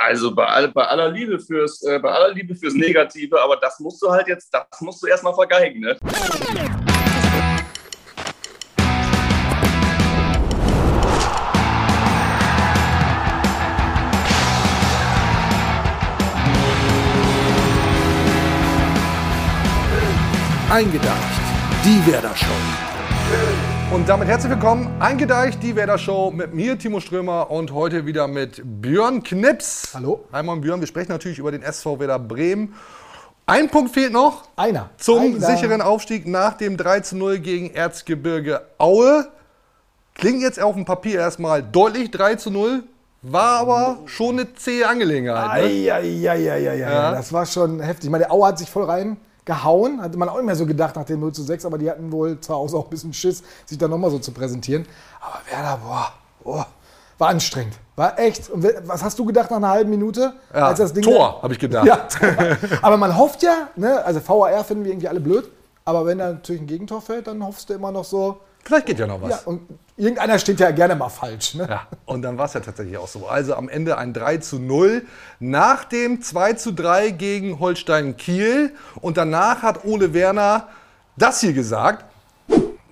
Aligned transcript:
Also 0.00 0.32
bei, 0.32 0.46
all, 0.46 0.68
bei, 0.68 0.84
aller 0.84 1.10
Liebe 1.10 1.40
fürs, 1.40 1.82
äh, 1.82 1.98
bei 1.98 2.08
aller 2.12 2.32
Liebe 2.32 2.54
fürs 2.54 2.74
Negative, 2.74 3.42
aber 3.42 3.56
das 3.56 3.80
musst 3.80 4.00
du 4.00 4.08
halt 4.08 4.28
jetzt, 4.28 4.48
das 4.54 4.80
musst 4.80 5.02
du 5.02 5.08
erstmal 5.08 5.34
vergeigen, 5.34 5.80
ne? 5.80 5.98
Eingedeicht, 20.70 21.40
die 21.84 22.06
Werder 22.06 22.36
Show. 22.36 22.87
Und 23.90 24.06
damit 24.08 24.28
herzlich 24.28 24.50
willkommen, 24.52 24.90
Eingedeicht, 25.00 25.62
die 25.62 25.74
Werder 25.74 25.96
Show 25.96 26.30
mit 26.30 26.52
mir, 26.52 26.78
Timo 26.78 27.00
Strömer 27.00 27.50
und 27.50 27.72
heute 27.72 28.04
wieder 28.04 28.28
mit 28.28 28.60
Björn 28.82 29.22
Knips. 29.22 29.92
Hallo. 29.94 30.24
Einmal 30.30 30.58
Björn, 30.58 30.80
wir 30.80 30.86
sprechen 30.86 31.10
natürlich 31.10 31.38
über 31.38 31.50
den 31.50 31.62
SV 31.62 31.98
Werder 31.98 32.18
Bremen. 32.18 32.74
Ein 33.46 33.70
Punkt 33.70 33.92
fehlt 33.94 34.12
noch. 34.12 34.42
Einer. 34.56 34.90
Zum 34.98 35.36
Einer. 35.36 35.40
sicheren 35.40 35.80
Aufstieg 35.80 36.26
nach 36.26 36.54
dem 36.58 36.76
3 36.76 37.00
zu 37.00 37.16
0 37.16 37.38
gegen 37.38 37.70
Erzgebirge 37.72 38.60
Aue. 38.76 39.26
Klingt 40.14 40.42
jetzt 40.42 40.60
auf 40.60 40.74
dem 40.74 40.84
Papier 40.84 41.20
erstmal 41.20 41.62
deutlich 41.62 42.10
3 42.10 42.34
zu 42.34 42.50
0, 42.50 42.82
war 43.22 43.60
aber 43.60 43.98
schon 44.04 44.38
eine 44.38 44.52
zähe 44.54 44.86
Angelegenheit. 44.86 45.62
Ne? 45.62 45.92
Eieieiei, 45.92 46.76
Ja. 46.76 47.12
das 47.12 47.32
war 47.32 47.46
schon 47.46 47.80
heftig. 47.80 48.04
Ich 48.04 48.10
meine, 48.10 48.24
der 48.24 48.32
Aue 48.32 48.48
hat 48.48 48.58
sich 48.58 48.68
voll 48.68 48.84
reingehauen. 49.48 50.00
Hatte 50.00 50.18
man 50.18 50.28
auch 50.28 50.36
nicht 50.36 50.46
mehr 50.46 50.56
so 50.56 50.66
gedacht 50.66 50.96
nach 50.96 51.04
dem 51.04 51.20
0 51.20 51.32
zu 51.32 51.42
6, 51.42 51.64
aber 51.64 51.78
die 51.78 51.90
hatten 51.90 52.12
wohl 52.12 52.40
zu 52.40 52.54
Hause 52.54 52.76
auch 52.76 52.84
ein 52.84 52.90
bisschen 52.90 53.12
Schiss, 53.12 53.42
sich 53.66 53.78
da 53.78 53.88
nochmal 53.88 54.10
so 54.10 54.18
zu 54.18 54.32
präsentieren. 54.32 54.86
Aber 55.20 55.40
Werder, 55.50 55.78
boah, 55.84 56.12
boah, 56.44 56.66
war 57.18 57.28
anstrengend. 57.28 57.74
War 57.96 58.18
echt. 58.18 58.50
Und 58.50 58.66
was 58.84 59.02
hast 59.02 59.18
du 59.18 59.24
gedacht 59.24 59.50
nach 59.50 59.56
einer 59.56 59.70
halben 59.70 59.90
Minute? 59.90 60.34
Ja, 60.54 60.72
Tor, 60.72 61.42
habe 61.42 61.52
ich 61.52 61.58
gedacht. 61.58 61.86
Ja, 61.86 62.06
aber 62.82 62.96
man 62.96 63.16
hofft 63.16 63.42
ja, 63.42 63.68
ne, 63.76 64.04
also 64.04 64.20
VAR 64.26 64.64
finden 64.64 64.84
wir 64.84 64.92
irgendwie 64.92 65.08
alle 65.08 65.20
blöd, 65.20 65.50
aber 65.84 66.06
wenn 66.06 66.18
da 66.18 66.32
natürlich 66.32 66.62
ein 66.62 66.66
Gegentor 66.66 67.00
fällt, 67.00 67.26
dann 67.26 67.44
hoffst 67.44 67.70
du 67.70 67.74
immer 67.74 67.90
noch 67.90 68.04
so, 68.04 68.38
Vielleicht 68.68 68.84
geht 68.84 68.98
ja 68.98 69.06
noch 69.06 69.22
was. 69.22 69.30
ja, 69.30 69.40
und 69.46 69.62
irgendeiner 69.96 70.38
steht 70.38 70.60
ja 70.60 70.70
gerne 70.72 70.94
mal 70.94 71.08
falsch. 71.08 71.54
Ne? 71.54 71.66
Ja, 71.66 71.86
und 72.04 72.20
dann 72.20 72.36
war 72.36 72.44
es 72.44 72.52
ja 72.52 72.60
tatsächlich 72.60 72.98
auch 72.98 73.08
so. 73.08 73.26
Also 73.26 73.54
am 73.54 73.70
Ende 73.70 73.96
ein 73.96 74.12
3 74.12 74.36
zu 74.36 74.58
0 74.58 75.06
nach 75.40 75.84
dem 75.84 76.20
2 76.20 76.52
zu 76.52 76.72
3 76.72 77.12
gegen 77.12 77.60
Holstein 77.60 78.18
Kiel. 78.18 78.74
Und 79.00 79.16
danach 79.16 79.62
hat 79.62 79.86
Ole 79.86 80.12
Werner 80.12 80.68
das 81.16 81.40
hier 81.40 81.54
gesagt. 81.54 82.04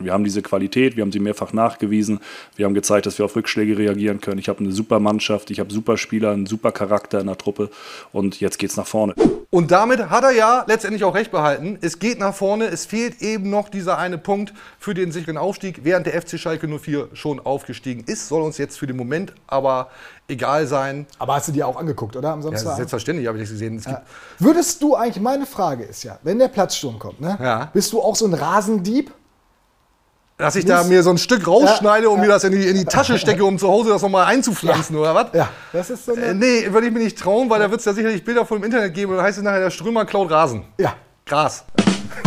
Wir 0.06 0.12
haben 0.12 0.24
diese 0.24 0.40
Qualität, 0.40 0.96
wir 0.96 1.02
haben 1.02 1.10
sie 1.10 1.18
mehrfach 1.18 1.52
nachgewiesen. 1.52 2.20
Wir 2.54 2.64
haben 2.64 2.74
gezeigt, 2.74 3.06
dass 3.06 3.18
wir 3.18 3.24
auf 3.24 3.34
Rückschläge 3.34 3.76
reagieren 3.76 4.20
können. 4.20 4.38
Ich 4.38 4.48
habe 4.48 4.60
eine 4.60 4.70
super 4.70 5.00
Mannschaft, 5.00 5.50
ich 5.50 5.58
habe 5.58 5.72
super 5.72 5.98
Spieler, 5.98 6.30
einen 6.30 6.46
super 6.46 6.70
Charakter 6.70 7.18
in 7.20 7.26
der 7.26 7.36
Truppe 7.36 7.70
und 8.12 8.40
jetzt 8.40 8.58
geht's 8.58 8.76
nach 8.76 8.86
vorne. 8.86 9.14
Und 9.50 9.70
damit 9.72 10.10
hat 10.10 10.22
er 10.22 10.30
ja 10.30 10.64
letztendlich 10.68 11.02
auch 11.02 11.14
recht 11.14 11.30
behalten. 11.32 11.78
Es 11.80 11.98
geht 11.98 12.18
nach 12.20 12.34
vorne. 12.34 12.66
Es 12.66 12.86
fehlt 12.86 13.20
eben 13.20 13.50
noch 13.50 13.68
dieser 13.68 13.98
eine 13.98 14.16
Punkt 14.18 14.54
für 14.78 14.94
den 14.94 15.10
sicheren 15.10 15.36
Aufstieg, 15.38 15.80
während 15.82 16.06
der 16.06 16.20
FC 16.20 16.38
Schalke 16.38 16.68
04 16.68 17.08
schon 17.14 17.40
aufgestiegen 17.40 18.04
ist. 18.06 18.28
Soll 18.28 18.42
uns 18.42 18.58
jetzt 18.58 18.78
für 18.78 18.86
den 18.86 18.96
Moment 18.96 19.32
aber 19.46 19.90
egal 20.28 20.66
sein. 20.66 21.06
Aber 21.18 21.34
hast 21.34 21.48
du 21.48 21.52
dir 21.52 21.66
auch 21.66 21.76
angeguckt, 21.76 22.16
oder? 22.16 22.32
Am 22.32 22.40
Ja, 22.40 22.50
Samstag? 22.50 22.76
selbstverständlich 22.76 23.26
habe 23.26 23.38
ich 23.38 23.44
das 23.44 23.50
gesehen. 23.50 23.76
Es 23.76 23.84
gibt 23.84 23.98
Würdest 24.38 24.82
du 24.82 24.94
eigentlich, 24.94 25.20
meine 25.22 25.46
Frage 25.46 25.84
ist 25.84 26.04
ja, 26.04 26.18
wenn 26.22 26.38
der 26.38 26.48
Platzsturm 26.48 26.98
kommt, 26.98 27.20
ne? 27.20 27.38
Ja. 27.40 27.70
Bist 27.72 27.92
du 27.92 28.00
auch 28.00 28.14
so 28.16 28.26
ein 28.26 28.34
Rasendieb? 28.34 29.12
Dass 30.38 30.54
ich 30.54 30.66
da 30.66 30.84
mir 30.84 31.02
so 31.02 31.08
ein 31.08 31.16
Stück 31.16 31.46
rausschneide 31.46 32.10
und 32.10 32.20
mir 32.20 32.28
das 32.28 32.44
in 32.44 32.52
die, 32.52 32.66
in 32.66 32.76
die 32.76 32.84
Tasche 32.84 33.18
stecke, 33.18 33.42
um 33.42 33.58
zu 33.58 33.68
Hause 33.68 33.88
das 33.88 34.02
nochmal 34.02 34.26
einzupflanzen, 34.26 34.94
oder 34.96 35.14
was? 35.14 35.28
Ja, 35.32 35.48
das 35.72 35.88
ist 35.88 36.04
so 36.04 36.12
eine, 36.12 36.26
Äh, 36.26 36.34
nee, 36.34 36.70
würde 36.70 36.88
ich 36.88 36.92
mir 36.92 36.98
nicht 36.98 37.18
trauen, 37.18 37.48
weil 37.48 37.58
da 37.58 37.70
wird 37.70 37.80
es 37.80 37.86
ja 37.86 37.94
sicherlich 37.94 38.22
Bilder 38.22 38.44
von 38.44 38.58
im 38.58 38.64
Internet 38.64 38.92
geben 38.92 39.12
und 39.12 39.16
dann 39.16 39.24
heißt 39.26 39.38
es 39.38 39.44
nachher, 39.44 39.60
der 39.60 39.70
Strömer 39.70 40.04
klaut 40.04 40.30
Rasen. 40.30 40.64
Ja. 40.76 40.94
Gras. 41.24 41.64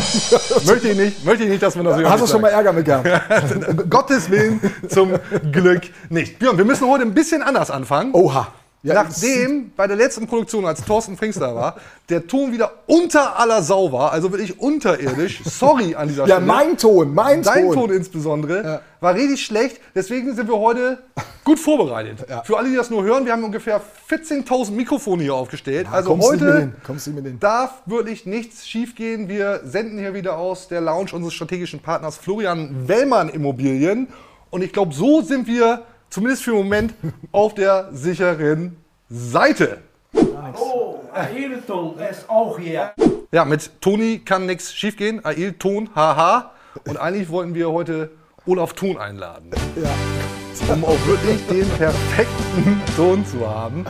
möchte 0.65 0.89
ich 0.89 0.97
nicht, 0.97 1.23
möchte 1.23 1.43
ich 1.43 1.49
nicht, 1.52 1.61
dass 1.61 1.75
man 1.75 1.85
das 1.85 2.03
Hast 2.03 2.23
du 2.23 2.27
schon 2.27 2.41
mal 2.41 2.49
Ärger 2.49 2.73
mit 2.73 2.86
gehabt? 2.86 3.08
Gottes 3.89 4.30
Willen 4.30 4.59
zum 4.89 5.14
Glück 5.52 5.83
nicht. 6.09 6.39
Björn, 6.39 6.58
wir 6.58 6.65
müssen 6.65 6.87
heute 6.87 7.03
ein 7.03 7.14
bisschen 7.14 7.43
anders 7.43 7.69
anfangen. 7.69 8.14
Oha. 8.14 8.48
Ja, 8.82 8.94
Nachdem 8.94 9.72
bei 9.76 9.88
der 9.88 9.98
letzten 9.98 10.26
Produktion, 10.26 10.66
als 10.66 10.86
Thorsten 10.86 11.17
Frings 11.17 11.38
da 11.38 11.54
war, 11.54 11.76
der 12.08 12.26
Ton 12.28 12.54
wieder 12.54 12.72
unter 12.88 13.38
aller 13.38 13.62
Sau 13.62 13.92
war, 13.92 14.14
also 14.14 14.32
wirklich 14.32 14.58
unterirdisch, 14.58 15.42
sorry 15.44 15.95
an 15.95 16.08
dieser 16.08 16.26
Ja, 16.28 16.36
Stelle. 16.36 16.45
mein 16.45 16.78
Ton, 16.78 17.14
mein 17.14 17.42
Dein 17.44 17.66
Ton. 17.66 17.73
Ton 17.73 17.92
insbesondere 17.92 18.64
Ja. 18.64 18.82
war 19.02 19.16
richtig 19.16 19.44
schlecht. 19.45 19.82
Deswegen 19.95 20.34
sind 20.34 20.48
wir 20.48 20.58
heute 20.58 21.00
gut 21.44 21.60
vorbereitet. 21.60 22.26
Ja. 22.30 22.42
Für 22.44 22.58
alle, 22.58 22.70
die 22.70 22.76
das 22.78 22.90
nur 22.90 23.04
hören, 23.04 23.26
wir 23.26 23.34
haben 23.34 23.44
ungefähr 23.44 23.82
14.000 24.10 24.72
Mikrofone 24.78 25.23
hier 25.23 25.36
aufgestellt. 25.36 25.86
also 25.92 26.11
kommst 26.16 26.32
nicht 26.32 27.16
mit 27.16 27.26
heute 27.26 27.34
darf 27.38 27.82
wirklich 27.86 28.26
nichts 28.26 28.66
schiefgehen. 28.66 29.28
Wir 29.28 29.60
senden 29.66 30.00
hier 30.00 30.14
wieder 30.14 30.38
aus 30.38 30.70
der 30.70 30.80
Lounge 30.80 31.10
unseres 31.11 31.34
strategischen 31.34 31.82
Partners 31.82 32.16
Florian 32.16 32.88
Wellmann 32.88 33.28
Immobilien. 33.28 34.08
Und 34.52 34.61
ich 34.61 34.72
glaube, 34.72 34.94
so 34.94 35.22
sind 35.22 35.48
wir 35.48 35.84
zumindest 36.09 36.43
für 36.43 36.52
den 36.52 36.59
Moment 36.64 36.93
auf 37.31 37.53
der 37.53 37.89
sicheren 37.92 38.77
Seite. 39.09 39.80
Oh, 40.14 40.99
Ailton 41.14 41.97
ist 41.99 42.30
auch 42.30 42.58
hier. 42.59 42.93
Ja, 43.31 43.45
mit 43.45 43.81
Toni 43.81 44.19
kann 44.19 44.45
nichts 44.45 44.73
schiefgehen. 44.73 45.23
Ail 45.23 45.53
Ton, 45.53 45.89
haha. 45.95 46.52
Und 46.87 46.98
eigentlich 46.98 47.30
wollten 47.30 47.53
wir 47.53 47.71
heute 47.71 48.11
Olaf 48.45 48.73
Thon 48.73 48.98
einladen. 48.98 49.52
Ja. 49.75 50.73
um 50.73 50.83
auch 50.86 51.05
wirklich 51.05 51.45
den 51.48 51.67
perfekten 51.77 52.81
Ton 52.95 53.25
zu 53.25 53.48
haben. 53.48 53.86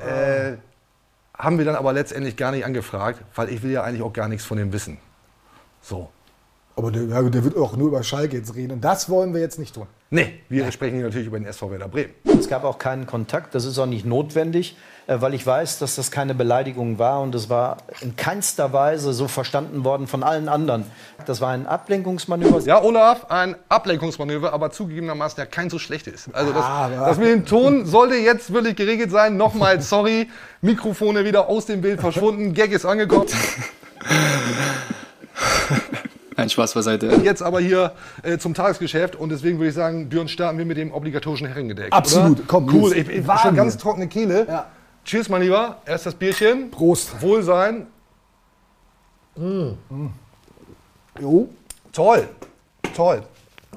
Äh, 0.00 0.56
haben 1.36 1.58
wir 1.58 1.64
dann 1.64 1.76
aber 1.76 1.92
letztendlich 1.92 2.36
gar 2.36 2.50
nicht 2.52 2.64
angefragt, 2.64 3.20
weil 3.34 3.48
ich 3.48 3.62
will 3.62 3.70
ja 3.70 3.82
eigentlich 3.82 4.02
auch 4.02 4.12
gar 4.12 4.28
nichts 4.28 4.44
von 4.44 4.58
dem 4.58 4.72
wissen. 4.72 4.98
So. 5.80 6.10
Aber 6.76 6.90
der, 6.90 7.04
ja, 7.04 7.22
der 7.22 7.44
wird 7.44 7.56
auch 7.56 7.76
nur 7.76 7.88
über 7.88 8.02
Schalke 8.02 8.36
jetzt 8.36 8.54
reden. 8.56 8.72
Und 8.72 8.80
das 8.84 9.08
wollen 9.08 9.32
wir 9.32 9.40
jetzt 9.40 9.60
nicht 9.60 9.74
tun. 9.74 9.86
Nee, 10.10 10.40
wir 10.48 10.70
sprechen 10.72 10.96
hier 10.96 11.04
natürlich 11.04 11.28
über 11.28 11.38
den 11.38 11.46
SV 11.46 11.70
Werder 11.70 11.86
Bremen. 11.88 12.10
Es 12.38 12.48
gab 12.48 12.64
auch 12.64 12.78
keinen 12.78 13.06
Kontakt, 13.06 13.54
das 13.54 13.64
ist 13.64 13.78
auch 13.78 13.86
nicht 13.86 14.04
notwendig, 14.04 14.76
äh, 15.06 15.20
weil 15.20 15.34
ich 15.34 15.46
weiß, 15.46 15.78
dass 15.78 15.94
das 15.96 16.10
keine 16.10 16.34
Beleidigung 16.34 16.98
war 16.98 17.20
und 17.20 17.34
es 17.34 17.48
war 17.48 17.76
in 18.00 18.16
keinster 18.16 18.72
Weise 18.72 19.12
so 19.12 19.28
verstanden 19.28 19.84
worden 19.84 20.06
von 20.08 20.22
allen 20.24 20.48
anderen. 20.48 20.84
Das 21.26 21.40
war 21.40 21.50
ein 21.50 21.66
Ablenkungsmanöver. 21.66 22.60
Ja, 22.60 22.82
Olaf, 22.82 23.26
ein 23.30 23.54
Ablenkungsmanöver, 23.68 24.52
aber 24.52 24.70
zugegebenermaßen 24.72 25.38
ja 25.38 25.46
kein 25.46 25.70
so 25.70 25.78
schlechtes. 25.78 26.28
Also 26.32 26.52
das, 26.52 26.64
Ah, 26.64 26.90
ja. 26.92 27.06
das 27.06 27.18
mit 27.18 27.28
dem 27.28 27.46
Ton 27.46 27.86
sollte 27.86 28.16
jetzt 28.16 28.52
wirklich 28.52 28.76
geregelt 28.76 29.10
sein. 29.12 29.36
Nochmal, 29.36 29.80
sorry, 29.80 30.28
Mikrofone 30.60 31.24
wieder 31.24 31.48
aus 31.48 31.66
dem 31.66 31.80
Bild 31.80 32.00
verschwunden, 32.00 32.52
Gag 32.52 32.72
ist 32.72 32.84
angekommen. 32.84 33.26
Nein, 36.36 36.50
Spaß 36.50 36.74
beiseite. 36.74 37.20
Jetzt 37.22 37.42
aber 37.42 37.60
hier 37.60 37.92
äh, 38.22 38.38
zum 38.38 38.54
Tagesgeschäft 38.54 39.16
und 39.16 39.30
deswegen 39.30 39.58
würde 39.58 39.68
ich 39.68 39.74
sagen, 39.74 40.08
Björn, 40.08 40.28
starten 40.28 40.58
wir 40.58 40.64
mit 40.64 40.76
dem 40.76 40.92
obligatorischen 40.92 41.46
Herrengedeck. 41.46 41.92
Absolut. 41.92 42.38
Oder? 42.38 42.46
Komm, 42.46 42.68
cool. 42.74 42.92
Ich, 42.92 43.08
ich 43.08 43.26
Wahnsinn. 43.26 43.48
schon 43.48 43.56
ganz 43.56 43.78
trockene 43.78 44.08
Kehle. 44.08 44.46
Ja. 44.48 44.66
Cheers, 45.04 45.28
mein 45.28 45.42
Lieber. 45.42 45.78
Erst 45.84 46.06
das 46.06 46.14
Bierchen. 46.14 46.70
Prost. 46.70 47.20
Wohlsein. 47.20 47.86
Jo. 51.20 51.48
Toll. 51.92 52.28
Toll. 52.96 53.22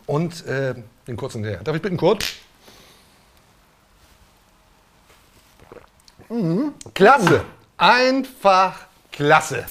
Und 0.05 0.45
äh, 0.45 0.73
den 1.07 1.17
kurzen 1.17 1.43
her. 1.43 1.59
Darf 1.63 1.75
ich 1.75 1.81
bitten, 1.81 1.97
Kurt? 1.97 2.25
Klasse. 6.93 7.41
Einfach 7.77 8.75
klasse. 9.11 9.65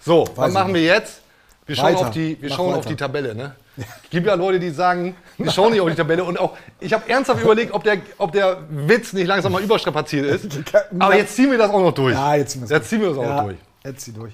So, 0.00 0.28
was 0.36 0.48
ich 0.48 0.54
machen 0.54 0.74
wir 0.74 0.82
jetzt? 0.82 1.23
Wir 1.66 1.76
schauen, 1.76 1.94
Weiter. 1.94 2.06
auf 2.08 2.10
die, 2.10 2.36
wir 2.40 2.50
Mach 2.50 2.56
schauen 2.56 2.74
auf 2.74 2.86
die 2.86 2.96
Tabelle. 2.96 3.34
Ne? 3.34 3.54
Es 4.04 4.10
gibt 4.10 4.26
ja 4.26 4.34
Leute, 4.34 4.60
die 4.60 4.70
sagen, 4.70 5.16
wir 5.36 5.50
schauen 5.50 5.72
nicht 5.72 5.80
auf 5.80 5.90
die 5.90 5.96
Tabelle. 5.96 6.22
Und 6.22 6.38
auch, 6.38 6.56
ich 6.78 6.92
habe 6.92 7.08
ernsthaft 7.08 7.42
überlegt, 7.42 7.72
ob 7.74 7.82
der, 7.82 7.98
ob 8.18 8.30
der 8.30 8.58
Witz 8.70 9.12
nicht 9.12 9.26
langsam 9.26 9.50
mal 9.50 9.62
überstrapaziert 9.62 10.26
ist. 10.26 10.58
Aber 10.98 11.16
jetzt 11.16 11.34
ziehen 11.34 11.50
wir 11.50 11.58
das 11.58 11.70
auch 11.70 11.80
noch 11.80 11.92
durch. 11.92 12.14
Ja, 12.14 12.36
jetzt 12.36 12.52
ziehen 12.52 12.60
wir 12.60 12.66
es 12.66 12.70
Jetzt 12.70 12.88
ziehen 12.88 13.00
wir 13.00 13.08
das 13.08 13.18
auch 13.18 13.22
ja, 13.22 13.36
noch 13.36 13.44
durch. 13.44 13.56
Jetzt 13.84 14.04
zieh 14.04 14.12
durch. 14.12 14.32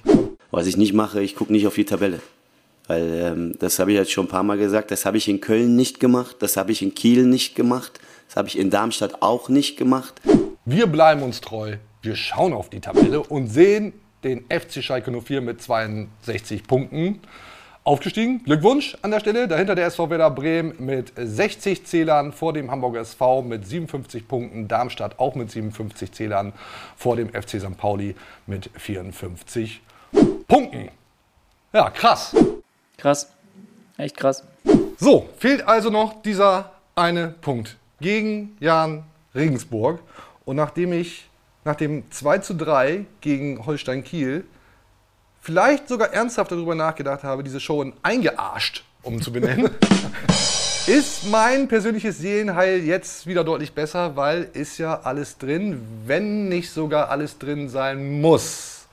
Was 0.51 0.67
ich 0.67 0.77
nicht 0.77 0.93
mache, 0.93 1.23
ich 1.23 1.37
gucke 1.37 1.53
nicht 1.53 1.67
auf 1.67 1.75
die 1.75 1.87
Tabelle. 1.87 2.21
Weil 2.89 3.21
ähm, 3.23 3.55
das 3.59 3.79
habe 3.79 3.93
ich 3.93 3.97
jetzt 3.97 4.11
schon 4.11 4.27
ein 4.27 4.29
paar 4.29 4.43
Mal 4.43 4.59
gesagt, 4.59 4.91
das 4.91 5.07
habe 5.07 5.17
ich 5.17 5.29
in 5.29 5.41
Köln 5.41 5.77
nicht 5.77 6.01
gemacht, 6.01 6.37
das 6.41 6.57
habe 6.57 6.73
ich 6.73 6.83
in 6.83 6.95
Kiel 6.95 7.25
nicht 7.25 7.55
gemacht, 7.55 8.01
das 8.27 8.37
habe 8.37 8.49
ich 8.49 8.59
in 8.59 8.69
Darmstadt 8.69 9.23
auch 9.23 9.49
nicht 9.49 9.79
gemacht. 9.79 10.21
Wir 10.65 10.87
bleiben 10.87 11.23
uns 11.23 11.41
treu. 11.41 11.77
Wir 12.03 12.17
schauen 12.17 12.53
auf 12.53 12.69
die 12.69 12.81
Tabelle 12.81 13.21
und 13.21 13.47
sehen 13.47 13.93
den 14.25 14.45
FC 14.49 14.83
Schalke 14.83 15.11
04 15.11 15.41
mit 15.41 15.63
62 15.63 16.65
Punkten. 16.65 17.21
Aufgestiegen. 17.83 18.45
Glückwunsch 18.45 18.97
an 19.01 19.11
der 19.11 19.21
Stelle. 19.21 19.49
Dahinter 19.49 19.75
der 19.75 19.87
SV 19.87 20.11
Werder 20.11 20.31
Bremen 20.31 20.75
mit 20.79 21.13
60 21.17 21.87
Zählern, 21.87 22.33
vor 22.33 22.53
dem 22.53 22.71
Hamburger 22.71 23.01
SV 23.01 23.43
mit 23.43 23.67
57 23.67 24.29
Punkten, 24.29 24.69
Darmstadt 24.69 25.19
auch 25.19 25.35
mit 25.35 25.51
57 25.51 26.13
Zählern, 26.13 26.53
vor 26.97 27.17
dem 27.17 27.31
FC 27.31 27.59
St. 27.59 27.79
Pauli 27.79 28.15
mit 28.47 28.69
54 28.77 29.81
Punkten. 30.47 30.91
Ja, 31.73 31.89
krass. 31.89 32.37
Krass. 32.99 33.33
Echt 33.97 34.17
krass. 34.17 34.45
So, 34.99 35.31
fehlt 35.39 35.67
also 35.67 35.89
noch 35.89 36.21
dieser 36.21 36.73
eine 36.95 37.29
Punkt 37.29 37.79
gegen 38.01 38.57
Jan 38.61 39.05
Regensburg. 39.35 40.01
Und 40.45 40.57
nachdem 40.57 40.93
ich 40.93 41.30
nach 41.65 41.77
dem 41.77 42.11
2 42.11 42.39
zu 42.39 42.55
3 42.55 43.05
gegen 43.21 43.67
Holstein 43.67 44.05
Kiel 44.05 44.45
vielleicht 45.41 45.89
sogar 45.89 46.13
ernsthaft 46.13 46.53
darüber 46.53 46.75
nachgedacht 46.75 47.23
habe, 47.25 47.43
diese 47.43 47.61
Show 47.61 47.83
in 47.83 47.93
eingearscht 48.03 48.85
umzubenennen, 49.03 49.71
ist 50.87 51.31
mein 51.31 51.69
persönliches 51.69 52.19
Seelenheil 52.19 52.81
jetzt 52.85 53.27
wieder 53.27 53.45
deutlich 53.45 53.73
besser, 53.73 54.17
weil 54.17 54.49
ist 54.53 54.79
ja 54.79 55.01
alles 55.01 55.39
drin, 55.39 55.81
wenn 56.07 56.49
nicht 56.49 56.71
sogar 56.71 57.09
alles 57.09 57.39
drin 57.39 57.69
sein 57.69 58.21
muss. 58.21 58.87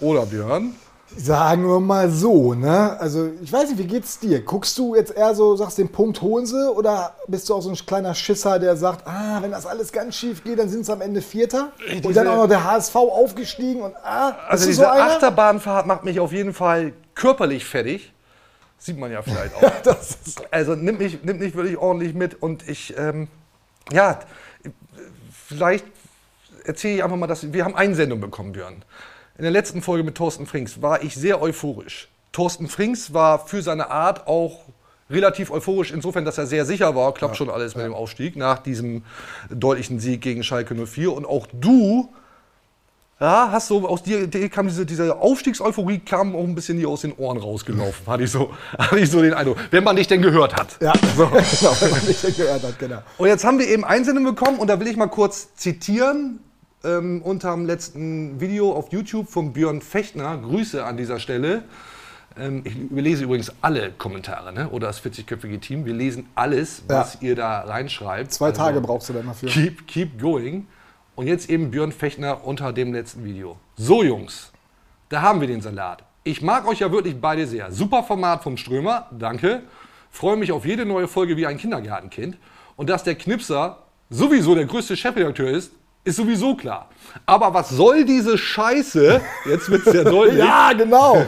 Oder 0.00 0.26
Björn? 0.26 0.74
Sagen 1.16 1.68
wir 1.68 1.78
mal 1.78 2.10
so, 2.10 2.54
ne? 2.54 2.98
Also, 2.98 3.30
ich 3.40 3.52
weiß 3.52 3.70
nicht, 3.70 3.78
wie 3.78 3.86
geht's 3.86 4.18
dir? 4.18 4.42
Guckst 4.42 4.76
du 4.76 4.96
jetzt 4.96 5.14
eher 5.16 5.34
so, 5.36 5.54
sagst 5.54 5.78
den 5.78 5.88
Punkt 5.88 6.20
holen 6.20 6.46
sie 6.46 6.70
oder 6.72 7.14
bist 7.28 7.48
du 7.48 7.54
auch 7.54 7.60
so 7.60 7.70
ein 7.70 7.76
kleiner 7.76 8.12
Schisser, 8.14 8.58
der 8.58 8.76
sagt, 8.76 9.06
ah, 9.06 9.38
wenn 9.40 9.52
das 9.52 9.66
alles 9.66 9.92
ganz 9.92 10.16
schief 10.16 10.42
geht, 10.42 10.58
dann 10.58 10.68
sind 10.68 10.80
es 10.80 10.90
am 10.90 11.00
Ende 11.00 11.22
Vierter? 11.22 11.72
und 12.02 12.16
dann 12.16 12.26
auch 12.26 12.36
noch 12.36 12.48
der 12.48 12.64
HSV 12.64 12.96
aufgestiegen 12.96 13.82
und 13.82 13.94
ah, 14.02 14.36
Also 14.48 14.66
diese 14.66 14.82
so? 14.82 14.88
Achterbahnfahrt 14.88 15.86
macht 15.86 16.04
mich 16.04 16.18
auf 16.18 16.32
jeden 16.32 16.52
Fall 16.52 16.92
körperlich 17.14 17.64
fertig. 17.64 18.12
Sieht 18.78 18.98
man 18.98 19.10
ja 19.10 19.22
vielleicht 19.22 19.54
auch. 19.86 19.96
Also 20.50 20.74
nimmt 20.74 20.98
mich, 20.98 21.22
nimmt 21.22 21.40
mich 21.40 21.54
wirklich 21.54 21.78
ordentlich 21.78 22.14
mit 22.14 22.42
und 22.42 22.68
ich, 22.68 22.94
ähm, 22.98 23.28
ja, 23.92 24.18
vielleicht 25.46 25.86
erzähle 26.64 26.96
ich 26.96 27.04
einfach 27.04 27.16
mal, 27.16 27.26
dass 27.28 27.52
wir 27.52 27.64
haben 27.64 27.76
Einsendung 27.76 28.20
bekommen, 28.20 28.52
Björn. 28.52 28.82
In 29.38 29.42
der 29.42 29.50
letzten 29.50 29.82
Folge 29.82 30.02
mit 30.02 30.14
Thorsten 30.14 30.46
Frings 30.46 30.80
war 30.80 31.02
ich 31.02 31.14
sehr 31.14 31.42
euphorisch. 31.42 32.08
Thorsten 32.32 32.68
Frings 32.68 33.12
war 33.12 33.46
für 33.46 33.60
seine 33.60 33.90
Art 33.90 34.26
auch 34.26 34.60
relativ 35.10 35.50
euphorisch, 35.50 35.92
insofern, 35.92 36.24
dass 36.24 36.38
er 36.38 36.46
sehr 36.46 36.64
sicher 36.64 36.94
war, 36.96 37.12
klappt 37.12 37.36
schon 37.36 37.50
alles 37.50 37.76
mit 37.76 37.84
dem 37.84 37.94
Aufstieg 37.94 38.36
nach 38.36 38.58
diesem 38.58 39.02
deutlichen 39.50 40.00
Sieg 40.00 40.22
gegen 40.22 40.42
Schalke 40.42 40.74
04. 40.74 41.12
Und 41.12 41.26
auch 41.26 41.46
du 41.52 42.08
ja, 43.20 43.50
hast 43.50 43.68
so 43.68 43.86
aus 43.86 44.02
dir, 44.02 44.26
dir 44.26 44.48
kam 44.48 44.68
diese, 44.68 44.84
diese 44.84 45.16
Aufstiegseuphorie 45.16 45.98
kam 46.00 46.34
auch 46.34 46.44
ein 46.44 46.54
bisschen 46.54 46.78
hier 46.78 46.88
aus 46.88 47.02
den 47.02 47.14
Ohren 47.16 47.38
rausgelaufen, 47.38 48.06
hatte 48.06 48.24
ich 48.24 48.30
so, 48.30 48.54
hatte 48.78 48.98
ich 48.98 49.10
so 49.10 49.20
den 49.20 49.34
Eindruck, 49.34 49.58
wenn 49.70 49.84
man 49.84 49.96
dich 49.96 50.06
denn 50.06 50.22
gehört 50.22 50.54
hat. 50.56 50.76
ja, 50.80 50.92
genau, 51.16 51.76
wenn 51.80 51.90
man 51.90 52.06
nicht 52.06 52.36
gehört 52.36 52.62
hat, 52.62 52.78
genau. 52.78 52.98
Und 53.18 53.28
jetzt 53.28 53.44
haben 53.44 53.58
wir 53.58 53.68
eben 53.68 53.84
Einsendung 53.84 54.24
bekommen 54.24 54.58
und 54.58 54.68
da 54.68 54.80
will 54.80 54.86
ich 54.86 54.96
mal 54.96 55.08
kurz 55.08 55.54
zitieren 55.56 56.40
ähm, 56.84 57.22
unter 57.22 57.52
dem 57.52 57.66
letzten 57.66 58.40
Video 58.40 58.72
auf 58.72 58.92
YouTube 58.92 59.28
von 59.28 59.52
Björn 59.52 59.80
Fechtner. 59.80 60.38
Grüße 60.38 60.84
an 60.84 60.96
dieser 60.96 61.18
Stelle. 61.18 61.64
Ähm, 62.38 62.62
ich 62.64 62.76
überlese 62.76 63.24
übrigens 63.24 63.52
alle 63.62 63.92
Kommentare, 63.92 64.52
ne? 64.52 64.68
oder 64.68 64.88
das 64.88 65.02
40-köpfige 65.02 65.58
Team. 65.60 65.86
Wir 65.86 65.94
lesen 65.94 66.28
alles, 66.34 66.82
was 66.86 67.18
ihr 67.22 67.34
da 67.34 67.60
reinschreibt. 67.60 68.32
Zwei 68.32 68.48
Also, 68.48 68.60
Tage 68.60 68.80
brauchst 68.80 69.08
du 69.08 69.14
dann 69.14 69.26
dafür. 69.26 69.48
Keep, 69.48 69.86
keep 69.86 70.20
going. 70.20 70.66
Und 71.14 71.26
jetzt 71.26 71.48
eben 71.48 71.70
Björn 71.70 71.92
Fechner 71.92 72.44
unter 72.44 72.72
dem 72.74 72.92
letzten 72.92 73.24
Video. 73.24 73.56
So, 73.76 74.02
Jungs, 74.02 74.52
da 75.08 75.22
haben 75.22 75.40
wir 75.40 75.48
den 75.48 75.62
Salat. 75.62 76.04
Ich 76.24 76.42
mag 76.42 76.66
euch 76.68 76.80
ja 76.80 76.92
wirklich 76.92 77.18
beide 77.20 77.46
sehr. 77.46 77.72
Super 77.72 78.02
Format 78.02 78.42
vom 78.42 78.56
Strömer, 78.56 79.08
danke. 79.18 79.62
Freue 80.10 80.36
mich 80.36 80.52
auf 80.52 80.66
jede 80.66 80.84
neue 80.84 81.08
Folge 81.08 81.36
wie 81.36 81.46
ein 81.46 81.56
Kindergartenkind. 81.56 82.36
Und 82.76 82.90
dass 82.90 83.02
der 83.02 83.14
Knipser 83.14 83.84
sowieso 84.10 84.54
der 84.54 84.66
größte 84.66 84.96
Chefredakteur 84.96 85.48
ist, 85.50 85.72
ist 86.06 86.16
sowieso 86.16 86.54
klar. 86.54 86.88
Aber 87.26 87.52
was 87.52 87.70
soll 87.70 88.04
diese 88.04 88.38
Scheiße, 88.38 89.20
jetzt 89.46 89.70
wird 89.70 89.86
es 89.86 89.92
sehr 89.92 90.04
deutlich, 90.04 90.38
Ja, 90.38 90.72
genau. 90.72 91.26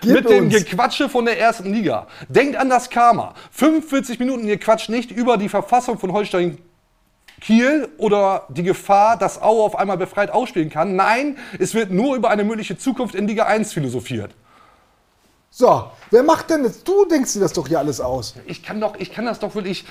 Gib 0.00 0.12
mit 0.14 0.30
dem 0.30 0.44
uns. 0.44 0.54
Gequatsche 0.54 1.08
von 1.08 1.24
der 1.24 1.40
ersten 1.40 1.72
Liga. 1.72 2.06
Denkt 2.28 2.56
an 2.56 2.70
das 2.70 2.88
Karma. 2.88 3.34
45 3.50 4.20
Minuten, 4.20 4.46
ihr 4.46 4.58
quatscht 4.58 4.90
nicht 4.90 5.10
über 5.10 5.36
die 5.36 5.48
Verfassung 5.48 5.98
von 5.98 6.12
Holstein 6.12 6.58
Kiel 7.40 7.88
oder 7.98 8.46
die 8.48 8.62
Gefahr, 8.62 9.16
dass 9.16 9.40
Aue 9.40 9.62
auf 9.62 9.76
einmal 9.76 9.96
befreit 9.96 10.30
ausspielen 10.30 10.70
kann. 10.70 10.94
Nein, 10.96 11.38
es 11.58 11.74
wird 11.74 11.90
nur 11.90 12.16
über 12.16 12.30
eine 12.30 12.44
mögliche 12.44 12.76
Zukunft 12.76 13.14
in 13.14 13.26
Liga 13.26 13.44
1 13.46 13.72
philosophiert. 13.72 14.32
So, 15.50 15.90
wer 16.10 16.22
macht 16.22 16.50
denn 16.50 16.62
das? 16.62 16.84
Du 16.84 17.06
denkst 17.06 17.32
dir 17.32 17.40
das 17.40 17.52
doch 17.52 17.66
hier 17.66 17.78
alles 17.78 18.00
aus. 18.00 18.34
Ich 18.46 18.62
kann, 18.62 18.80
doch, 18.80 18.96
ich 18.98 19.12
kann 19.12 19.24
das 19.24 19.38
doch 19.38 19.54
wirklich. 19.54 19.86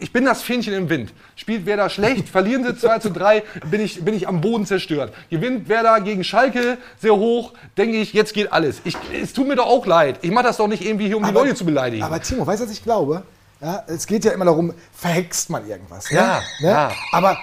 Ich 0.00 0.12
bin 0.12 0.24
das 0.24 0.42
Fähnchen 0.42 0.72
im 0.72 0.88
Wind. 0.88 1.12
Spielt 1.36 1.66
Werder 1.66 1.88
schlecht, 1.88 2.28
verlieren 2.30 2.64
sie 2.64 2.76
2 2.76 2.98
zu 2.98 3.10
3, 3.10 3.42
bin 3.70 3.80
ich, 3.80 4.04
bin 4.04 4.14
ich 4.14 4.26
am 4.26 4.40
Boden 4.40 4.66
zerstört. 4.66 5.12
Gewinnt 5.30 5.68
Werder 5.68 6.00
gegen 6.00 6.24
Schalke 6.24 6.78
sehr 7.00 7.14
hoch, 7.14 7.52
denke 7.76 7.98
ich, 7.98 8.12
jetzt 8.12 8.34
geht 8.34 8.52
alles. 8.52 8.80
Ich, 8.84 8.96
es 9.12 9.32
tut 9.32 9.46
mir 9.46 9.56
doch 9.56 9.66
auch 9.66 9.86
leid. 9.86 10.18
Ich 10.22 10.30
mache 10.30 10.44
das 10.44 10.56
doch 10.56 10.68
nicht 10.68 10.84
irgendwie 10.84 11.06
hier, 11.06 11.16
um 11.16 11.24
die 11.24 11.32
Leute 11.32 11.54
zu 11.54 11.64
beleidigen. 11.64 12.02
Aber 12.02 12.20
Timo, 12.20 12.46
weißt 12.46 12.62
du, 12.62 12.66
was 12.66 12.72
ich 12.72 12.82
glaube? 12.82 13.22
Ja, 13.60 13.84
es 13.86 14.06
geht 14.06 14.24
ja 14.24 14.32
immer 14.32 14.46
darum, 14.46 14.72
verhext 14.92 15.50
man 15.50 15.68
irgendwas. 15.68 16.10
Ne? 16.10 16.16
Ja, 16.16 16.40
ne? 16.60 16.68
ja. 16.68 16.92
Aber 17.12 17.36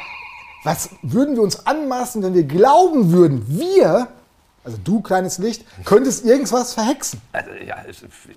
was 0.64 0.90
würden 1.02 1.36
wir 1.36 1.44
uns 1.44 1.66
anmaßen, 1.66 2.24
wenn 2.24 2.34
wir 2.34 2.44
glauben 2.44 3.12
würden, 3.12 3.46
wir, 3.48 4.08
also 4.64 4.78
du, 4.84 5.02
kleines 5.02 5.38
Licht, 5.38 5.64
könntest 5.86 6.26
irgendwas 6.26 6.74
verhexen? 6.74 7.22
also, 7.32 7.52
ja, 7.66 7.78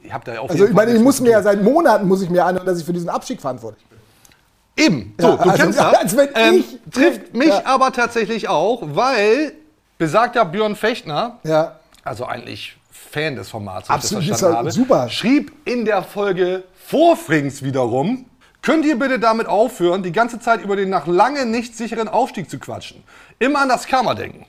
ich 0.03 0.13
habe 0.13 0.25
da 0.25 0.35
ja 0.35 0.41
auf 0.41 0.51
Also 0.51 0.67
ich 0.67 0.73
meine, 0.73 0.93
ich 0.93 1.01
muss 1.01 1.21
mir 1.21 1.31
ja 1.31 1.43
seit 1.43 1.63
Monaten 1.63 2.07
muss 2.07 2.23
ich 2.23 2.31
mir 2.31 2.45
anhören, 2.45 2.67
dass 2.67 2.79
ich 2.79 2.85
für 2.85 2.93
diesen 2.93 3.09
Abstieg 3.09 3.41
verantwortlich 3.41 3.85
bin. 3.89 3.90
Eben, 4.77 5.15
so, 5.19 5.29
Ja, 5.29 5.37
du 5.37 5.51
also, 5.51 5.63
kennst 5.63 5.79
das. 5.79 6.53
ich- 6.55 6.79
trifft 6.93 7.35
mich 7.35 7.49
Ja. 7.49 7.63
aber 7.65 7.93
tatsächlich 7.93 8.49
auch, 8.49 8.81
weil 8.83 9.53
besagter 9.99 10.45
Björn 10.45 10.77
Fechtner, 10.77 11.39
Ja. 11.45 11.79
also 12.05 12.25
eigentlich 12.25 12.77
Fan 12.91 13.37
des 13.37 13.49
Formats, 13.51 13.91
Absolut, 13.91 14.23
ich 14.25 14.31
das 14.31 14.39
verstanden 14.41 14.59
habe, 14.59 14.71
super. 14.73 15.09
schrieb 15.09 15.53
in 15.67 15.85
der 15.85 16.03
Folge 16.03 16.65
vor 16.87 17.17
Frings 17.17 17.63
wiederum, 17.63 18.25
könnt 18.63 18.85
ihr 18.87 18.99
bitte 18.99 19.19
damit 19.19 19.47
aufhören, 19.47 20.03
die 20.03 20.13
ganze 20.13 20.39
Zeit 20.39 20.63
über 20.63 20.77
den 20.77 20.89
nach 20.91 21.07
lange 21.07 21.45
nicht 21.47 21.77
sicheren 21.77 22.09
Aufstieg 22.09 22.49
zu 22.49 22.59
quatschen. 22.59 23.03
Immer 23.39 23.61
an 23.63 23.69
das 23.69 23.87
Karma 23.87 24.15
denken. 24.15 24.47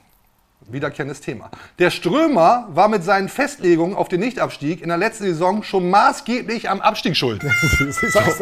Wiederkehrendes 0.74 1.22
Thema. 1.22 1.50
Der 1.80 1.90
Strömer 1.90 2.68
war 2.72 2.88
mit 2.88 3.04
seinen 3.04 3.30
Festlegungen 3.30 3.96
auf 3.96 4.08
den 4.08 4.20
Nichtabstieg 4.20 4.82
in 4.82 4.90
der 4.90 4.98
letzten 4.98 5.26
Saison 5.26 5.64
schon 5.64 5.90
maßgeblich 5.90 6.70
am 6.70 6.82
Abstieg 6.82 7.16
schuld. 7.16 7.42
Sagst 7.92 8.42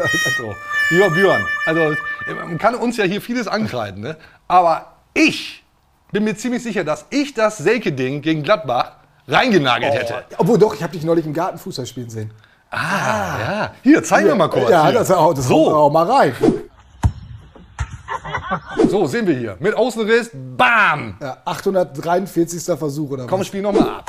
lieber 0.89 1.09
Björn, 1.09 1.45
also 1.65 1.95
man 2.27 2.57
kann 2.57 2.75
uns 2.75 2.97
ja 2.97 3.05
hier 3.05 3.21
vieles 3.21 3.47
ankreiden, 3.47 4.01
ne? 4.01 4.17
aber 4.47 4.93
ich 5.13 5.63
bin 6.11 6.23
mir 6.23 6.35
ziemlich 6.35 6.63
sicher, 6.63 6.83
dass 6.83 7.05
ich 7.09 7.33
das 7.33 7.57
Selke-Ding 7.57 8.21
gegen 8.21 8.43
Gladbach 8.43 8.93
reingenagelt 9.27 9.93
hätte. 9.93 10.23
Obwohl 10.37 10.57
doch, 10.57 10.73
ich 10.73 10.83
habe 10.83 10.93
dich 10.93 11.03
neulich 11.03 11.25
im 11.25 11.33
Garten 11.33 11.57
Fußball 11.57 11.85
spielen 11.85 12.09
sehen. 12.09 12.31
Ah, 12.71 13.39
ja. 13.39 13.73
Hier, 13.83 14.03
zeigen 14.03 14.27
wir 14.27 14.35
mal 14.35 14.47
kurz. 14.47 14.69
Ja, 14.69 14.85
hier. 14.85 14.93
das, 14.93 15.11
auch, 15.11 15.33
das 15.33 15.47
so, 15.47 15.67
haut 15.67 15.73
auch 15.73 15.91
mal 15.91 16.09
rein. 16.09 16.35
So, 18.87 19.05
sehen 19.05 19.27
wir 19.27 19.35
hier. 19.35 19.57
Mit 19.59 19.75
Außenriss, 19.75 20.31
bam! 20.33 21.17
Ja, 21.21 21.37
843. 21.45 22.63
Versuch 22.77 23.11
oder 23.11 23.25
Komm, 23.27 23.41
was? 23.41 23.47
spiel 23.47 23.61
nochmal 23.61 23.89
ab. 23.89 24.05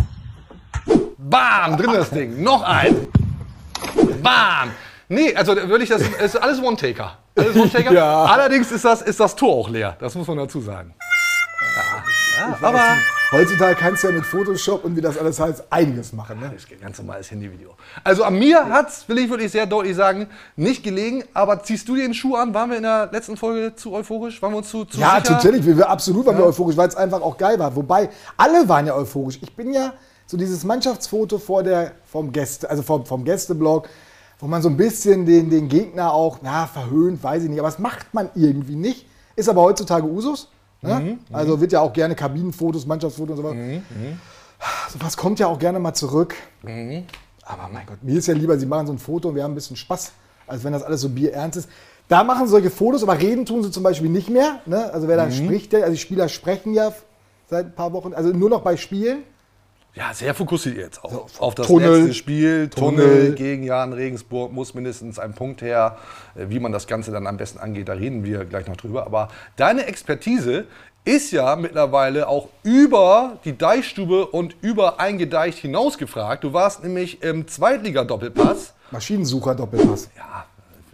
Bam, 1.19 1.77
drin 1.77 1.93
das 1.93 2.11
Ding. 2.11 2.43
Noch 2.43 2.63
ein. 2.63 3.07
Bam. 4.23 4.71
Nee, 5.09 5.35
also 5.35 5.57
wirklich, 5.57 5.89
das 5.89 6.03
ist, 6.03 6.21
ist 6.21 6.37
alles 6.37 6.63
One-Taker. 6.63 7.17
Alles 7.37 7.57
One-Taker. 7.57 7.93
Ja. 7.93 8.25
Allerdings 8.25 8.71
ist 8.71 8.85
das, 8.85 9.03
ist 9.03 9.19
das 9.19 9.35
Tor 9.35 9.53
auch 9.55 9.69
leer. 9.69 9.97
Das 9.99 10.15
muss 10.15 10.27
man 10.29 10.37
dazu 10.39 10.61
sagen. 10.61 10.95
Ja, 12.41 12.57
ja, 12.61 12.69
aber 12.69 12.97
Heutzutage 13.33 13.77
kannst 13.77 14.03
du 14.03 14.09
ja 14.09 14.15
mit 14.15 14.27
Photoshop 14.27 14.85
und 14.85 14.97
wie 14.97 15.01
das 15.01 15.17
alles 15.17 15.39
heißt, 15.39 15.63
einiges 15.71 16.13
machen. 16.13 16.41
Ne? 16.41 16.51
das 16.53 16.65
ein 16.69 16.81
ganz 16.81 16.99
normales 16.99 17.31
Handyvideo. 17.31 17.77
Also 18.03 18.25
an 18.25 18.37
mir 18.37 18.69
hat's, 18.69 19.09
will 19.09 19.19
ich 19.19 19.31
wirklich 19.31 19.53
sehr 19.53 19.67
deutlich 19.67 19.95
sagen, 19.95 20.27
nicht 20.57 20.83
gelegen. 20.83 21.23
Aber 21.33 21.63
ziehst 21.63 21.89
du 21.89 21.95
den 21.95 22.13
Schuh 22.13 22.35
an? 22.35 22.53
Waren 22.55 22.71
wir 22.71 22.79
in 22.79 22.83
der 22.83 23.09
letzten 23.13 23.37
Folge 23.37 23.77
zu 23.77 23.93
euphorisch? 23.93 24.43
Waren 24.43 24.55
wir 24.55 24.59
uns 24.59 24.69
zu, 24.69 24.85
zu 24.85 24.99
Ja, 24.99 25.21
sicher? 25.21 25.35
natürlich. 25.35 25.65
Wir, 25.65 25.89
absolut 25.89 26.27
waren 26.27 26.39
wir 26.39 26.47
euphorisch, 26.47 26.77
weil 26.77 26.89
es 26.89 26.97
einfach 26.97 27.21
auch 27.21 27.37
geil 27.37 27.57
war. 27.61 27.77
Wobei, 27.77 28.11
alle 28.37 28.69
waren 28.69 28.89
ja 28.89 28.97
euphorisch. 28.97 29.39
Ich 29.41 29.55
bin 29.55 29.73
ja 29.73 29.93
so 30.27 30.37
dieses 30.37 30.65
Mannschaftsfoto 30.65 31.39
vor 31.39 31.63
der, 31.63 31.93
vom 32.07 32.33
Gäste, 32.33 32.69
also 32.69 32.83
vom, 32.83 33.07
vom 33.07 33.25
Gästeblog, 33.25 33.89
wo 34.41 34.49
man 34.49 34.61
so 34.61 34.69
ein 34.69 34.77
bisschen 34.77 35.25
den, 35.25 35.51
den 35.51 35.69
Gegner 35.69 36.13
auch, 36.13 36.39
na, 36.43 36.67
verhöhnt, 36.67 37.23
weiß 37.23 37.45
ich 37.45 37.49
nicht, 37.49 37.61
aber 37.61 37.69
das 37.69 37.79
macht 37.79 38.13
man 38.13 38.29
irgendwie 38.35 38.75
nicht. 38.75 39.07
Ist 39.37 39.49
aber 39.49 39.63
heutzutage 39.63 40.05
Usus. 40.05 40.49
Ne? 40.83 41.19
also 41.33 41.61
wird 41.61 41.73
ja 41.73 41.81
auch 41.81 41.93
gerne 41.93 42.15
Kabinenfotos, 42.15 42.87
Mannschaftsfotos 42.87 43.39
und 43.39 43.45
sowas. 43.45 43.55
Sowas 44.93 45.17
kommt 45.17 45.39
ja 45.39 45.47
auch 45.47 45.59
gerne 45.59 45.79
mal 45.79 45.95
zurück. 45.95 46.35
Aber 47.45 47.69
mein 47.73 47.87
Gott, 47.87 47.99
mir 48.03 48.19
ist 48.19 48.27
ja 48.29 48.35
lieber, 48.35 48.59
sie 48.59 48.67
machen 48.67 48.87
so 48.87 48.93
ein 48.93 48.99
Foto 48.99 49.29
und 49.31 49.35
wir 49.35 49.43
haben 49.43 49.53
ein 49.53 49.57
bisschen 49.57 49.77
Spaß, 49.77 50.13
als 50.47 50.63
wenn 50.65 50.73
das 50.73 50.83
alles 50.83 51.01
so 51.01 51.09
bierernst 51.09 51.59
ist. 51.59 51.69
Da 52.09 52.25
machen 52.25 52.47
sie 52.47 52.51
solche 52.51 52.71
Fotos, 52.71 53.03
aber 53.03 53.19
reden 53.19 53.47
tun 53.47 53.63
sie 53.63 53.71
zum 53.71 53.83
Beispiel 53.83 54.09
nicht 54.11 54.31
mehr. 54.31 54.61
Ne? 54.67 54.93
Also 54.93 55.07
wer 55.09 55.17
da 55.17 55.31
spricht, 55.31 55.73
der, 55.73 55.81
also 55.83 55.93
die 55.93 55.99
Spieler 55.99 56.29
sprechen 56.29 56.75
ja 56.75 56.93
seit 57.49 57.67
ein 57.67 57.75
paar 57.75 57.93
Wochen, 57.93 58.13
also 58.15 58.31
nur 58.31 58.51
noch 58.51 58.63
bei 58.63 58.77
Spielen. 58.77 59.23
Ja, 59.95 60.15
sehr 60.15 60.35
fokussiert 60.35 60.77
jetzt 60.77 61.05
auch. 61.05 61.27
auf 61.41 61.55
das 61.57 61.67
Tunnel. 61.67 61.99
letzte 61.99 62.15
Spiel. 62.15 62.69
Tunnel, 62.69 63.07
Tunnel. 63.09 63.35
gegen 63.35 63.65
Jan 63.65 63.93
Regensburg 63.93 64.53
muss 64.53 64.73
mindestens 64.75 65.19
ein 65.19 65.35
Punkt 65.35 65.63
her. 65.63 65.97
Äh, 66.37 66.47
Wie 66.49 66.61
man 66.61 66.71
das 66.73 66.87
Ganze 66.87 67.11
dann 67.11 67.27
am 67.27 67.37
besten 67.37 67.59
angeht, 67.59 67.89
da 67.89 67.95
reden 67.95 68.23
wir 68.25 68.45
gleich 68.45 68.67
noch 68.69 68.77
drüber. 68.77 69.05
Aber 69.05 69.29
deine 69.57 69.87
Expertise 69.87 70.67
ist 71.05 71.33
ja 71.33 71.57
mittlerweile 71.57 72.29
auch 72.29 72.49
über 72.63 73.39
die 73.45 73.57
Deichstube 73.59 74.27
und 74.27 74.55
über 74.61 75.01
eingedeicht 75.01 75.59
hinaus 75.59 75.99
gefragt. 75.99 76.45
Du 76.45 76.53
warst 76.53 76.85
nämlich 76.85 77.23
im 77.23 77.49
Zweitliga-Doppelpass. 77.49 78.75
Maschinensucher 78.93 79.55
Doppelpass. 79.55 80.09
Ja, 80.17 80.45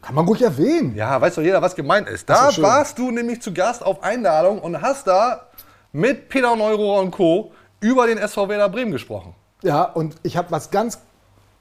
Kann 0.00 0.14
man 0.14 0.24
ruhig 0.26 0.40
erwähnen. 0.42 0.94
Ja, 0.94 1.20
weiß 1.20 1.34
doch 1.34 1.42
jeder, 1.42 1.60
was 1.60 1.74
gemeint 1.74 2.08
ist. 2.08 2.30
Da 2.30 2.50
schön. 2.52 2.62
warst 2.64 2.98
du 2.98 3.10
nämlich 3.10 3.42
zu 3.42 3.52
Gast 3.52 3.84
auf 3.84 4.02
Einladung 4.02 4.58
und 4.60 4.80
hast 4.80 5.06
da 5.06 5.46
mit 5.92 6.28
Peter 6.28 6.54
Neurohrer 6.56 7.00
und 7.02 7.10
Co. 7.10 7.52
über 7.80 8.06
den 8.06 8.18
SV 8.18 8.48
Werder 8.48 8.68
Bremen 8.68 8.92
gesprochen. 8.92 9.34
Ja, 9.62 9.84
und 9.84 10.16
ich 10.22 10.36
habe 10.36 10.50
was 10.50 10.70
ganz 10.70 10.98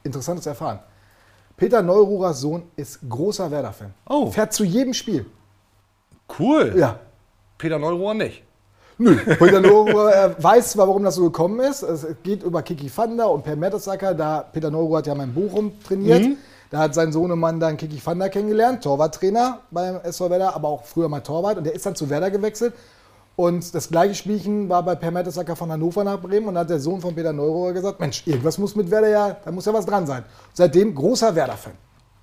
Interessantes 0.03 0.45
erfahren. 0.45 0.79
Peter 1.57 1.81
Neuruhers 1.81 2.41
Sohn 2.41 2.63
ist 2.75 2.99
großer 3.07 3.49
Werder-Fan. 3.49 3.93
Oh. 4.09 4.29
Fährt 4.29 4.53
zu 4.53 4.63
jedem 4.63 4.93
Spiel. 4.93 5.25
Cool. 6.37 6.73
Ja. 6.77 6.99
Peter 7.57 7.79
Neurohrer 7.79 8.13
nicht. 8.13 8.43
Nö. 8.97 9.15
Peter 9.15 9.61
Neuruhr 9.61 10.13
äh, 10.13 10.35
weiß 10.37 10.71
zwar, 10.71 10.87
warum 10.87 11.03
das 11.03 11.15
so 11.15 11.23
gekommen 11.23 11.59
ist. 11.59 11.83
Es 11.83 12.05
geht 12.23 12.43
über 12.43 12.61
Kiki 12.61 12.89
Fanda 12.89 13.25
und 13.25 13.43
Per 13.43 13.55
Mertesacker. 13.55 14.13
Da 14.13 14.41
Peter 14.41 14.69
Neuruhr 14.71 14.99
hat 14.99 15.07
ja 15.07 15.15
mal 15.15 15.23
in 15.23 15.33
Bochum 15.33 15.71
trainiert. 15.83 16.23
Mhm. 16.23 16.37
Da 16.71 16.79
hat 16.79 16.93
sein 16.93 17.11
Sohnemann 17.11 17.59
dann 17.59 17.77
Kiki 17.77 17.99
Fanda 17.99 18.27
kennengelernt, 18.27 18.83
Torwarttrainer 18.83 19.59
beim 19.71 19.97
SV 20.03 20.29
Werder, 20.29 20.55
aber 20.55 20.67
auch 20.67 20.83
früher 20.83 21.07
mal 21.07 21.21
Torwart. 21.21 21.57
Und 21.57 21.65
der 21.65 21.73
ist 21.75 21.85
dann 21.85 21.95
zu 21.95 22.09
Werder 22.09 22.31
gewechselt. 22.31 22.73
Und 23.35 23.75
das 23.75 23.89
gleiche 23.89 24.15
Spielchen 24.15 24.69
war 24.69 24.83
bei 24.83 24.95
Per 24.95 25.11
Mertesacker 25.11 25.55
von 25.55 25.71
Hannover 25.71 26.03
nach 26.03 26.19
Bremen. 26.19 26.47
Und 26.47 26.55
da 26.55 26.61
hat 26.61 26.69
der 26.69 26.79
Sohn 26.79 27.01
von 27.01 27.13
Peter 27.13 27.33
Neuruhr 27.33 27.73
gesagt, 27.73 27.99
Mensch, 27.99 28.23
irgendwas 28.25 28.57
muss 28.57 28.75
mit 28.75 28.89
Werder 28.89 29.09
ja, 29.09 29.37
da 29.43 29.51
muss 29.51 29.65
ja 29.65 29.73
was 29.73 29.85
dran 29.85 30.07
sein. 30.07 30.23
Seitdem 30.53 30.95
großer 30.95 31.35
Werder-Fan. 31.35 31.73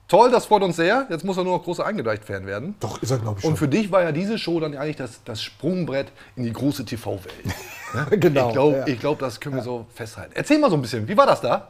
Toll, 0.09 0.31
das 0.31 0.47
freut 0.47 0.63
uns 0.63 0.77
sehr. 0.77 1.07
Jetzt 1.09 1.25
muss 1.25 1.37
er 1.39 1.45
nur 1.45 1.57
noch 1.57 1.65
großer 1.65 1.87
Eingedeicht-Fan 1.87 2.47
werden. 2.47 2.75
Doch, 2.81 3.01
ist 3.01 3.11
er, 3.11 3.19
glaube 3.19 3.39
ich, 3.39 3.43
schon. 3.43 3.53
Und 3.53 3.57
für 3.57 3.69
dich 3.69 3.91
war 3.91 4.03
ja 4.03 4.13
diese 4.13 4.39
Show 4.39 4.61
dann 4.61 4.77
eigentlich 4.77 4.97
das, 4.97 5.21
das 5.25 5.43
Sprungbrett 5.43 6.13
in 6.37 6.45
die 6.45 6.53
große 6.53 6.85
TV-Welt. 6.85 8.11
genau. 8.21 8.49
Ich 8.49 8.53
glaube, 8.53 8.85
ja. 8.87 8.95
glaub, 8.97 9.19
das 9.19 9.41
können 9.41 9.57
wir 9.57 9.63
so 9.63 9.87
festhalten. 9.95 10.33
Erzähl 10.35 10.59
mal 10.59 10.71
so 10.71 10.77
ein 10.77 10.83
bisschen, 10.83 11.09
wie 11.09 11.17
war 11.17 11.27
das 11.27 11.41
da? 11.41 11.69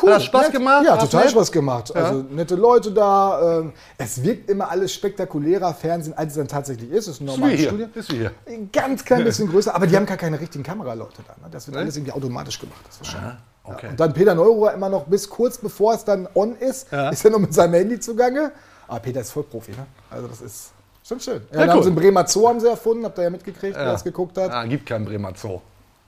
Cool, 0.00 0.10
Hat 0.10 0.16
das 0.18 0.24
Spaß 0.24 0.42
nett. 0.44 0.52
gemacht? 0.52 0.84
Ja, 0.86 0.96
total 0.96 1.22
nett? 1.22 1.30
Spaß 1.32 1.50
gemacht. 1.52 1.94
Also 1.96 2.24
nette 2.30 2.54
Leute 2.54 2.92
da. 2.92 3.58
Ähm, 3.60 3.72
es 3.96 4.22
wirkt 4.22 4.48
immer 4.50 4.70
alles 4.70 4.92
spektakulärer 4.92 5.74
Fernsehen, 5.74 6.16
als 6.16 6.32
es 6.32 6.38
dann 6.38 6.48
tatsächlich 6.48 6.90
ist. 6.90 7.06
Es 7.08 7.14
ist 7.16 7.20
ein 7.20 7.24
normales. 7.26 7.60
Studio. 7.62 7.86
Ist 7.94 8.12
wie 8.12 8.16
hier. 8.18 8.32
Ein 8.46 8.70
ganz 8.72 9.04
klein 9.04 9.24
bisschen 9.24 9.48
größer, 9.50 9.74
aber 9.74 9.86
die 9.86 9.96
haben 9.96 10.06
gar 10.06 10.16
keine 10.16 10.38
richtigen 10.38 10.62
Kameraleute 10.64 11.22
da. 11.26 11.34
Ne? 11.42 11.48
Das 11.50 11.66
wird 11.66 11.76
alles 11.76 11.96
irgendwie 11.96 12.12
automatisch 12.12 12.58
gemacht. 12.60 12.80
Das 12.86 13.00
ist 13.00 13.06
schön. 13.08 13.20
Okay. 13.64 13.86
Ja. 13.86 13.90
Und 13.90 14.00
dann 14.00 14.12
Peter 14.14 14.34
Neuruhr 14.34 14.72
immer 14.72 14.88
noch 14.88 15.04
bis 15.04 15.28
kurz 15.28 15.58
bevor 15.58 15.94
es 15.94 16.04
dann 16.04 16.28
on 16.34 16.56
ist, 16.56 16.90
Ja. 16.90 17.10
ist 17.10 17.24
er 17.24 17.30
noch 17.32 17.38
mit 17.38 17.52
seinem 17.52 17.74
Handy 17.74 17.98
zugange. 18.00 18.52
Aber 18.86 19.00
Peter 19.00 19.20
ist 19.20 19.32
voll 19.32 19.42
Profi, 19.42 19.72
ne? 19.72 19.86
Also 20.10 20.26
das 20.28 20.40
ist 20.40 20.70
schon 21.06 21.20
schön. 21.20 21.34
Ja, 21.34 21.40
Ja, 21.40 21.60
dann 21.60 21.70
haben 21.70 21.76
cool. 21.78 21.82
sie 21.82 21.88
einen 21.90 21.96
Bremer 21.96 22.26
Zoo 22.26 22.48
haben 22.48 22.60
sie 22.60 22.68
erfunden, 22.68 23.04
habt 23.04 23.18
ihr 23.18 23.24
ja 23.24 23.30
mitgekriegt, 23.30 23.76
wer 23.76 23.84
das 23.84 24.02
geguckt 24.04 24.38
hat. 24.38 24.50
Ah, 24.50 24.64
gibt 24.64 24.86
keinen 24.86 25.04
Bremer 25.04 25.32
Zoo. 25.36 25.60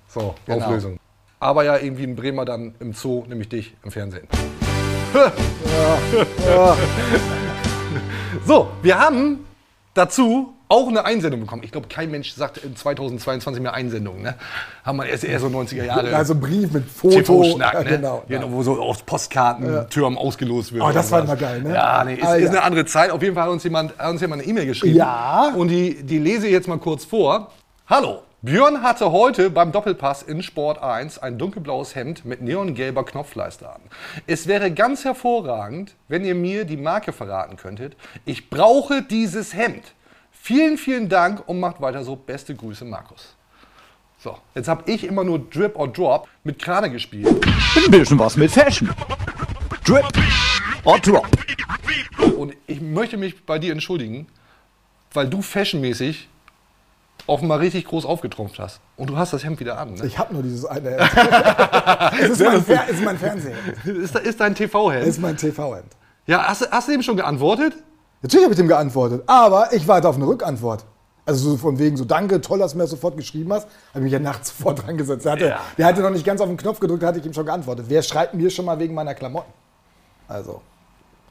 So, 0.08 0.34
Genau. 0.46 0.64
Auflösung. 0.64 0.96
Aber 1.42 1.64
ja, 1.64 1.78
irgendwie 1.78 2.04
ein 2.04 2.16
Bremer 2.16 2.44
dann 2.44 2.74
im 2.80 2.92
Zoo, 2.92 3.24
nämlich 3.26 3.48
dich 3.48 3.74
im 3.82 3.90
Fernsehen. 3.90 4.28
So, 8.46 8.68
wir 8.82 8.98
haben 8.98 9.44
dazu 9.94 10.54
auch 10.68 10.86
eine 10.88 11.04
Einsendung 11.04 11.40
bekommen. 11.40 11.62
Ich 11.64 11.72
glaube, 11.72 11.88
kein 11.88 12.12
Mensch 12.12 12.32
sagt 12.32 12.58
in 12.58 12.76
2022 12.76 13.60
mehr 13.60 13.74
Einsendungen. 13.74 14.22
Ne? 14.22 14.34
Haben 14.84 14.98
wir 14.98 15.06
erst 15.06 15.24
eher 15.24 15.40
so 15.40 15.48
90er 15.48 15.84
Jahre. 15.84 16.14
Also 16.14 16.36
Brief 16.36 16.70
mit 16.70 16.84
Foto. 16.88 17.16
TV-Schnack, 17.16 17.74
Ja, 17.74 17.82
ne? 17.82 18.22
genau. 18.28 18.52
Wo 18.52 18.62
so 18.62 18.80
aus 18.80 19.02
Postkarten 19.02 19.88
Türmen 19.90 20.16
ausgelost 20.16 20.72
wird. 20.72 20.84
Oh, 20.84 20.90
das 20.92 21.10
war 21.10 21.22
immer 21.24 21.34
geil, 21.34 21.62
ne? 21.62 21.74
Ja, 21.74 22.04
nee, 22.04 22.14
ist, 22.14 22.24
Ah, 22.24 22.34
ist 22.36 22.44
ja. 22.44 22.50
eine 22.50 22.62
andere 22.62 22.84
Zeit. 22.84 23.10
Auf 23.10 23.20
jeden 23.22 23.34
Fall 23.34 23.44
hat 23.44 23.50
uns 23.50 23.64
jemand, 23.64 23.98
hat 23.98 24.10
uns 24.10 24.20
jemand 24.20 24.42
eine 24.42 24.50
E-Mail 24.50 24.66
geschrieben. 24.66 24.96
Ja. 24.96 25.52
Und 25.56 25.68
die, 25.68 26.04
die 26.04 26.18
lese 26.20 26.46
ich 26.46 26.52
jetzt 26.52 26.68
mal 26.68 26.78
kurz 26.78 27.04
vor. 27.04 27.50
Hallo. 27.88 28.20
Björn 28.42 28.82
hatte 28.82 29.12
heute 29.12 29.50
beim 29.50 29.70
Doppelpass 29.70 30.22
in 30.22 30.42
Sport 30.42 30.82
1 30.82 31.18
ein 31.18 31.36
dunkelblaues 31.36 31.94
Hemd 31.94 32.24
mit 32.24 32.40
neongelber 32.40 33.04
Knopfleiste 33.04 33.68
an. 33.68 33.82
Es 34.26 34.46
wäre 34.46 34.70
ganz 34.70 35.04
hervorragend, 35.04 35.94
wenn 36.08 36.24
ihr 36.24 36.34
mir 36.34 36.64
die 36.64 36.78
Marke 36.78 37.12
verraten 37.12 37.58
könntet. 37.58 37.98
Ich 38.24 38.48
brauche 38.48 39.02
dieses 39.02 39.52
Hemd. 39.52 39.92
Vielen, 40.32 40.78
vielen 40.78 41.10
Dank 41.10 41.46
und 41.50 41.60
macht 41.60 41.82
weiter 41.82 42.02
so. 42.02 42.16
Beste 42.16 42.54
Grüße, 42.54 42.86
Markus. 42.86 43.34
So, 44.18 44.38
jetzt 44.54 44.68
habe 44.68 44.90
ich 44.90 45.04
immer 45.04 45.22
nur 45.22 45.38
Drip 45.38 45.76
or 45.76 45.88
Drop 45.88 46.26
mit 46.42 46.58
Krane 46.58 46.88
gespielt. 46.88 47.28
Ein 47.76 47.90
bisschen 47.90 48.18
was 48.18 48.36
mit 48.36 48.50
Fashion. 48.50 48.88
Drip 49.84 50.06
or 50.84 50.98
Drop. 50.98 51.28
Und 52.38 52.56
ich 52.66 52.80
möchte 52.80 53.18
mich 53.18 53.44
bei 53.44 53.58
dir 53.58 53.72
entschuldigen, 53.72 54.28
weil 55.12 55.28
du 55.28 55.42
fashionmäßig 55.42 56.30
offenbar 57.26 57.60
richtig 57.60 57.84
groß 57.86 58.04
aufgetrumpft 58.04 58.58
hast. 58.58 58.80
Und 58.96 59.10
du 59.10 59.16
hast 59.16 59.32
das 59.32 59.44
Hemd 59.44 59.60
wieder 59.60 59.78
an. 59.78 59.94
Ne? 59.94 60.06
Ich 60.06 60.18
habe 60.18 60.32
nur 60.34 60.42
dieses 60.42 60.64
eine. 60.64 60.90
es 62.20 62.30
ist 62.30 62.40
mein, 62.42 62.62
Fer 62.64 62.88
ist 62.88 63.02
mein 63.02 63.18
Fernseher. 63.18 63.54
Ist, 63.84 64.16
ist 64.16 64.40
dein 64.40 64.52
Es 64.52 64.58
TV-Hemd? 64.58 65.06
ist 65.06 65.20
mein 65.20 65.36
TV-Hemd. 65.36 65.92
Ja, 66.26 66.44
hast, 66.46 66.62
du- 66.62 66.70
hast 66.70 66.88
du 66.88 66.92
eben 66.92 67.02
schon 67.02 67.16
geantwortet? 67.16 67.74
Natürlich 68.22 68.44
habe 68.44 68.52
ich 68.52 68.58
dem 68.58 68.68
geantwortet, 68.68 69.22
aber 69.26 69.72
ich 69.72 69.88
warte 69.88 70.08
auf 70.08 70.16
eine 70.16 70.26
Rückantwort. 70.26 70.84
Also 71.26 71.50
so 71.50 71.56
von 71.56 71.78
wegen 71.78 71.96
so, 71.96 72.04
danke, 72.04 72.40
toll, 72.40 72.58
dass 72.58 72.72
du 72.72 72.78
mir 72.78 72.84
das 72.84 72.90
sofort 72.90 73.16
geschrieben 73.16 73.52
hast. 73.52 73.68
Habe 73.94 74.02
mich 74.04 74.12
ja 74.12 74.18
nachts 74.18 74.48
sofort 74.56 74.86
dran 74.86 74.96
gesetzt. 74.96 75.24
Der 75.24 75.32
hatte, 75.32 75.46
Ja. 75.48 75.60
der 75.78 75.86
hatte 75.86 76.00
noch 76.02 76.10
nicht 76.10 76.24
ganz 76.24 76.40
auf 76.40 76.48
den 76.48 76.56
Knopf 76.56 76.80
gedrückt, 76.80 77.02
da 77.02 77.08
hatte 77.08 77.18
ich 77.20 77.26
ihm 77.26 77.32
schon 77.34 77.46
geantwortet. 77.46 77.86
Wer 77.88 78.02
schreibt 78.02 78.34
mir 78.34 78.50
schon 78.50 78.64
mal 78.64 78.78
wegen 78.78 78.94
meiner 78.94 79.14
Klamotten? 79.14 79.52
Also. 80.28 80.60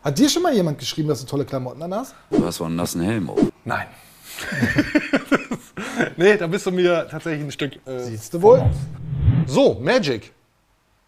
Hat 0.03 0.17
dir 0.17 0.29
schon 0.29 0.41
mal 0.43 0.53
jemand 0.53 0.79
geschrieben, 0.79 1.09
dass 1.09 1.19
du 1.19 1.25
tolle 1.25 1.43
Klamotten 1.45 1.81
an 1.83 1.93
hast? 1.93 2.15
Du 2.31 2.45
hast 2.45 2.55
so 2.55 2.63
einen 2.63 2.75
nassen 2.77 3.01
Helm 3.01 3.29
auf. 3.29 3.39
Nein. 3.65 3.87
nee, 6.17 6.37
da 6.37 6.47
bist 6.47 6.65
du 6.65 6.71
mir 6.71 7.07
tatsächlich 7.09 7.43
ein 7.43 7.51
Stück. 7.51 7.75
Äh, 7.85 7.99
Siehst 7.99 8.33
du 8.33 8.41
wohl? 8.41 8.63
So, 9.45 9.79
Magic. 9.81 10.31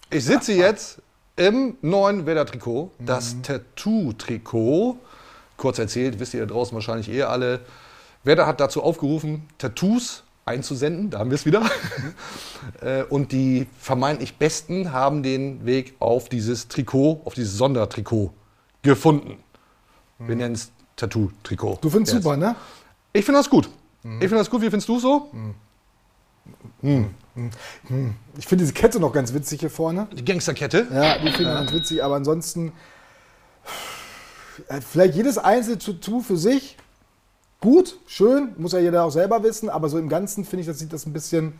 Ich 0.09 0.25
sitze 0.25 0.53
jetzt 0.53 0.99
im 1.35 1.77
neuen 1.81 2.25
Werder-Trikot, 2.25 2.91
das 2.99 3.35
Tattoo-Trikot. 3.41 4.97
Kurz 5.57 5.79
erzählt, 5.79 6.19
wisst 6.19 6.33
ihr 6.33 6.41
da 6.41 6.47
draußen 6.47 6.73
wahrscheinlich 6.75 7.09
eh 7.09 7.23
alle. 7.23 7.61
Werder 8.23 8.45
hat 8.47 8.59
dazu 8.59 8.83
aufgerufen, 8.83 9.47
Tattoos 9.57 10.23
einzusenden, 10.45 11.09
da 11.11 11.19
haben 11.19 11.29
wir 11.29 11.35
es 11.35 11.45
wieder. 11.45 11.63
Äh, 12.81 13.03
Und 13.09 13.31
die 13.31 13.65
vermeintlich 13.79 14.35
Besten 14.37 14.91
haben 14.91 15.23
den 15.23 15.65
Weg 15.65 15.95
auf 15.97 16.29
dieses 16.29 16.67
Trikot, 16.67 17.21
auf 17.25 17.33
dieses 17.33 17.57
Sondertrikot 17.57 18.31
gefunden. 18.83 19.37
Wir 20.19 20.35
nennen 20.35 20.53
es 20.53 20.71
Tattoo-Trikot. 20.95 21.79
Du 21.81 21.89
findest 21.89 22.13
Jetzt. 22.13 22.23
super, 22.23 22.37
ne? 22.37 22.55
Ich 23.13 23.25
finde 23.25 23.39
das 23.39 23.49
gut. 23.49 23.69
Ich 24.03 24.09
finde 24.09 24.37
das 24.37 24.49
gut. 24.49 24.61
Wie 24.61 24.69
findest 24.69 24.89
du 24.89 24.99
so? 24.99 25.29
Ich 26.81 28.47
finde 28.47 28.63
diese 28.63 28.73
Kette 28.73 28.99
noch 28.99 29.13
ganz 29.13 29.33
witzig 29.33 29.59
hier 29.59 29.69
vorne. 29.69 30.07
Die 30.11 30.25
Gangsterkette. 30.25 30.87
Ja, 30.91 31.17
die 31.19 31.31
finde 31.31 31.51
ich 31.51 31.57
ganz 31.57 31.71
witzig, 31.71 32.03
aber 32.03 32.15
ansonsten 32.15 32.71
äh, 34.67 34.81
vielleicht 34.81 35.15
jedes 35.15 35.37
einzelne 35.37 35.77
Tattoo 35.77 36.21
für 36.21 36.37
sich 36.37 36.77
gut, 37.61 37.97
schön, 38.07 38.53
muss 38.57 38.73
ja 38.73 38.79
jeder 38.79 39.03
auch 39.03 39.11
selber 39.11 39.43
wissen, 39.43 39.69
aber 39.69 39.87
so 39.87 39.97
im 39.97 40.09
Ganzen 40.09 40.43
finde 40.43 40.61
ich, 40.61 40.67
das 40.67 40.79
sieht 40.79 40.91
das 40.91 41.05
ein 41.05 41.13
bisschen 41.13 41.53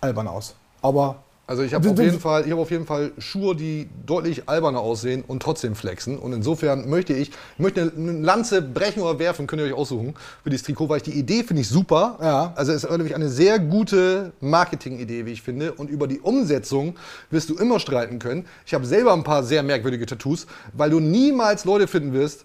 albern 0.00 0.28
aus. 0.28 0.54
Aber 0.80 1.24
Also 1.48 1.62
ich 1.62 1.72
habe 1.72 1.88
auf, 1.88 1.98
jeden 1.98 2.20
Fall- 2.20 2.44
ich 2.44 2.52
hab 2.52 2.58
auf 2.58 2.70
jeden 2.70 2.84
Fall 2.84 3.10
Schuhe, 3.16 3.56
die 3.56 3.88
deutlich 4.04 4.50
alberner 4.50 4.80
aussehen 4.80 5.24
und 5.26 5.42
trotzdem 5.42 5.74
flexen. 5.74 6.18
Und 6.18 6.34
insofern 6.34 6.90
möchte 6.90 7.14
ich, 7.14 7.30
ich 7.30 7.58
möchte 7.58 7.80
eine- 7.80 7.92
eine 7.96 8.12
Lanze 8.20 8.60
brechen 8.60 9.00
oder 9.02 9.18
werfen, 9.18 9.46
könnt 9.46 9.62
ihr 9.62 9.66
euch 9.66 9.72
aussuchen, 9.72 10.12
für 10.44 10.50
dieses 10.50 10.66
Trikot, 10.66 10.90
weil 10.90 10.98
ich 10.98 11.04
die 11.04 11.18
Idee 11.18 11.42
finde 11.44 11.62
ich 11.62 11.68
super. 11.70 12.18
Ja. 12.20 12.52
Also 12.54 12.72
es 12.72 12.84
ist 12.84 12.90
nämlich 12.90 13.14
eine 13.14 13.30
sehr 13.30 13.58
gute 13.58 14.32
Marketing-Idee, 14.42 15.24
wie 15.24 15.32
ich 15.32 15.40
finde. 15.40 15.72
Und 15.72 15.88
über 15.88 16.06
die 16.06 16.20
Umsetzung 16.20 16.96
wirst 17.30 17.48
du 17.48 17.56
immer 17.56 17.80
streiten 17.80 18.18
können. 18.18 18.44
Ich 18.66 18.74
habe 18.74 18.84
selber 18.84 19.14
ein 19.14 19.24
paar 19.24 19.42
sehr 19.42 19.62
merkwürdige 19.62 20.04
Tattoos, 20.04 20.46
weil 20.74 20.90
du 20.90 21.00
niemals 21.00 21.64
Leute 21.64 21.86
finden 21.88 22.12
wirst, 22.12 22.44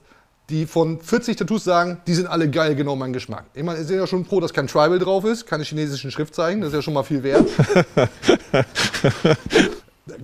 die 0.54 0.68
von 0.68 1.02
40 1.02 1.36
Tattoos 1.36 1.64
sagen, 1.64 2.00
die 2.06 2.14
sind 2.14 2.28
alle 2.28 2.48
geil, 2.48 2.76
genau 2.76 2.96
mein 2.96 3.12
Geschmack. 3.12 3.46
Ich 3.56 3.64
meine, 3.64 3.80
ihr 3.80 3.86
seid 3.86 3.98
ja 3.98 4.06
schon 4.06 4.24
froh, 4.24 4.40
dass 4.40 4.54
kein 4.54 4.68
Tribal 4.68 5.00
drauf 5.00 5.26
ist, 5.26 5.48
keine 5.48 5.64
chinesischen 5.64 6.12
Schriftzeichen, 6.12 6.62
das 6.62 6.70
ist 6.70 6.76
ja 6.76 6.82
schon 6.84 6.94
mal 6.94 7.02
viel 7.02 7.24
wert. 7.24 7.50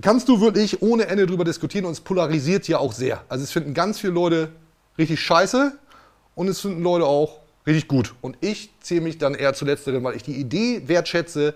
Kannst 0.00 0.28
du 0.28 0.40
wirklich 0.40 0.82
ohne 0.82 1.08
Ende 1.08 1.26
drüber 1.26 1.42
diskutieren 1.42 1.84
und 1.84 1.92
es 1.92 2.00
polarisiert 2.00 2.68
ja 2.68 2.78
auch 2.78 2.92
sehr. 2.92 3.24
Also 3.28 3.42
es 3.42 3.50
finden 3.50 3.74
ganz 3.74 3.98
viele 3.98 4.12
Leute 4.12 4.50
richtig 4.98 5.20
scheiße 5.20 5.72
und 6.36 6.46
es 6.46 6.60
finden 6.60 6.82
Leute 6.82 7.06
auch 7.06 7.38
richtig 7.66 7.88
gut. 7.88 8.14
Und 8.20 8.36
ich 8.40 8.70
zähle 8.80 9.00
mich 9.00 9.18
dann 9.18 9.34
eher 9.34 9.52
zu 9.54 9.64
letzteren, 9.64 10.04
weil 10.04 10.14
ich 10.14 10.22
die 10.22 10.36
Idee 10.36 10.82
wertschätze 10.86 11.54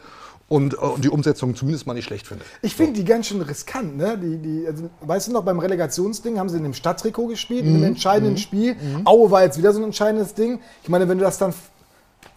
und, 0.48 0.74
äh, 0.74 0.76
und 0.76 1.04
die 1.04 1.08
Umsetzung 1.08 1.54
zumindest 1.54 1.86
mal 1.86 1.94
nicht 1.94 2.04
schlecht 2.04 2.26
finde. 2.26 2.44
ich 2.62 2.74
finde 2.74 2.94
die 2.94 3.04
ganz 3.04 3.26
schön 3.26 3.40
riskant. 3.40 3.96
Ne? 3.96 4.18
Die, 4.18 4.38
die, 4.38 4.66
also, 4.66 4.90
weißt 5.00 5.28
du 5.28 5.32
noch, 5.32 5.42
beim 5.44 5.58
Relegationsding 5.58 6.38
haben 6.38 6.48
sie 6.48 6.58
in 6.58 6.62
dem 6.62 6.74
Stadttrikot 6.74 7.28
gespielt, 7.28 7.64
in 7.64 7.76
einem 7.76 7.84
entscheidenden 7.84 8.36
Spiel. 8.36 8.76
Aue 9.04 9.30
war 9.30 9.42
jetzt 9.42 9.58
wieder 9.58 9.72
so 9.72 9.80
ein 9.80 9.84
entscheidendes 9.84 10.34
Ding. 10.34 10.60
Ich 10.82 10.88
meine, 10.88 11.08
wenn 11.08 11.18
du 11.18 11.24
das 11.24 11.38
dann 11.38 11.54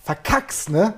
verkackst, 0.03 0.69
ne? 0.69 0.93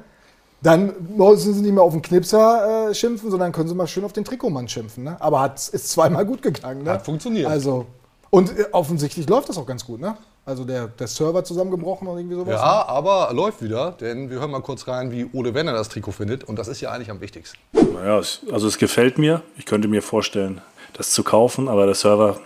dann 0.62 0.94
müssen 1.16 1.54
sie 1.54 1.62
nicht 1.62 1.74
mehr 1.74 1.84
auf 1.84 1.94
den 1.94 2.02
Knipser 2.02 2.90
äh, 2.90 2.94
schimpfen, 2.94 3.32
sondern 3.32 3.52
können 3.52 3.70
sie 3.70 3.76
mal 3.76 3.88
schön 3.88 4.04
auf 4.04 4.14
den 4.14 4.26
Trikotmann 4.26 4.68
schimpfen. 4.68 5.06
Ne? 5.06 5.18
Aber 5.20 5.40
hat, 5.42 5.56
ist 5.56 5.90
zweimal 5.90 6.26
gut 6.26 6.42
gegangen. 6.42 6.84
Ne? 6.84 6.92
Hat 6.92 7.06
funktioniert. 7.06 7.48
Also, 7.48 7.86
und 8.30 8.58
äh, 8.58 8.66
offensichtlich 8.72 9.28
läuft 9.28 9.50
das 9.50 9.58
auch 9.58 9.66
ganz 9.66 9.86
gut. 9.86 10.00
Ne? 10.00 10.18
Also 10.46 10.64
der, 10.64 10.88
der 10.88 11.08
Server 11.08 11.44
zusammengebrochen 11.44 12.08
oder 12.08 12.20
irgendwie 12.20 12.36
sowas. 12.36 12.54
Ja, 12.54 12.88
aber 12.88 13.32
läuft 13.34 13.62
wieder, 13.62 13.92
denn 13.92 14.30
wir 14.30 14.40
hören 14.40 14.52
mal 14.52 14.62
kurz 14.62 14.88
rein, 14.88 15.12
wie 15.12 15.30
Ole 15.34 15.54
Werner 15.54 15.74
das 15.74 15.90
Trikot 15.90 16.12
findet. 16.12 16.44
Und 16.44 16.58
das 16.58 16.68
ist 16.68 16.82
ja 16.82 16.92
eigentlich 16.92 17.12
am 17.12 17.22
wichtigsten. 17.22 17.58
Naja, 17.74 18.16
also 18.16 18.68
es 18.68 18.78
gefällt 18.78 19.18
mir. 19.18 19.42
Ich 19.58 19.66
könnte 19.66 19.88
mir 19.88 20.02
vorstellen, 20.02 20.62
das 20.94 21.12
zu 21.12 21.24
kaufen, 21.24 21.68
aber 21.68 21.86
der 21.86 21.96
Server 21.96 22.40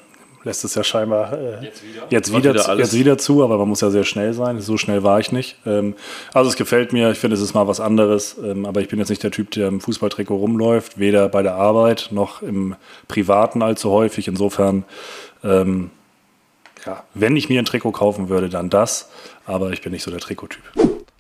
lässt 0.44 0.64
es 0.66 0.76
ja 0.76 0.84
scheinbar 0.84 1.34
äh, 1.34 1.64
jetzt 1.64 1.84
wieder, 1.84 2.02
jetzt 2.10 2.34
wieder, 2.36 2.54
wieder 2.54 2.78
jetzt 2.78 2.94
wieder 2.94 3.18
zu, 3.18 3.44
aber 3.44 3.58
man 3.58 3.70
muss 3.70 3.82
ja 3.82 3.90
sehr 3.90 4.04
schnell 4.04 4.34
sein. 4.34 4.60
So 4.60 4.78
schnell 4.78 5.04
war 5.04 5.20
ich 5.20 5.32
nicht. 5.32 5.58
Ähm, 5.66 5.96
also 6.34 6.50
es 6.50 6.56
gefällt 6.56 6.92
mir, 6.94 7.12
ich 7.12 7.20
finde, 7.20 7.36
es 7.36 7.42
ist 7.42 7.54
mal 7.54 7.68
was 7.68 7.80
anderes, 7.80 8.36
ähm, 8.44 8.66
aber 8.66 8.82
ich 8.82 8.90
bin 8.90 9.00
jetzt 9.00 9.10
nicht 9.10 9.24
der 9.24 9.32
Typ, 9.32 9.52
der 9.52 9.68
im 9.70 9.80
Fußballtrikot 9.82 10.36
rumläuft, 10.36 11.00
weder 11.00 11.30
bei 11.30 11.44
der 11.44 11.56
Arbeit 11.56 12.10
noch 12.12 12.42
im 12.42 12.76
Privaten 13.08 13.62
allzu 13.62 13.90
häufig. 13.92 14.28
Insofern, 14.28 14.84
ähm, 15.44 15.92
ja, 16.86 17.04
wenn 17.14 17.36
ich 17.38 17.48
mir 17.50 17.60
ein 17.62 17.66
Trikot 17.66 17.92
kaufen 17.94 18.28
würde, 18.30 18.50
dann 18.50 18.70
das, 18.70 19.10
aber 19.46 19.72
ich 19.72 19.82
bin 19.82 19.92
nicht 19.94 20.04
so 20.04 20.12
der 20.12 20.20
Trikottyp. 20.20 20.62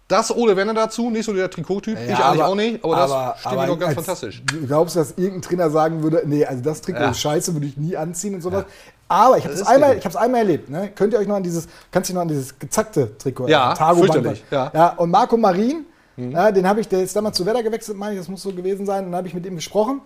Das 0.09 0.35
Ole 0.35 0.55
Werner 0.57 0.73
dazu, 0.73 1.09
nicht 1.09 1.25
so 1.25 1.33
der 1.33 1.49
Trikottyp. 1.49 1.95
Ja, 1.97 2.03
ich 2.03 2.09
eigentlich 2.11 2.21
aber- 2.41 2.47
auch 2.47 2.55
nicht, 2.55 2.83
aber 2.83 2.95
das 2.97 3.11
aber- 3.11 3.35
aber 3.45 3.67
doch 3.67 3.79
ganz 3.79 3.93
fantastisch. 3.95 4.43
Du 4.45 4.67
glaubst, 4.67 4.95
dass 4.97 5.11
irgendein 5.11 5.41
Trainer 5.41 5.69
sagen 5.69 6.03
würde, 6.03 6.21
nee, 6.25 6.45
also 6.45 6.61
das 6.61 6.81
Trikot 6.81 6.99
Ja. 6.99 7.11
ist 7.11 7.21
scheiße, 7.21 7.53
würde 7.53 7.65
ich 7.67 7.77
nie 7.77 7.95
anziehen 7.95 8.35
und 8.35 8.41
sowas. 8.41 8.65
Aber 9.07 9.37
ich 9.37 9.43
habe 9.43 9.53
es 9.53 9.61
einmal, 9.67 9.97
ich 9.97 10.05
einmal 10.15 10.39
erlebt. 10.41 10.69
Ne? 10.69 10.91
Könnt 10.95 11.13
ihr 11.13 11.19
euch 11.19 11.27
noch 11.27 11.35
an 11.35 11.43
dieses, 11.43 11.67
kannst 11.91 12.09
du 12.09 12.13
dich 12.13 12.15
noch 12.15 12.21
an 12.23 12.27
dieses 12.29 12.57
gezackte 12.57 13.17
Trikot, 13.17 13.47
Ja, 13.47 13.73
äh, 13.73 13.75
Band- 14.23 14.43
ja. 14.51 14.71
ja. 14.73 14.87
Und 14.93 15.11
Marco 15.11 15.37
Marin, 15.37 15.85
ja, 16.15 16.51
den 16.51 16.67
habe 16.67 16.79
ich, 16.81 16.87
der 16.87 17.03
ist 17.03 17.15
damals 17.15 17.37
zu 17.37 17.45
Werder 17.45 17.63
gewechselt, 17.63 17.97
meine 17.97 18.13
ich, 18.13 18.19
das 18.19 18.27
muss 18.29 18.41
so 18.43 18.51
gewesen 18.53 18.85
sein. 18.85 19.05
Und 19.05 19.11
dann 19.11 19.17
habe 19.17 19.27
ich 19.27 19.33
mit 19.33 19.45
ihm 19.45 19.55
gesprochen. 19.55 20.01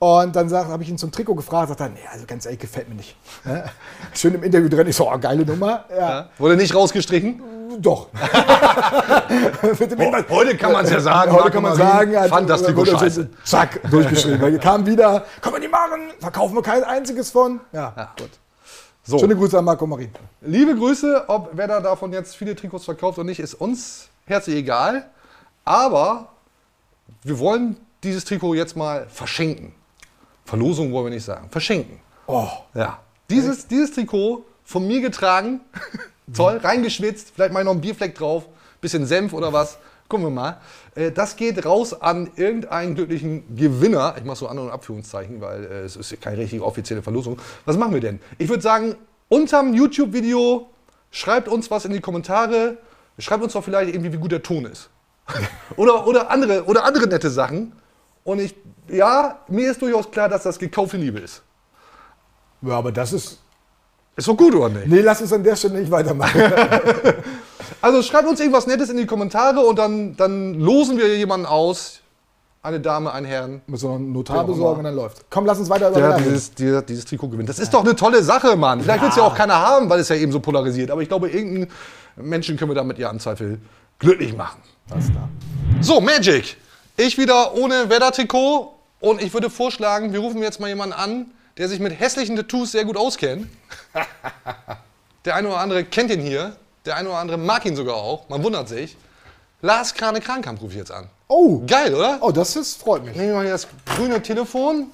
Und 0.00 0.36
dann 0.36 0.52
habe 0.52 0.82
ich 0.84 0.88
ihn 0.88 0.98
zum 0.98 1.10
Trikot 1.10 1.34
gefragt, 1.34 1.68
sagt 1.68 1.80
er, 1.80 1.88
nee, 1.88 1.98
also 2.12 2.24
ganz 2.24 2.46
ehrlich, 2.46 2.60
gefällt 2.60 2.88
mir 2.88 2.94
nicht. 2.94 3.16
Ja? 3.44 3.64
Schön 4.14 4.34
im 4.34 4.44
Interview 4.44 4.68
drin, 4.68 4.86
ich 4.86 4.94
so, 4.94 5.10
oh, 5.10 5.18
geile 5.18 5.44
Nummer. 5.44 5.84
Ja, 5.96 6.28
Wurde 6.38 6.56
nicht 6.56 6.74
rausgestrichen? 6.74 7.42
doch. 7.80 8.08
Heute 10.30 10.56
kann 10.56 10.72
man 10.72 10.84
es 10.84 10.90
ja 10.90 11.00
sagen. 11.00 11.32
Heute 11.32 11.50
kann 11.50 11.62
man 11.62 11.76
sagen, 11.76 12.14
fand 12.28 12.48
das 12.48 12.62
Trikot 12.62 12.80
wurde 12.80 12.90
so 12.92 12.98
scheiße. 12.98 13.28
Zack, 13.44 13.80
durchgeschrieben. 13.90 14.40
Weil 14.40 14.58
kam 14.58 14.86
wieder, 14.86 15.24
kann 15.40 15.52
man 15.52 15.60
die 15.60 15.68
machen, 15.68 16.00
verkaufen 16.18 16.54
wir 16.54 16.62
kein 16.62 16.82
einziges 16.84 17.30
von. 17.30 17.60
Ja, 17.72 18.12
gut. 18.18 18.30
So. 19.04 19.18
Schöne 19.18 19.36
Grüße 19.36 19.58
an 19.58 19.64
Marco 19.64 19.86
Marin. 19.86 20.10
Liebe 20.42 20.74
Grüße, 20.74 21.24
ob 21.28 21.50
wer 21.52 21.66
da 21.66 21.80
davon 21.80 22.12
jetzt 22.12 22.36
viele 22.36 22.54
Trikots 22.54 22.84
verkauft 22.84 23.18
oder 23.18 23.26
nicht, 23.26 23.40
ist 23.40 23.54
uns 23.54 24.08
herzlich 24.26 24.56
egal. 24.56 25.06
Aber 25.64 26.28
wir 27.22 27.38
wollen 27.38 27.76
dieses 28.02 28.24
Trikot 28.24 28.54
jetzt 28.54 28.76
mal 28.76 29.06
verschenken. 29.08 29.74
Verlosung 30.48 30.90
wollen 30.92 31.06
wir 31.06 31.10
nicht 31.10 31.24
sagen. 31.24 31.48
Verschenken. 31.50 32.00
Oh, 32.26 32.48
Ja. 32.74 32.98
Dieses, 33.30 33.66
dieses 33.68 33.92
Trikot 33.92 34.44
von 34.64 34.86
mir 34.86 35.02
getragen, 35.02 35.60
toll, 36.34 36.56
reingeschwitzt, 36.62 37.32
vielleicht 37.34 37.52
mal 37.52 37.62
noch 37.62 37.72
ein 37.72 37.80
Bierfleck 37.82 38.14
drauf, 38.14 38.46
bisschen 38.80 39.04
Senf 39.04 39.34
oder 39.34 39.52
was. 39.52 39.76
Gucken 40.08 40.24
wir 40.24 40.30
mal. 40.30 40.56
Äh, 40.94 41.10
Das 41.12 41.36
geht 41.36 41.66
raus 41.66 41.92
an 42.00 42.30
irgendeinen 42.36 42.94
glücklichen 42.94 43.54
Gewinner. 43.54 44.14
Ich 44.16 44.24
mache 44.24 44.38
so 44.38 44.48
An- 44.48 44.58
und 44.58 44.70
Abführungszeichen, 44.70 45.42
weil 45.42 45.64
äh, 45.64 45.68
es 45.84 45.96
ist 45.96 46.18
keine 46.22 46.38
richtige 46.38 46.64
offizielle 46.64 47.02
Verlosung. 47.02 47.38
Was 47.66 47.76
machen 47.76 47.92
wir 47.92 48.00
denn? 48.00 48.18
Ich 48.38 48.48
würde 48.48 48.62
sagen, 48.62 48.94
unterm 49.28 49.74
YouTube-Video 49.74 50.70
schreibt 51.10 51.48
uns 51.48 51.70
was 51.70 51.84
in 51.84 51.92
die 51.92 52.00
Kommentare. 52.00 52.78
Schreibt 53.18 53.42
uns 53.42 53.52
doch 53.52 53.62
vielleicht 53.64 53.92
irgendwie, 53.94 54.14
wie 54.14 54.16
gut 54.18 54.32
der 54.32 54.42
Ton 54.42 54.64
ist. 54.64 54.88
oder, 55.76 56.06
oder, 56.06 56.30
andere, 56.30 56.64
oder 56.64 56.84
andere 56.84 57.06
nette 57.06 57.28
Sachen. 57.28 57.72
Und 58.28 58.40
ich, 58.40 58.54
ja, 58.88 59.38
mir 59.48 59.70
ist 59.70 59.80
durchaus 59.80 60.10
klar, 60.10 60.28
dass 60.28 60.42
das 60.42 60.58
gekaufte 60.58 60.98
Liebe 60.98 61.18
ist. 61.18 61.40
ja, 62.60 62.74
aber 62.74 62.92
das 62.92 63.14
ist. 63.14 63.38
Ist 64.16 64.28
doch 64.28 64.36
gut, 64.36 64.54
oder 64.54 64.68
nicht? 64.68 64.86
Nee, 64.86 65.00
lass 65.00 65.22
uns 65.22 65.32
an 65.32 65.42
der 65.42 65.56
Stelle 65.56 65.80
nicht 65.80 65.90
weitermachen. 65.90 66.42
Also 67.80 68.02
schreibt 68.02 68.26
uns 68.26 68.40
irgendwas 68.40 68.66
Nettes 68.66 68.90
in 68.90 68.96
die 68.96 69.06
Kommentare 69.06 69.60
und 69.60 69.78
dann, 69.78 70.16
dann 70.16 70.54
losen 70.54 70.98
wir 70.98 71.16
jemanden 71.16 71.46
aus. 71.46 72.00
Eine 72.60 72.80
Dame, 72.80 73.12
einen 73.12 73.24
Herrn. 73.24 73.60
Müssen 73.68 73.84
wir 73.84 73.90
noch 73.90 73.96
einen 73.96 74.12
Notar 74.12 74.44
besorgen 74.44 74.78
und 74.78 74.84
dann 74.84 74.96
läuft. 74.96 75.26
Komm, 75.30 75.46
lass 75.46 75.60
uns 75.60 75.70
weiter 75.70 75.90
über 75.90 76.00
Der 76.00 76.16
dieses, 76.18 76.52
dieser, 76.54 76.82
dieses 76.82 77.04
Trikot 77.04 77.28
gewinnt. 77.28 77.48
Das 77.48 77.60
ist 77.60 77.72
doch 77.72 77.84
eine 77.84 77.94
tolle 77.94 78.20
Sache, 78.24 78.56
Mann. 78.56 78.80
Vielleicht 78.80 79.02
will 79.02 79.10
es 79.10 79.16
ja 79.16 79.22
auch 79.22 79.34
keiner 79.34 79.54
haben, 79.54 79.88
weil 79.88 80.00
es 80.00 80.08
ja 80.08 80.16
eben 80.16 80.32
so 80.32 80.40
polarisiert. 80.40 80.90
Aber 80.90 81.02
ich 81.02 81.08
glaube, 81.08 81.28
irgendeinen 81.30 81.68
Menschen 82.16 82.56
können 82.56 82.72
wir 82.72 82.74
damit 82.74 82.98
ja 82.98 83.10
im 83.10 83.20
Zweifel 83.20 83.60
glücklich 84.00 84.36
machen. 84.36 84.60
Alles 84.90 85.08
klar. 85.12 85.28
So, 85.80 86.00
Magic. 86.00 86.56
Ich 87.00 87.16
wieder 87.16 87.54
ohne 87.54 87.88
Werder-Trikot. 87.88 88.74
Und 88.98 89.22
ich 89.22 89.32
würde 89.32 89.50
vorschlagen, 89.50 90.12
wir 90.12 90.18
rufen 90.18 90.42
jetzt 90.42 90.58
mal 90.58 90.66
jemanden 90.66 90.94
an, 90.94 91.26
der 91.56 91.68
sich 91.68 91.78
mit 91.78 91.96
hässlichen 91.98 92.34
Tattoos 92.34 92.72
sehr 92.72 92.84
gut 92.84 92.96
auskennt. 92.96 93.48
Der 95.24 95.36
eine 95.36 95.46
oder 95.46 95.58
andere 95.58 95.84
kennt 95.84 96.10
ihn 96.10 96.20
hier. 96.20 96.56
Der 96.86 96.96
eine 96.96 97.10
oder 97.10 97.18
andere 97.18 97.38
mag 97.38 97.64
ihn 97.66 97.76
sogar 97.76 97.94
auch. 97.94 98.28
Man 98.28 98.42
wundert 98.42 98.68
sich. 98.68 98.96
Lars 99.62 99.94
Krane 99.94 100.20
Krankamp 100.20 100.60
rufe 100.60 100.72
ich 100.72 100.78
jetzt 100.78 100.90
an. 100.90 101.08
Oh, 101.28 101.62
Geil, 101.68 101.94
oder? 101.94 102.18
oh, 102.20 102.32
das 102.32 102.56
ist, 102.56 102.80
freut 102.80 103.04
mich. 103.04 103.14
Nehmen 103.14 103.28
wir 103.28 103.36
mal 103.36 103.44
hier 103.44 103.52
das 103.52 103.68
grüne 103.86 104.20
Telefon. 104.20 104.88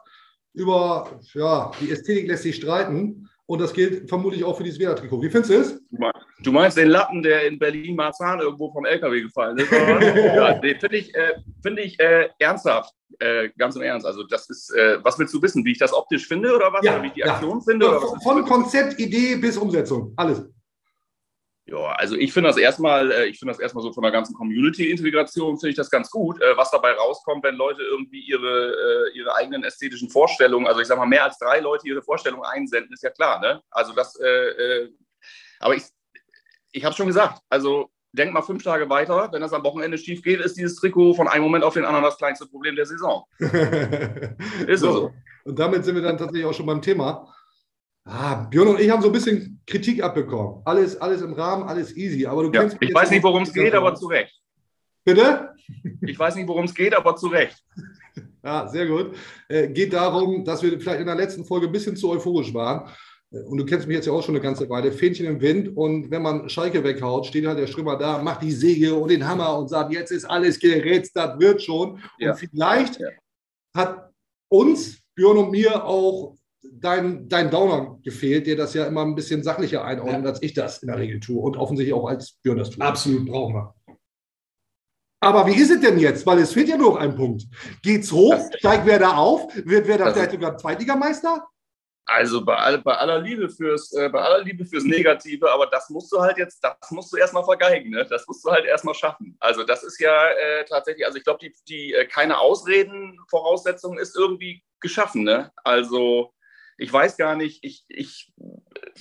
Über 0.52 1.18
ja, 1.32 1.72
die 1.80 1.90
Ästhetik 1.90 2.28
lässt 2.28 2.42
sich 2.42 2.56
streiten. 2.56 3.29
Und 3.50 3.60
das 3.60 3.72
gilt 3.72 4.08
vermutlich 4.08 4.44
auch 4.44 4.56
für 4.56 4.62
dieses 4.62 4.78
Werder-Trikot. 4.78 5.20
Wie 5.22 5.28
findest 5.28 5.50
du 5.52 5.56
es? 5.56 5.72
Du 5.90 5.98
mein- 5.98 6.12
Du 6.44 6.52
meinst 6.52 6.76
den 6.76 6.86
Lappen, 6.88 7.20
der 7.20 7.48
in 7.48 7.58
Berlin-Marzahn 7.58 8.38
irgendwo 8.38 8.70
vom 8.70 8.84
LKW 8.86 9.22
gefallen 9.22 9.58
ist? 9.58 9.72
ja, 9.72 10.56
nee, 10.62 10.76
finde 10.78 10.96
ich, 10.96 11.12
äh, 11.16 11.34
find 11.60 11.78
ich 11.80 11.98
äh, 11.98 12.28
ernsthaft. 12.38 12.94
Äh, 13.18 13.48
ganz 13.58 13.74
im 13.74 13.82
Ernst. 13.82 14.06
Also, 14.06 14.22
das 14.22 14.48
ist, 14.48 14.72
äh, 14.74 14.98
was 15.02 15.18
willst 15.18 15.34
du 15.34 15.42
wissen? 15.42 15.64
Wie 15.64 15.72
ich 15.72 15.78
das 15.78 15.92
optisch 15.92 16.28
finde 16.28 16.54
oder 16.54 16.72
was? 16.72 16.84
Ja, 16.84 16.94
oder 16.94 17.02
wie 17.02 17.06
ich 17.08 17.12
die 17.14 17.20
ja. 17.20 17.34
Aktion 17.34 17.60
finde? 17.60 17.88
Oder 17.88 18.00
Von, 18.00 18.20
von 18.20 18.44
Konzept, 18.44 19.00
Idee 19.00 19.34
bis 19.34 19.56
Umsetzung. 19.58 20.12
Alles. 20.16 20.44
Ja, 21.66 21.92
also 21.92 22.16
ich 22.16 22.32
finde 22.32 22.48
das 22.48 22.56
erstmal, 22.56 23.12
äh, 23.12 23.26
ich 23.26 23.38
finde 23.38 23.52
das 23.52 23.60
erstmal 23.60 23.84
so 23.84 23.92
von 23.92 24.02
der 24.02 24.12
ganzen 24.12 24.34
Community-Integration 24.34 25.58
finde 25.58 25.70
ich 25.70 25.76
das 25.76 25.90
ganz 25.90 26.10
gut, 26.10 26.40
äh, 26.40 26.56
was 26.56 26.70
dabei 26.70 26.92
rauskommt, 26.92 27.44
wenn 27.44 27.54
Leute 27.54 27.82
irgendwie 27.82 28.20
ihre, 28.20 28.72
äh, 29.12 29.16
ihre 29.16 29.34
eigenen 29.36 29.62
ästhetischen 29.62 30.10
Vorstellungen, 30.10 30.66
also 30.66 30.80
ich 30.80 30.88
sag 30.88 30.98
mal, 30.98 31.06
mehr 31.06 31.24
als 31.24 31.38
drei 31.38 31.60
Leute 31.60 31.86
ihre 31.86 32.02
Vorstellungen 32.02 32.44
einsenden, 32.44 32.92
ist 32.92 33.02
ja 33.02 33.10
klar, 33.10 33.40
ne? 33.40 33.62
Also 33.70 33.92
das, 33.92 34.18
äh, 34.18 34.26
äh, 34.26 34.90
aber 35.60 35.76
ich, 35.76 35.84
ich 36.72 36.84
habe 36.84 36.94
schon 36.94 37.06
gesagt, 37.06 37.40
also 37.48 37.90
denk 38.12 38.32
mal 38.32 38.42
fünf 38.42 38.62
Tage 38.62 38.88
weiter, 38.90 39.28
wenn 39.32 39.40
das 39.40 39.52
am 39.52 39.62
Wochenende 39.62 39.98
schief 39.98 40.22
geht, 40.22 40.40
ist 40.40 40.56
dieses 40.56 40.76
Trikot 40.76 41.14
von 41.14 41.28
einem 41.28 41.44
Moment 41.44 41.64
auf 41.64 41.74
den 41.74 41.84
anderen 41.84 42.04
das 42.04 42.16
kleinste 42.16 42.46
Problem 42.46 42.74
der 42.74 42.86
Saison. 42.86 43.24
Ist 44.66 44.80
so. 44.80 44.92
so. 44.92 45.12
Und 45.44 45.58
damit 45.58 45.84
sind 45.84 45.94
wir 45.94 46.02
dann 46.02 46.18
tatsächlich 46.18 46.44
auch 46.44 46.54
schon 46.54 46.66
beim 46.66 46.82
Thema. 46.82 47.32
Ah, 48.04 48.46
Björn 48.50 48.68
und 48.68 48.80
ich 48.80 48.90
haben 48.90 49.02
so 49.02 49.08
ein 49.08 49.12
bisschen 49.12 49.60
Kritik 49.66 50.02
abbekommen. 50.02 50.62
Alles, 50.64 51.00
alles 51.00 51.20
im 51.22 51.32
Rahmen, 51.34 51.64
alles 51.64 51.94
easy. 51.96 52.26
Aber 52.26 52.42
du 52.42 52.50
Ja, 52.52 52.60
kennst 52.62 52.76
ich 52.80 52.94
weiß 52.94 53.10
nicht, 53.10 53.22
worum 53.22 53.42
es 53.42 53.52
geht, 53.52 53.74
aber 53.74 53.94
zu 53.94 54.06
Recht. 54.06 54.34
Bitte? 55.04 55.50
Ich 56.02 56.18
weiß 56.18 56.34
nicht, 56.36 56.48
worum 56.48 56.64
es 56.64 56.74
geht, 56.74 56.94
aber 56.94 57.14
zu 57.16 57.28
Recht. 57.28 57.62
Ja, 58.42 58.66
sehr 58.72 58.86
gut. 58.86 59.14
Äh, 59.48 59.68
geht 59.68 59.92
darum, 59.92 60.44
dass 60.44 60.62
wir 60.62 60.80
vielleicht 60.80 61.00
in 61.00 61.06
der 61.06 61.14
letzten 61.14 61.44
Folge 61.44 61.66
ein 61.66 61.72
bisschen 61.72 61.94
zu 61.96 62.10
euphorisch 62.10 62.52
waren. 62.54 62.90
Äh, 63.32 63.40
Und 63.44 63.58
du 63.58 63.64
kennst 63.66 63.86
mich 63.86 63.96
jetzt 63.96 64.06
ja 64.06 64.12
auch 64.12 64.22
schon 64.22 64.34
eine 64.34 64.42
ganze 64.42 64.68
Weile. 64.68 64.90
Fähnchen 64.92 65.26
im 65.26 65.40
Wind. 65.40 65.76
Und 65.76 66.10
wenn 66.10 66.22
man 66.22 66.48
Schalke 66.48 66.82
weghaut, 66.82 67.26
steht 67.26 67.46
halt 67.46 67.58
der 67.58 67.66
Strömer 67.66 67.96
da, 67.96 68.20
macht 68.22 68.42
die 68.42 68.50
Säge 68.52 68.94
und 68.94 69.10
den 69.10 69.26
Hammer 69.28 69.56
und 69.58 69.68
sagt, 69.68 69.92
jetzt 69.92 70.10
ist 70.10 70.24
alles 70.24 70.58
gerätzt, 70.58 71.12
das 71.14 71.38
wird 71.38 71.62
schon. 71.62 72.02
Ja. 72.18 72.32
Und 72.32 72.38
vielleicht 72.38 72.98
Ja. 72.98 73.08
hat 73.76 74.10
uns, 74.48 74.98
Björn 75.14 75.36
und 75.38 75.50
mir, 75.50 75.84
auch 75.84 76.34
dein, 76.62 77.28
dein 77.28 77.50
Downer 77.50 77.98
gefehlt, 78.02 78.46
der 78.46 78.56
das 78.56 78.74
ja 78.74 78.86
immer 78.86 79.02
ein 79.02 79.14
bisschen 79.14 79.42
sachlicher 79.42 79.84
einordnet, 79.84 80.26
als 80.26 80.42
ich 80.42 80.54
das 80.54 80.82
in 80.82 80.88
der 80.88 80.98
Regel 80.98 81.20
tue. 81.20 81.40
Und 81.40 81.56
offensichtlich 81.56 81.94
auch 81.94 82.06
als 82.06 82.32
Björn 82.42 82.58
das 82.58 82.70
tut. 82.70 82.82
Absolut 82.82 83.26
brauchen 83.26 83.54
wir. 83.54 83.74
Aber 85.22 85.46
wie 85.46 85.54
ist 85.54 85.70
es 85.70 85.80
denn 85.80 85.98
jetzt? 85.98 86.26
Weil 86.26 86.38
es 86.38 86.52
fehlt 86.52 86.68
ja 86.68 86.76
nur 86.78 86.92
noch 86.92 87.00
ein 87.00 87.14
Punkt. 87.14 87.44
Geht's 87.82 88.10
hoch? 88.10 88.38
Steigt 88.58 88.86
wer 88.86 88.98
da 88.98 89.16
auf? 89.16 89.54
Wird 89.54 89.86
wer 89.86 89.98
da 89.98 90.04
Also- 90.04 90.14
vielleicht 90.14 90.32
sogar 90.32 90.56
Zweitligameister? 90.56 91.46
Also 92.06 92.44
bei, 92.44 92.56
all, 92.56 92.78
bei, 92.78 92.94
aller 92.94 93.20
Liebe 93.20 93.48
fürs, 93.48 93.92
äh, 93.92 94.08
bei 94.08 94.20
aller 94.20 94.42
Liebe 94.42 94.64
fürs 94.64 94.82
Negative, 94.82 95.48
aber 95.52 95.66
das 95.66 95.90
musst 95.90 96.10
du 96.10 96.20
halt 96.20 96.38
jetzt, 96.38 96.58
das 96.64 96.90
musst 96.90 97.12
du 97.12 97.16
erstmal 97.18 97.44
vergeigen, 97.44 97.90
ne? 97.90 98.04
Das 98.04 98.26
musst 98.26 98.44
du 98.44 98.50
halt 98.50 98.64
erstmal 98.64 98.94
schaffen. 98.94 99.36
Also 99.38 99.62
das 99.62 99.84
ist 99.84 100.00
ja 100.00 100.28
äh, 100.30 100.64
tatsächlich, 100.64 101.06
also 101.06 101.18
ich 101.18 101.24
glaube, 101.24 101.38
die, 101.40 101.54
die 101.68 101.94
äh, 101.94 102.06
keine 102.06 102.38
Ausreden 102.40 103.16
Voraussetzung 103.28 103.96
ist 103.96 104.16
irgendwie 104.16 104.60
geschaffen, 104.80 105.22
ne? 105.22 105.52
Also 105.62 106.32
ich 106.80 106.90
weiß 106.90 107.18
gar 107.18 107.36
nicht, 107.36 107.62
ich, 107.62 107.84
ich 107.88 108.32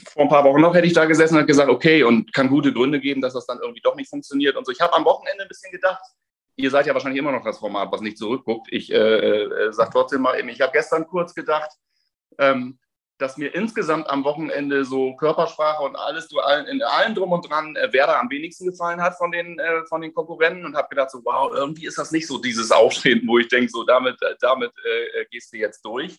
vor 0.09 0.23
ein 0.23 0.29
paar 0.29 0.43
Wochen 0.43 0.59
noch 0.59 0.75
hätte 0.75 0.85
ich 0.85 0.93
da 0.93 1.05
gesessen 1.05 1.37
und 1.37 1.47
gesagt, 1.47 1.69
okay, 1.69 2.03
und 2.03 2.33
kann 2.33 2.49
gute 2.49 2.73
Gründe 2.73 2.99
geben, 2.99 3.21
dass 3.21 3.33
das 3.33 3.45
dann 3.45 3.59
irgendwie 3.61 3.81
doch 3.81 3.95
nicht 3.95 4.09
funktioniert 4.09 4.57
und 4.57 4.65
so. 4.65 4.71
Ich 4.71 4.81
habe 4.81 4.93
am 4.93 5.05
Wochenende 5.05 5.43
ein 5.43 5.47
bisschen 5.47 5.71
gedacht, 5.71 6.03
ihr 6.57 6.69
seid 6.71 6.87
ja 6.87 6.93
wahrscheinlich 6.93 7.19
immer 7.19 7.31
noch 7.31 7.43
das 7.43 7.57
Format, 7.57 7.89
was 7.91 8.01
nicht 8.01 8.17
zurückguckt. 8.17 8.67
Ich 8.71 8.91
äh, 8.91 8.97
äh, 8.97 9.71
sage 9.71 9.91
trotzdem 9.93 10.21
mal 10.21 10.37
eben, 10.37 10.49
ich 10.49 10.59
habe 10.59 10.73
gestern 10.73 11.07
kurz 11.07 11.33
gedacht, 11.33 11.71
ähm, 12.37 12.79
dass 13.17 13.37
mir 13.37 13.55
insgesamt 13.55 14.09
am 14.09 14.25
Wochenende 14.25 14.83
so 14.83 15.15
Körpersprache 15.15 15.83
und 15.83 15.95
alles, 15.95 16.27
du 16.27 16.39
in 16.69 16.81
allem 16.83 17.15
drum 17.15 17.31
und 17.31 17.49
dran, 17.49 17.77
äh, 17.77 17.93
Werder 17.93 18.19
am 18.19 18.29
wenigsten 18.29 18.65
gefallen 18.65 19.01
hat 19.01 19.15
von 19.17 19.31
den, 19.31 19.57
äh, 19.57 19.85
von 19.87 20.01
den 20.01 20.13
Konkurrenten 20.13 20.65
und 20.65 20.75
habe 20.75 20.89
gedacht, 20.89 21.11
so, 21.11 21.21
wow, 21.23 21.49
irgendwie 21.53 21.85
ist 21.85 21.97
das 21.97 22.11
nicht 22.11 22.27
so 22.27 22.39
dieses 22.39 22.71
Auftreten, 22.71 23.25
wo 23.25 23.37
ich 23.37 23.47
denke, 23.47 23.69
so, 23.69 23.85
damit, 23.85 24.21
äh, 24.21 24.35
damit 24.41 24.71
äh, 24.83 25.25
gehst 25.31 25.53
du 25.53 25.57
jetzt 25.57 25.81
durch. 25.85 26.17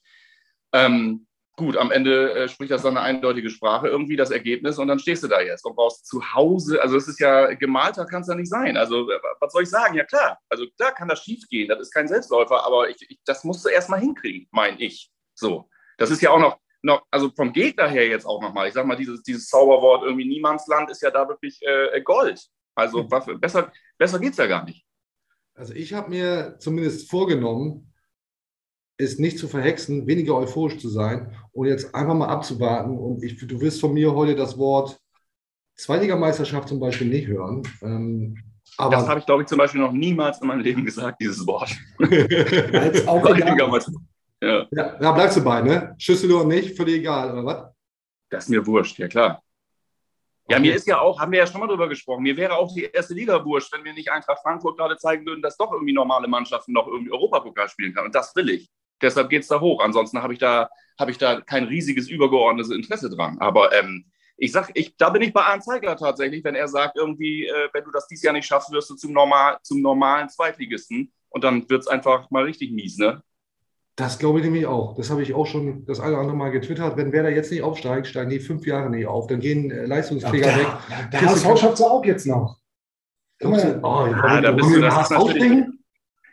Ähm, 0.72 1.26
gut, 1.56 1.76
am 1.76 1.90
Ende 1.90 2.34
äh, 2.34 2.48
spricht 2.48 2.70
das 2.70 2.82
dann 2.82 2.96
eine 2.96 3.04
eindeutige 3.04 3.50
Sprache, 3.50 3.88
irgendwie 3.88 4.16
das 4.16 4.30
Ergebnis 4.30 4.78
und 4.78 4.88
dann 4.88 4.98
stehst 4.98 5.22
du 5.22 5.28
da 5.28 5.40
jetzt 5.40 5.64
und 5.64 5.76
brauchst 5.76 6.06
zu 6.06 6.34
Hause, 6.34 6.80
also 6.80 6.96
es 6.96 7.08
ist 7.08 7.20
ja, 7.20 7.52
gemalter 7.54 8.06
kann 8.06 8.22
es 8.22 8.28
ja 8.28 8.34
nicht 8.34 8.48
sein. 8.48 8.76
Also 8.76 9.06
was 9.40 9.52
soll 9.52 9.62
ich 9.62 9.70
sagen? 9.70 9.94
Ja 9.94 10.04
klar, 10.04 10.38
also 10.48 10.64
klar 10.76 10.92
kann 10.92 11.08
das 11.08 11.22
schief 11.22 11.46
gehen, 11.48 11.68
das 11.68 11.80
ist 11.80 11.92
kein 11.92 12.08
Selbstläufer, 12.08 12.64
aber 12.64 12.88
ich, 12.88 12.96
ich, 13.08 13.20
das 13.24 13.44
musst 13.44 13.64
du 13.64 13.68
erstmal 13.68 14.00
hinkriegen, 14.00 14.48
mein 14.50 14.80
ich. 14.80 15.10
So, 15.34 15.68
das 15.98 16.10
ist 16.10 16.22
ja 16.22 16.30
auch 16.30 16.38
noch, 16.38 16.58
noch 16.82 17.02
also 17.10 17.30
vom 17.36 17.52
Gegner 17.52 17.88
her 17.88 18.08
jetzt 18.08 18.26
auch 18.26 18.40
nochmal, 18.40 18.68
ich 18.68 18.74
sag 18.74 18.86
mal, 18.86 18.96
dieses, 18.96 19.22
dieses 19.22 19.46
Zauberwort 19.48 20.02
irgendwie 20.04 20.28
Niemandsland 20.28 20.90
ist 20.90 21.02
ja 21.02 21.10
da 21.10 21.28
wirklich 21.28 21.60
äh, 21.62 22.00
Gold. 22.02 22.40
Also 22.74 23.02
mhm. 23.02 23.40
besser, 23.40 23.70
besser 23.98 24.18
geht 24.18 24.32
es 24.32 24.38
ja 24.38 24.46
gar 24.46 24.64
nicht. 24.64 24.84
Also 25.54 25.74
ich 25.74 25.92
habe 25.92 26.08
mir 26.08 26.56
zumindest 26.58 27.10
vorgenommen, 27.10 27.89
ist 29.00 29.20
nicht 29.20 29.38
zu 29.38 29.48
verhexen, 29.48 30.06
weniger 30.06 30.36
euphorisch 30.36 30.78
zu 30.78 30.88
sein 30.88 31.34
und 31.52 31.66
jetzt 31.66 31.94
einfach 31.94 32.14
mal 32.14 32.28
abzuwarten. 32.28 32.98
Und 32.98 33.22
ich, 33.22 33.38
du 33.38 33.60
wirst 33.60 33.80
von 33.80 33.94
mir 33.94 34.14
heute 34.14 34.34
das 34.34 34.58
Wort 34.58 35.00
Zweitligameisterschaft 35.76 36.68
zum 36.68 36.78
Beispiel 36.78 37.08
nicht 37.08 37.26
hören. 37.26 37.62
Ähm, 37.82 38.36
aber 38.76 38.96
das 38.96 39.08
habe 39.08 39.20
ich, 39.20 39.26
glaube 39.26 39.42
ich, 39.42 39.48
zum 39.48 39.58
Beispiel 39.58 39.80
noch 39.80 39.92
niemals 39.92 40.40
in 40.40 40.48
meinem 40.48 40.60
Leben 40.60 40.84
gesagt, 40.84 41.20
dieses 41.20 41.46
Wort. 41.46 41.70
Auch 43.06 43.26
ja. 44.42 44.66
ja. 44.70 44.98
da 44.98 45.12
bleibst 45.12 45.36
du 45.36 45.44
bei, 45.44 45.60
ne? 45.60 45.94
Schüssel 45.98 46.32
oder 46.32 46.46
nicht, 46.46 46.76
völlig 46.76 46.96
egal, 46.96 47.32
oder 47.32 47.44
was? 47.44 47.74
Das 48.30 48.44
ist 48.44 48.50
mir 48.50 48.66
wurscht, 48.66 48.98
ja 48.98 49.08
klar. 49.08 49.42
Ja, 50.48 50.58
mir 50.58 50.74
ist 50.74 50.86
ja 50.86 50.98
auch, 50.98 51.20
haben 51.20 51.30
wir 51.30 51.38
ja 51.38 51.46
schon 51.46 51.60
mal 51.60 51.68
drüber 51.68 51.88
gesprochen, 51.88 52.22
mir 52.22 52.36
wäre 52.36 52.56
auch 52.56 52.74
die 52.74 52.82
erste 52.82 53.14
Liga 53.14 53.44
wurscht, 53.44 53.72
wenn 53.72 53.84
wir 53.84 53.92
nicht 53.92 54.10
Eintracht 54.10 54.40
Frankfurt 54.42 54.76
gerade 54.76 54.96
zeigen 54.96 55.24
würden, 55.24 55.42
dass 55.42 55.56
doch 55.56 55.70
irgendwie 55.72 55.92
normale 55.92 56.26
Mannschaften 56.26 56.72
noch 56.72 56.88
irgendwie 56.88 57.12
Europapokal 57.12 57.68
spielen 57.68 57.94
kann. 57.94 58.06
Und 58.06 58.14
das 58.14 58.34
will 58.34 58.50
ich. 58.50 58.68
Deshalb 59.02 59.30
geht 59.30 59.42
es 59.42 59.48
da 59.48 59.60
hoch. 59.60 59.82
Ansonsten 59.82 60.22
habe 60.22 60.32
ich, 60.32 60.38
da, 60.38 60.68
hab 60.98 61.08
ich 61.08 61.18
da 61.18 61.40
kein 61.40 61.64
riesiges 61.64 62.08
übergeordnetes 62.08 62.72
Interesse 62.72 63.10
dran. 63.10 63.38
Aber 63.38 63.72
ähm, 63.72 64.04
ich 64.36 64.52
sag, 64.52 64.70
ich, 64.74 64.96
da 64.96 65.10
bin 65.10 65.22
ich 65.22 65.32
bei 65.32 65.42
Arne 65.42 65.62
Zeigler 65.62 65.96
tatsächlich, 65.96 66.42
wenn 66.44 66.54
er 66.54 66.68
sagt, 66.68 66.96
irgendwie, 66.96 67.46
äh, 67.46 67.68
wenn 67.72 67.84
du 67.84 67.90
das 67.90 68.06
dieses 68.08 68.24
Jahr 68.24 68.32
nicht 68.32 68.46
schaffst, 68.46 68.72
wirst 68.72 68.90
du 68.90 68.94
zum, 68.94 69.12
normal, 69.12 69.58
zum 69.62 69.82
normalen 69.82 70.28
Zweitligisten. 70.28 71.12
Und 71.28 71.44
dann 71.44 71.68
wird 71.68 71.82
es 71.82 71.88
einfach 71.88 72.30
mal 72.30 72.44
richtig 72.44 72.72
mies, 72.72 72.98
ne? 72.98 73.22
Das 73.96 74.18
glaube 74.18 74.38
ich 74.38 74.44
nämlich 74.44 74.66
auch. 74.66 74.96
Das 74.96 75.10
habe 75.10 75.22
ich 75.22 75.34
auch 75.34 75.46
schon 75.46 75.84
das 75.84 76.00
eine 76.00 76.12
oder 76.12 76.20
andere 76.20 76.36
Mal 76.36 76.50
getwittert. 76.50 76.96
Wenn 76.96 77.12
Werder 77.12 77.30
jetzt 77.30 77.50
nicht 77.50 77.62
aufsteigt, 77.62 78.06
steigen 78.06 78.30
die 78.30 78.40
fünf 78.40 78.66
Jahre 78.66 78.88
nicht 78.88 79.06
auf. 79.06 79.26
Dann 79.26 79.40
gehen 79.40 79.70
äh, 79.70 79.84
Leistungsträger 79.84 80.50
ja, 80.50 80.58
weg. 80.58 80.66
Ja, 80.88 81.02
der 81.12 81.20
HSV 81.20 81.58
schafft 81.58 81.74
es 81.74 81.82
auch 81.82 82.04
jetzt 82.04 82.26
noch. 82.26 82.58
Oh, 83.42 83.48
ja, 83.50 84.40
da 84.40 84.52
bist 84.52 84.70
du, 84.70 84.80
das, 84.80 85.02
ist 85.02 85.10
natürlich, 85.10 85.64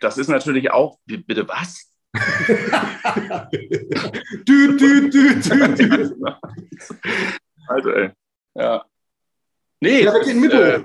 das 0.02 0.18
ist 0.18 0.28
natürlich 0.28 0.72
auch, 0.72 0.98
bitte 1.06 1.48
was? 1.48 1.90
Dü, 4.48 4.80
dü, 4.80 5.12
dü, 5.12 5.44
dü, 5.44 5.78
dü. 5.78 6.16
Also, 7.70 7.92
ey. 7.92 8.12
Ja. 8.56 8.84
Nee, 9.82 10.04
ja, 10.04 10.14
wer 10.14 10.24
geht 10.24 10.36
mit 10.36 10.54
äh, 10.54 10.84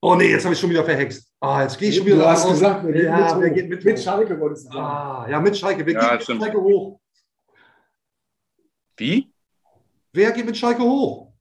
Oh 0.00 0.14
nee, 0.14 0.30
jetzt 0.30 0.44
habe 0.44 0.54
ich 0.54 0.60
schon 0.60 0.70
wieder 0.70 0.84
verhext. 0.84 1.28
Ah, 1.40 1.62
jetzt 1.62 1.76
gehe 1.78 1.88
ich 1.88 1.96
schon 1.96 2.06
wieder 2.06 2.16
Du 2.16 2.26
hast 2.26 2.44
raus. 2.44 2.52
gesagt, 2.52 2.84
wer 2.84 2.92
geht, 2.92 3.04
ja, 3.04 3.34
mit, 3.34 3.42
wer 3.42 3.50
geht 3.50 3.68
mit, 3.68 3.84
mit 3.84 4.00
Schalke 4.00 4.38
wolltest 4.38 4.68
du 4.68 4.72
sagen. 4.72 4.86
Ah, 4.86 5.26
ja, 5.28 5.40
mit 5.40 5.56
Schalke. 5.56 5.84
Wer 5.84 5.94
ja, 5.94 6.12
geht 6.12 6.22
stimmt. 6.22 6.40
mit 6.40 6.48
Schalke 6.52 6.62
hoch? 6.62 7.00
Wie? 8.96 9.32
Wer 10.12 10.32
geht 10.32 10.46
mit 10.46 10.56
Schalke 10.56 10.82
hoch? 10.82 11.32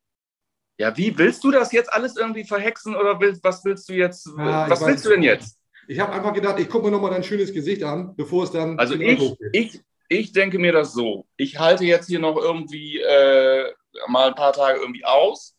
Ja, 0.79 0.95
wie 0.95 1.15
willst 1.17 1.43
du 1.43 1.51
das 1.51 1.71
jetzt 1.71 1.91
alles 1.91 2.15
irgendwie 2.17 2.43
verhexen 2.43 2.95
oder 2.95 3.19
willst, 3.19 3.43
was 3.43 3.63
willst 3.65 3.89
du 3.89 3.93
jetzt? 3.93 4.27
Ja, 4.37 4.69
was 4.69 4.85
willst 4.85 5.05
du 5.05 5.09
denn 5.09 5.23
jetzt? 5.23 5.56
Ich 5.87 5.99
habe 5.99 6.11
einfach 6.13 6.33
gedacht, 6.33 6.59
ich 6.59 6.69
gucke 6.69 6.85
mir 6.85 6.91
nochmal 6.91 7.11
dein 7.11 7.23
schönes 7.23 7.53
Gesicht 7.53 7.81
an, 7.83 8.15
bevor 8.15 8.43
es 8.43 8.51
dann. 8.51 8.77
Also 8.77 8.95
ich, 8.95 9.35
ich, 9.53 9.81
ich 10.09 10.31
denke 10.33 10.59
mir 10.59 10.73
das 10.73 10.93
so. 10.93 11.25
Ich 11.37 11.59
halte 11.59 11.85
jetzt 11.85 12.07
hier 12.07 12.19
noch 12.19 12.37
irgendwie 12.37 12.99
äh, 12.99 13.71
mal 14.07 14.29
ein 14.29 14.35
paar 14.35 14.53
Tage 14.53 14.79
irgendwie 14.79 15.05
aus. 15.05 15.55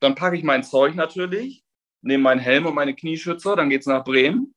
Dann 0.00 0.14
packe 0.14 0.36
ich 0.36 0.42
mein 0.42 0.62
Zeug 0.62 0.94
natürlich, 0.94 1.64
nehme 2.02 2.22
meinen 2.22 2.40
Helm 2.40 2.66
und 2.66 2.74
meine 2.74 2.94
Knieschützer, 2.94 3.56
dann 3.56 3.70
geht 3.70 3.80
es 3.80 3.86
nach 3.86 4.04
Bremen, 4.04 4.54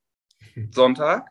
Sonntag. 0.72 1.30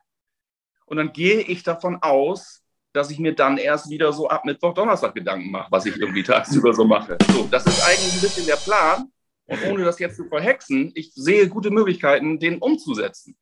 Und 0.86 0.96
dann 0.96 1.12
gehe 1.12 1.40
ich 1.40 1.62
davon 1.62 1.98
aus, 2.02 2.62
dass 2.92 3.10
ich 3.10 3.18
mir 3.18 3.34
dann 3.34 3.56
erst 3.56 3.88
wieder 3.88 4.12
so 4.12 4.28
ab 4.28 4.44
Mittwoch, 4.44 4.74
Donnerstag 4.74 5.14
Gedanken 5.14 5.50
mache, 5.50 5.68
was 5.70 5.86
ich 5.86 5.96
irgendwie 5.96 6.22
tagsüber 6.22 6.74
so 6.74 6.84
mache. 6.84 7.16
So, 7.32 7.48
das 7.50 7.66
ist 7.66 7.82
eigentlich 7.86 8.14
ein 8.14 8.20
bisschen 8.20 8.46
der 8.46 8.56
Plan. 8.56 9.10
Und 9.46 9.64
ohne 9.66 9.84
das 9.84 9.98
jetzt 9.98 10.16
zu 10.16 10.26
verhexen, 10.26 10.92
ich 10.94 11.12
sehe 11.14 11.48
gute 11.48 11.70
Möglichkeiten, 11.70 12.38
den 12.38 12.58
umzusetzen. 12.58 13.36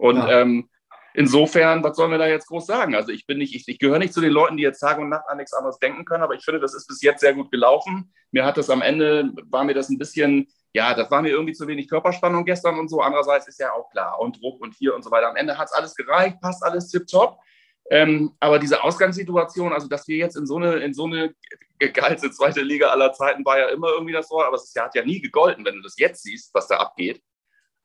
Und 0.00 0.16
ja. 0.16 0.40
ähm, 0.40 0.70
insofern, 1.12 1.84
was 1.84 1.96
sollen 1.96 2.10
wir 2.10 2.18
da 2.18 2.26
jetzt 2.26 2.46
groß 2.46 2.66
sagen? 2.66 2.94
Also 2.94 3.12
ich 3.12 3.26
bin 3.26 3.36
nicht, 3.36 3.54
ich, 3.54 3.68
ich 3.68 3.78
gehöre 3.78 3.98
nicht 3.98 4.14
zu 4.14 4.22
den 4.22 4.32
Leuten, 4.32 4.56
die 4.56 4.62
jetzt 4.62 4.80
Tag 4.80 4.98
und 4.98 5.10
Nacht 5.10 5.28
an 5.28 5.36
nichts 5.36 5.52
anderes 5.52 5.78
denken 5.78 6.06
können, 6.06 6.22
aber 6.22 6.34
ich 6.34 6.42
finde, 6.42 6.58
das 6.58 6.74
ist 6.74 6.86
bis 6.86 7.02
jetzt 7.02 7.20
sehr 7.20 7.34
gut 7.34 7.50
gelaufen. 7.50 8.12
Mir 8.30 8.46
hat 8.46 8.56
das 8.56 8.70
am 8.70 8.80
Ende, 8.80 9.30
war 9.50 9.64
mir 9.64 9.74
das 9.74 9.90
ein 9.90 9.98
bisschen, 9.98 10.48
ja, 10.72 10.94
das 10.94 11.10
war 11.10 11.20
mir 11.20 11.28
irgendwie 11.28 11.52
zu 11.52 11.66
wenig 11.66 11.88
Körperspannung 11.88 12.46
gestern 12.46 12.78
und 12.78 12.88
so. 12.88 13.02
Andererseits 13.02 13.46
ist 13.46 13.60
ja 13.60 13.72
auch 13.72 13.90
klar, 13.90 14.18
und 14.20 14.40
Druck 14.40 14.62
und 14.62 14.74
hier 14.74 14.94
und 14.94 15.04
so 15.04 15.10
weiter. 15.10 15.28
Am 15.28 15.36
Ende 15.36 15.58
hat 15.58 15.66
es 15.66 15.72
alles 15.72 15.94
gereicht, 15.94 16.40
passt 16.40 16.64
alles 16.64 16.88
tipptopp. 16.88 17.38
Ähm, 17.90 18.32
aber 18.40 18.58
diese 18.58 18.82
Ausgangssituation, 18.82 19.74
also 19.74 19.86
dass 19.86 20.08
wir 20.08 20.16
jetzt 20.16 20.36
in 20.36 20.46
so 20.46 20.56
eine, 20.56 20.76
in 20.76 20.94
so 20.94 21.04
eine 21.04 21.34
geilste 21.92 22.30
zweite 22.30 22.62
Liga 22.62 22.88
aller 22.88 23.12
Zeiten 23.12 23.44
war 23.44 23.58
ja 23.58 23.68
immer 23.68 23.88
irgendwie 23.88 24.12
das 24.12 24.30
Wort, 24.30 24.46
aber 24.46 24.56
es 24.56 24.72
hat 24.78 24.94
ja 24.94 25.04
nie 25.04 25.20
gegolten, 25.20 25.64
wenn 25.64 25.74
du 25.74 25.82
das 25.82 25.98
jetzt 25.98 26.22
siehst, 26.22 26.54
was 26.54 26.68
da 26.68 26.76
abgeht. 26.76 27.20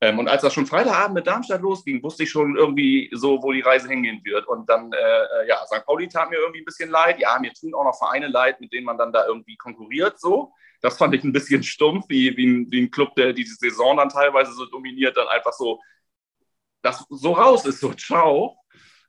Ähm, 0.02 0.20
und 0.20 0.28
als 0.28 0.42
das 0.42 0.54
schon 0.54 0.66
Freitagabend 0.66 1.16
mit 1.16 1.28
Darmstadt 1.28 1.62
losging, 1.62 2.04
wusste 2.04 2.24
ich 2.24 2.30
schon 2.30 2.58
irgendwie 2.58 3.10
so, 3.14 3.42
wo 3.42 3.52
die 3.52 3.62
Reise 3.62 3.88
hingehen 3.88 4.22
wird. 4.24 4.48
Und 4.48 4.70
dann, 4.70 4.92
äh, 4.92 4.98
äh 4.98 5.48
ja, 5.48 5.66
St. 5.66 5.86
Pauli 5.86 6.08
tat 6.08 6.30
mir 6.30 6.38
irgendwie 6.38 6.62
ein 6.62 6.66
bisschen 6.66 6.90
leid. 6.90 7.20
Ja, 7.20 7.40
mir 7.40 7.54
tun 7.54 7.74
auch 7.74 7.86
noch 7.86 7.98
Vereine 7.98 8.28
leid, 8.28 8.60
mit 8.60 8.74
denen 8.74 8.86
man 8.86 8.98
dann 8.98 9.14
da 9.14 9.26
irgendwie 9.26 9.56
konkurriert. 9.56 10.20
So, 10.20 10.54
das 10.82 10.98
fand 10.98 11.16
ich 11.16 11.24
ein 11.24 11.32
bisschen 11.32 11.64
stumpf, 11.64 12.06
wie, 12.10 12.36
wie, 12.36 12.46
ein, 12.46 12.72
wie 12.72 12.82
ein 12.82 12.92
Club, 12.92 13.16
der 13.16 13.34
diese 13.34 13.56
Saison 13.56 13.98
dann 13.98 14.10
teilweise 14.10 14.52
so 14.54 14.66
dominiert, 14.66 15.16
dann 15.16 15.28
einfach 15.30 15.54
so, 15.54 15.80
das 16.82 17.06
so 17.10 17.32
raus 17.32 17.66
ist, 17.66 17.80
so 17.80 17.94
ciao. 17.94 18.58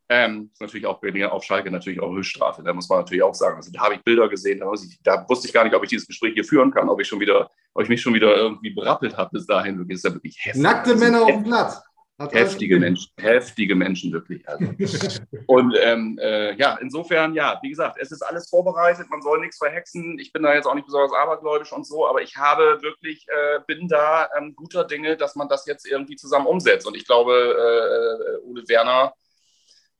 Ähm, 0.08 0.50
ist 0.52 0.60
natürlich 0.60 0.86
auch 0.86 1.00
auf 1.32 1.44
Schalke 1.44 1.70
natürlich 1.70 2.00
auch 2.00 2.12
Höchststrafe. 2.12 2.62
Da 2.62 2.72
muss 2.72 2.88
man 2.88 3.00
natürlich 3.00 3.24
auch 3.24 3.34
sagen. 3.34 3.56
Also, 3.56 3.72
da 3.72 3.80
habe 3.80 3.94
ich 3.94 4.04
Bilder 4.04 4.28
gesehen, 4.28 4.60
da, 4.60 4.72
ich, 4.72 4.98
da, 5.02 5.26
wusste 5.28 5.48
ich 5.48 5.52
gar 5.52 5.64
nicht, 5.64 5.74
ob 5.74 5.82
ich 5.82 5.90
dieses 5.90 6.06
Gespräch 6.06 6.34
hier 6.34 6.44
führen 6.44 6.70
kann, 6.70 6.88
ob 6.88 7.00
ich 7.00 7.08
schon 7.08 7.18
wieder, 7.18 7.50
ob 7.74 7.82
ich 7.82 7.88
mich 7.88 8.00
schon 8.00 8.14
wieder 8.14 8.36
irgendwie 8.36 8.70
berappelt 8.70 9.16
habe 9.16 9.30
bis 9.32 9.46
dahin. 9.46 9.78
Das 9.78 9.98
ist 9.98 10.04
ja 10.04 10.12
wirklich 10.12 10.38
heftig. 10.40 10.62
Nackte 10.62 10.94
Männer 10.94 11.22
auf 11.22 11.30
dem 11.30 11.44
Platz. 11.44 11.82
Heftige 12.18 12.78
Menschen, 12.78 13.12
heftige 13.18 13.74
Menschen 13.74 14.10
wirklich. 14.10 14.48
Also. 14.48 14.64
Und 15.46 15.76
ähm, 15.82 16.18
äh, 16.22 16.54
ja, 16.56 16.78
insofern, 16.80 17.34
ja, 17.34 17.58
wie 17.62 17.68
gesagt, 17.68 17.98
es 18.00 18.10
ist 18.10 18.22
alles 18.22 18.48
vorbereitet, 18.48 19.10
man 19.10 19.20
soll 19.20 19.40
nichts 19.40 19.58
verhexen. 19.58 20.18
Ich 20.18 20.32
bin 20.32 20.42
da 20.42 20.54
jetzt 20.54 20.64
auch 20.66 20.74
nicht 20.74 20.86
besonders 20.86 21.12
abergläubisch 21.12 21.72
und 21.74 21.86
so, 21.86 22.08
aber 22.08 22.22
ich 22.22 22.36
habe 22.36 22.78
wirklich, 22.80 23.26
äh, 23.28 23.58
bin 23.66 23.86
da 23.88 24.30
ähm, 24.38 24.54
guter 24.56 24.84
Dinge, 24.84 25.18
dass 25.18 25.36
man 25.36 25.48
das 25.48 25.66
jetzt 25.66 25.86
irgendwie 25.86 26.16
zusammen 26.16 26.46
umsetzt. 26.46 26.86
Und 26.86 26.96
ich 26.96 27.04
glaube, 27.06 27.34
äh, 27.34 28.44
äh 28.44 28.50
Ole 28.50 28.66
Werner 28.66 29.12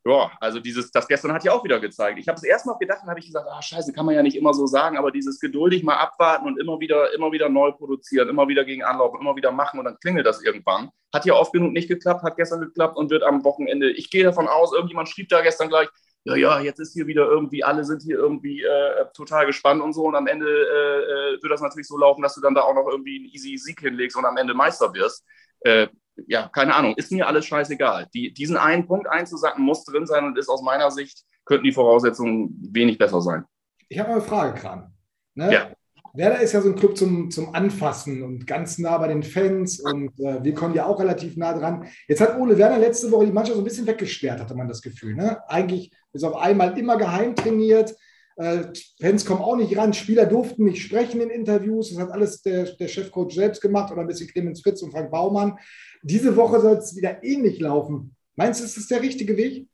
ja, 0.06 0.30
also 0.40 0.60
dieses, 0.60 0.92
das 0.92 1.08
gestern 1.08 1.32
hat 1.32 1.42
ja 1.42 1.52
auch 1.52 1.64
wieder 1.64 1.80
gezeigt. 1.80 2.20
Ich 2.20 2.28
habe 2.28 2.36
es 2.36 2.44
erst 2.44 2.64
mal 2.64 2.74
gedacht 2.74 3.00
und 3.02 3.08
habe 3.08 3.18
ich 3.18 3.26
gesagt, 3.26 3.48
ah, 3.50 3.60
scheiße, 3.60 3.92
kann 3.92 4.06
man 4.06 4.14
ja 4.14 4.22
nicht 4.22 4.36
immer 4.36 4.54
so 4.54 4.66
sagen, 4.66 4.96
aber 4.96 5.10
dieses 5.10 5.40
geduldig 5.40 5.82
mal 5.82 5.96
abwarten 5.96 6.46
und 6.46 6.60
immer 6.60 6.78
wieder, 6.78 7.12
immer 7.12 7.32
wieder 7.32 7.48
neu 7.48 7.72
produzieren, 7.72 8.28
immer 8.28 8.46
wieder 8.46 8.64
gegen 8.64 8.84
anlaufen, 8.84 9.20
immer 9.20 9.34
wieder 9.34 9.50
machen 9.50 9.80
und 9.80 9.84
dann 9.84 9.98
klingelt 9.98 10.24
das 10.24 10.42
irgendwann. 10.44 10.90
Hat 11.12 11.24
ja 11.24 11.34
oft 11.34 11.52
genug 11.52 11.72
nicht 11.72 11.88
geklappt, 11.88 12.22
hat 12.22 12.36
gestern 12.36 12.60
geklappt 12.60 12.96
und 12.96 13.10
wird 13.10 13.24
am 13.24 13.42
Wochenende, 13.42 13.90
ich 13.90 14.08
gehe 14.10 14.22
davon 14.22 14.46
aus, 14.46 14.72
irgendjemand 14.72 15.08
schrieb 15.08 15.28
da 15.28 15.40
gestern 15.40 15.68
gleich, 15.68 15.88
ja, 16.22 16.36
ja, 16.36 16.60
jetzt 16.60 16.78
ist 16.78 16.92
hier 16.92 17.06
wieder 17.06 17.26
irgendwie, 17.26 17.64
alle 17.64 17.84
sind 17.84 18.02
hier 18.02 18.16
irgendwie 18.16 18.62
äh, 18.62 19.06
total 19.14 19.46
gespannt 19.46 19.82
und 19.82 19.92
so 19.92 20.04
und 20.04 20.14
am 20.14 20.26
Ende 20.26 20.46
äh, 20.46 21.36
äh 21.36 21.42
wird 21.42 21.52
das 21.52 21.60
natürlich 21.60 21.86
so 21.86 21.96
laufen, 21.96 22.22
dass 22.22 22.34
du 22.34 22.40
dann 22.40 22.54
da 22.54 22.62
auch 22.62 22.74
noch 22.74 22.88
irgendwie 22.88 23.16
einen 23.16 23.26
easy 23.26 23.56
Sieg 23.56 23.80
hinlegst 23.80 24.16
und 24.16 24.24
am 24.24 24.36
Ende 24.36 24.54
Meister 24.54 24.92
wirst. 24.94 25.24
Äh, 25.66 25.88
ja, 26.28 26.48
keine 26.48 26.74
Ahnung, 26.74 26.94
ist 26.96 27.10
mir 27.12 27.26
alles 27.26 27.44
scheißegal. 27.46 28.06
Die, 28.14 28.32
diesen 28.32 28.56
einen 28.56 28.86
Punkt 28.86 29.08
einzusacken 29.08 29.64
muss 29.64 29.84
drin 29.84 30.06
sein 30.06 30.24
und 30.24 30.38
ist 30.38 30.48
aus 30.48 30.62
meiner 30.62 30.90
Sicht, 30.90 31.24
könnten 31.44 31.64
die 31.64 31.72
Voraussetzungen 31.72 32.56
wenig 32.72 32.98
besser 32.98 33.20
sein. 33.20 33.44
Ich 33.88 33.98
habe 33.98 34.10
eine 34.10 34.20
Frage, 34.20 34.58
Kran. 34.58 34.92
Ne? 35.34 35.52
Ja. 35.52 35.70
Werder 36.14 36.40
ist 36.40 36.52
ja 36.52 36.62
so 36.62 36.70
ein 36.70 36.76
Club 36.76 36.96
zum, 36.96 37.30
zum 37.30 37.54
Anfassen 37.54 38.22
und 38.22 38.46
ganz 38.46 38.78
nah 38.78 38.96
bei 38.96 39.08
den 39.08 39.22
Fans 39.22 39.80
und 39.80 40.18
äh, 40.18 40.42
wir 40.42 40.54
kommen 40.54 40.74
ja 40.74 40.86
auch 40.86 40.98
relativ 40.98 41.36
nah 41.36 41.52
dran. 41.52 41.86
Jetzt 42.08 42.22
hat 42.22 42.38
Ole 42.38 42.56
Werner 42.56 42.78
letzte 42.78 43.10
Woche 43.10 43.26
die 43.26 43.32
Mannschaft 43.32 43.56
so 43.56 43.60
ein 43.60 43.64
bisschen 43.64 43.86
weggesperrt, 43.86 44.40
hatte 44.40 44.54
man 44.54 44.68
das 44.68 44.80
Gefühl. 44.80 45.14
Ne? 45.14 45.38
Eigentlich 45.48 45.92
bis 46.12 46.24
auf 46.24 46.36
einmal 46.36 46.78
immer 46.78 46.96
geheim 46.96 47.34
trainiert. 47.34 47.94
Äh, 48.36 48.64
Fans 49.00 49.24
kommen 49.24 49.40
auch 49.40 49.56
nicht 49.56 49.76
ran, 49.76 49.94
Spieler 49.94 50.26
durften 50.26 50.64
nicht 50.64 50.82
sprechen 50.82 51.20
in 51.20 51.30
Interviews. 51.30 51.90
Das 51.90 51.98
hat 51.98 52.10
alles 52.10 52.42
der, 52.42 52.64
der 52.64 52.88
Chefcoach 52.88 53.32
selbst 53.32 53.62
gemacht 53.62 53.90
oder 53.92 54.02
ein 54.02 54.06
bisschen 54.06 54.28
Clemens 54.28 54.62
Fritz 54.62 54.82
und 54.82 54.92
Frank 54.92 55.10
Baumann. 55.10 55.58
Diese 56.02 56.36
Woche 56.36 56.60
soll 56.60 56.76
es 56.76 56.94
wieder 56.94 57.22
ähnlich 57.24 57.58
laufen. 57.60 58.14
Meinst 58.36 58.60
du, 58.60 58.64
ist 58.64 58.76
das 58.76 58.88
der 58.88 59.00
richtige 59.00 59.36
Weg? 59.36 59.66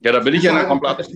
Ja, 0.00 0.12
da 0.12 0.20
bin 0.20 0.34
ich 0.34 0.42
ja 0.42 0.52
in 0.52 0.56
einer 0.56 0.68
komplett, 0.68 1.10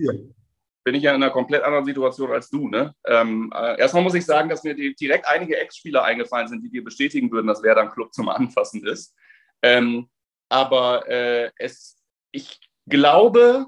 bin 0.83 0.93
ich 0.93 1.01
ja 1.01 1.15
in 1.15 1.23
einer 1.23 1.31
komplett 1.31 1.63
anderen 1.63 1.85
Situation 1.85 2.31
als 2.31 2.51
du. 2.51 2.69
Ne? 2.69 2.93
Ähm, 3.07 3.51
äh, 3.55 3.79
erstmal 3.79 4.03
muss 4.03 4.13
ich 4.13 4.23
sagen, 4.23 4.47
dass 4.47 4.63
mir 4.63 4.75
direkt 4.75 5.27
einige 5.27 5.57
Ex-Spieler 5.57 6.03
eingefallen 6.03 6.47
sind, 6.47 6.63
die 6.63 6.69
dir 6.69 6.83
bestätigen 6.83 7.31
würden, 7.31 7.47
dass 7.47 7.63
Werder 7.63 7.81
ein 7.81 7.91
Club 7.91 8.13
zum 8.13 8.29
Anfassen 8.29 8.85
ist. 8.85 9.15
Ähm, 9.63 10.07
aber 10.49 11.09
äh, 11.09 11.49
es, 11.57 11.97
ich 12.31 12.59
glaube, 12.87 13.65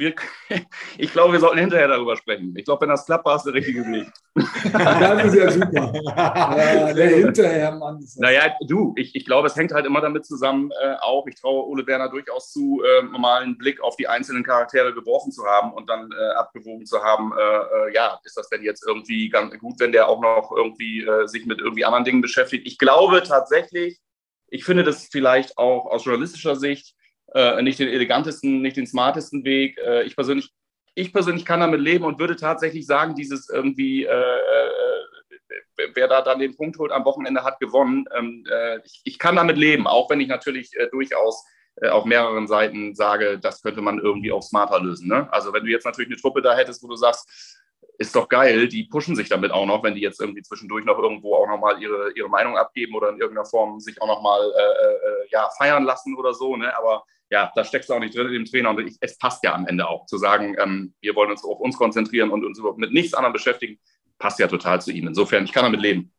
wir, 0.00 0.14
ich 0.98 1.12
glaube, 1.12 1.34
wir 1.34 1.40
sollten 1.40 1.58
hinterher 1.58 1.86
darüber 1.86 2.16
sprechen. 2.16 2.54
Ich 2.56 2.64
glaube, 2.64 2.82
wenn 2.82 2.88
das 2.88 3.06
klappt, 3.06 3.24
war 3.24 3.36
es 3.36 3.44
der 3.44 3.54
richtige 3.54 3.84
Weg. 3.84 4.10
das 4.34 5.24
ist 5.26 5.34
ja 5.34 5.50
super. 5.50 5.92
Ja, 6.20 6.92
der 6.92 7.08
hinterher, 7.08 7.72
Mann. 7.72 8.04
Naja, 8.16 8.54
du, 8.66 8.94
ich, 8.96 9.14
ich 9.14 9.24
glaube, 9.24 9.46
es 9.46 9.56
hängt 9.56 9.72
halt 9.72 9.86
immer 9.86 10.00
damit 10.00 10.26
zusammen, 10.26 10.70
äh, 10.82 10.94
auch, 11.00 11.26
ich 11.26 11.40
traue 11.40 11.66
Ole 11.66 11.86
Werner 11.86 12.08
durchaus 12.08 12.50
zu, 12.50 12.82
äh, 12.82 13.02
mal 13.02 13.42
einen 13.42 13.58
Blick 13.58 13.80
auf 13.80 13.96
die 13.96 14.08
einzelnen 14.08 14.42
Charaktere 14.42 14.92
geworfen 14.94 15.30
zu 15.30 15.44
haben 15.44 15.72
und 15.72 15.88
dann 15.88 16.10
äh, 16.12 16.34
abgewogen 16.34 16.86
zu 16.86 17.02
haben, 17.02 17.32
äh, 17.32 17.88
äh, 17.88 17.94
ja, 17.94 18.18
ist 18.24 18.36
das 18.36 18.48
denn 18.48 18.62
jetzt 18.62 18.84
irgendwie 18.86 19.28
ganz 19.28 19.56
gut, 19.58 19.78
wenn 19.78 19.92
der 19.92 20.08
auch 20.08 20.20
noch 20.20 20.52
irgendwie 20.56 21.04
äh, 21.04 21.26
sich 21.26 21.46
mit 21.46 21.60
irgendwie 21.60 21.84
anderen 21.84 22.04
Dingen 22.04 22.22
beschäftigt? 22.22 22.66
Ich 22.66 22.78
glaube 22.78 23.22
tatsächlich, 23.22 24.00
ich 24.48 24.64
finde 24.64 24.82
das 24.82 25.06
vielleicht 25.06 25.58
auch 25.58 25.86
aus 25.86 26.04
journalistischer 26.04 26.56
Sicht, 26.56 26.94
äh, 27.34 27.62
nicht 27.62 27.78
den 27.78 27.88
elegantesten, 27.88 28.60
nicht 28.60 28.76
den 28.76 28.86
smartesten 28.86 29.44
Weg. 29.44 29.78
Äh, 29.78 30.02
ich, 30.02 30.16
persönlich, 30.16 30.52
ich 30.94 31.12
persönlich 31.12 31.44
kann 31.44 31.60
damit 31.60 31.80
leben 31.80 32.04
und 32.04 32.18
würde 32.18 32.36
tatsächlich 32.36 32.86
sagen, 32.86 33.14
dieses 33.14 33.48
irgendwie, 33.48 34.04
äh, 34.04 34.10
äh, 34.10 35.88
wer 35.94 36.08
da 36.08 36.22
dann 36.22 36.38
den 36.38 36.56
Punkt 36.56 36.78
holt 36.78 36.92
am 36.92 37.04
Wochenende, 37.04 37.44
hat 37.44 37.60
gewonnen. 37.60 38.04
Ähm, 38.16 38.44
äh, 38.50 38.78
ich, 38.84 39.00
ich, 39.04 39.18
kann 39.18 39.36
damit 39.36 39.56
leben, 39.56 39.86
auch 39.86 40.10
wenn 40.10 40.20
ich 40.20 40.28
natürlich 40.28 40.70
durchaus 40.90 41.44
auf 41.90 42.04
mehreren 42.04 42.46
Seiten 42.46 42.94
sage, 42.94 43.38
das 43.38 43.62
könnte 43.62 43.80
man 43.80 44.00
irgendwie 44.00 44.32
auch 44.32 44.42
smarter 44.42 44.80
lösen. 44.80 45.08
Ne? 45.08 45.32
Also 45.32 45.52
wenn 45.54 45.64
du 45.64 45.70
jetzt 45.70 45.86
natürlich 45.86 46.10
eine 46.10 46.20
Truppe 46.20 46.42
da 46.42 46.54
hättest, 46.54 46.82
wo 46.82 46.88
du 46.88 46.96
sagst, 46.96 47.59
ist 48.00 48.16
doch 48.16 48.30
geil, 48.30 48.66
die 48.66 48.84
pushen 48.84 49.14
sich 49.14 49.28
damit 49.28 49.50
auch 49.52 49.66
noch, 49.66 49.82
wenn 49.82 49.94
die 49.94 50.00
jetzt 50.00 50.20
irgendwie 50.20 50.40
zwischendurch 50.40 50.86
noch 50.86 50.98
irgendwo 50.98 51.34
auch 51.34 51.46
nochmal 51.46 51.82
ihre, 51.82 52.10
ihre 52.16 52.30
Meinung 52.30 52.56
abgeben 52.56 52.94
oder 52.94 53.10
in 53.10 53.20
irgendeiner 53.20 53.44
Form 53.44 53.78
sich 53.78 54.00
auch 54.00 54.06
nochmal 54.06 54.40
äh, 54.40 54.62
äh, 54.62 55.28
ja, 55.30 55.50
feiern 55.58 55.84
lassen 55.84 56.16
oder 56.16 56.32
so. 56.32 56.56
Ne? 56.56 56.74
Aber 56.78 57.04
ja, 57.28 57.52
da 57.54 57.62
steckst 57.62 57.90
du 57.90 57.94
auch 57.94 58.00
nicht 58.00 58.16
drin 58.16 58.28
in 58.28 58.32
dem 58.32 58.44
Trainer. 58.46 58.70
Und 58.70 58.86
ich, 58.86 58.96
es 59.00 59.18
passt 59.18 59.44
ja 59.44 59.54
am 59.54 59.66
Ende 59.66 59.86
auch 59.86 60.06
zu 60.06 60.16
sagen, 60.16 60.56
ähm, 60.58 60.94
wir 61.02 61.14
wollen 61.14 61.30
uns 61.30 61.44
auf 61.44 61.60
uns 61.60 61.76
konzentrieren 61.76 62.30
und 62.30 62.42
uns 62.42 62.58
mit 62.78 62.90
nichts 62.90 63.12
anderem 63.12 63.34
beschäftigen, 63.34 63.78
passt 64.18 64.38
ja 64.38 64.48
total 64.48 64.80
zu 64.80 64.92
ihm. 64.92 65.06
Insofern, 65.06 65.44
ich 65.44 65.52
kann 65.52 65.64
damit 65.64 65.82
leben. 65.82 66.10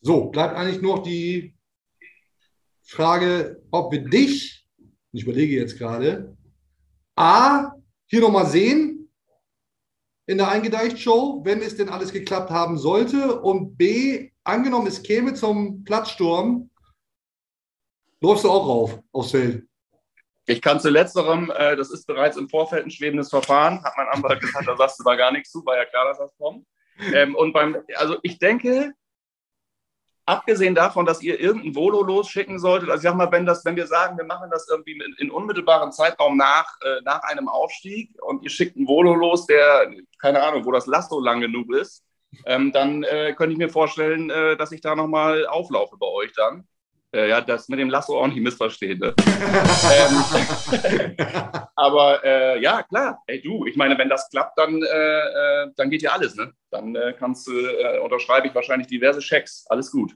So, 0.00 0.30
bleibt 0.30 0.56
eigentlich 0.56 0.80
nur 0.80 1.02
die 1.02 1.54
Frage, 2.82 3.62
ob 3.70 3.92
wir 3.92 4.00
dich, 4.00 4.66
ich 5.12 5.24
überlege 5.24 5.54
jetzt 5.54 5.76
gerade, 5.76 6.34
A, 7.14 7.72
hier 8.06 8.22
nochmal 8.22 8.46
sehen 8.46 8.99
in 10.30 10.38
der 10.38 10.48
Eingedeicht-Show, 10.48 11.40
wenn 11.44 11.60
es 11.60 11.76
denn 11.76 11.88
alles 11.88 12.12
geklappt 12.12 12.50
haben 12.50 12.78
sollte, 12.78 13.40
und 13.40 13.76
B, 13.76 14.30
angenommen, 14.44 14.86
es 14.86 15.02
käme 15.02 15.34
zum 15.34 15.82
Platzsturm, 15.82 16.70
läufst 18.20 18.44
du 18.44 18.50
auch 18.50 18.64
rauf 18.64 18.98
aufs 19.10 19.32
Feld. 19.32 19.66
Ich 20.46 20.62
kann 20.62 20.78
zu 20.78 20.88
letzterem, 20.88 21.50
äh, 21.50 21.74
das 21.74 21.90
ist 21.90 22.06
bereits 22.06 22.36
im 22.36 22.48
Vorfeld 22.48 22.84
ein 22.84 22.92
schwebendes 22.92 23.28
Verfahren, 23.28 23.82
hat 23.82 23.94
mein 23.96 24.06
Anwalt 24.06 24.40
gesagt, 24.40 24.68
da 24.68 24.76
sagst 24.76 25.00
du 25.00 25.04
da 25.04 25.16
gar 25.16 25.32
nichts 25.32 25.50
zu, 25.50 25.66
war 25.66 25.76
ja 25.76 25.84
klar, 25.84 26.06
dass 26.06 26.18
das 26.18 26.36
kommt. 26.36 26.64
Ähm, 27.14 27.34
und 27.34 27.54
beim, 27.54 27.78
also 27.96 28.18
ich 28.22 28.38
denke, 28.38 28.92
abgesehen 30.30 30.74
davon, 30.74 31.06
dass 31.06 31.22
ihr 31.22 31.40
irgendein 31.40 31.74
Volo 31.74 32.02
losschicken 32.02 32.58
solltet, 32.58 32.88
also 32.88 33.00
ich 33.00 33.02
sag 33.02 33.16
mal, 33.16 33.30
wenn, 33.32 33.46
das, 33.46 33.64
wenn 33.64 33.76
wir 33.76 33.86
sagen, 33.86 34.16
wir 34.16 34.24
machen 34.24 34.50
das 34.50 34.68
irgendwie 34.68 34.92
in, 34.92 35.14
in 35.18 35.30
unmittelbaren 35.30 35.92
Zeitraum 35.92 36.36
nach, 36.36 36.76
äh, 36.82 37.00
nach 37.04 37.22
einem 37.24 37.48
Aufstieg 37.48 38.10
und 38.22 38.42
ihr 38.42 38.50
schickt 38.50 38.76
ein 38.76 38.86
Volo 38.86 39.14
los, 39.14 39.46
der, 39.46 39.90
keine 40.20 40.42
Ahnung, 40.42 40.64
wo 40.64 40.72
das 40.72 40.86
Lasso 40.86 41.20
lang 41.20 41.40
genug 41.40 41.74
ist, 41.74 42.04
ähm, 42.46 42.72
dann 42.72 43.02
äh, 43.02 43.34
könnte 43.34 43.52
ich 43.52 43.58
mir 43.58 43.70
vorstellen, 43.70 44.30
äh, 44.30 44.56
dass 44.56 44.72
ich 44.72 44.80
da 44.80 44.94
nochmal 44.94 45.46
auflaufe 45.46 45.96
bei 45.98 46.06
euch 46.06 46.32
dann. 46.32 46.66
Äh, 47.12 47.28
ja, 47.28 47.40
das 47.40 47.68
mit 47.68 47.80
dem 47.80 47.90
Lasso 47.90 48.18
auch 48.18 48.28
nicht 48.28 48.40
missverstehen. 48.40 49.00
Ne? 49.00 49.14
ähm, 49.26 50.24
aber 51.76 52.24
äh, 52.24 52.62
ja, 52.62 52.84
klar, 52.84 53.22
ey 53.26 53.42
du, 53.42 53.66
ich 53.66 53.76
meine, 53.76 53.98
wenn 53.98 54.08
das 54.08 54.28
klappt, 54.30 54.56
dann, 54.58 54.80
äh, 54.82 54.84
äh 54.84 55.70
dann 55.76 55.90
geht 55.90 56.02
ja 56.02 56.12
alles. 56.12 56.36
Ne? 56.36 56.52
Dann 56.70 56.94
äh, 56.94 57.14
kannst 57.18 57.48
du, 57.48 57.52
äh, 57.52 57.98
unterschreibe 57.98 58.46
ich 58.46 58.54
wahrscheinlich 58.54 58.86
diverse 58.86 59.20
Schecks. 59.20 59.64
Alles 59.68 59.90
gut. 59.90 60.14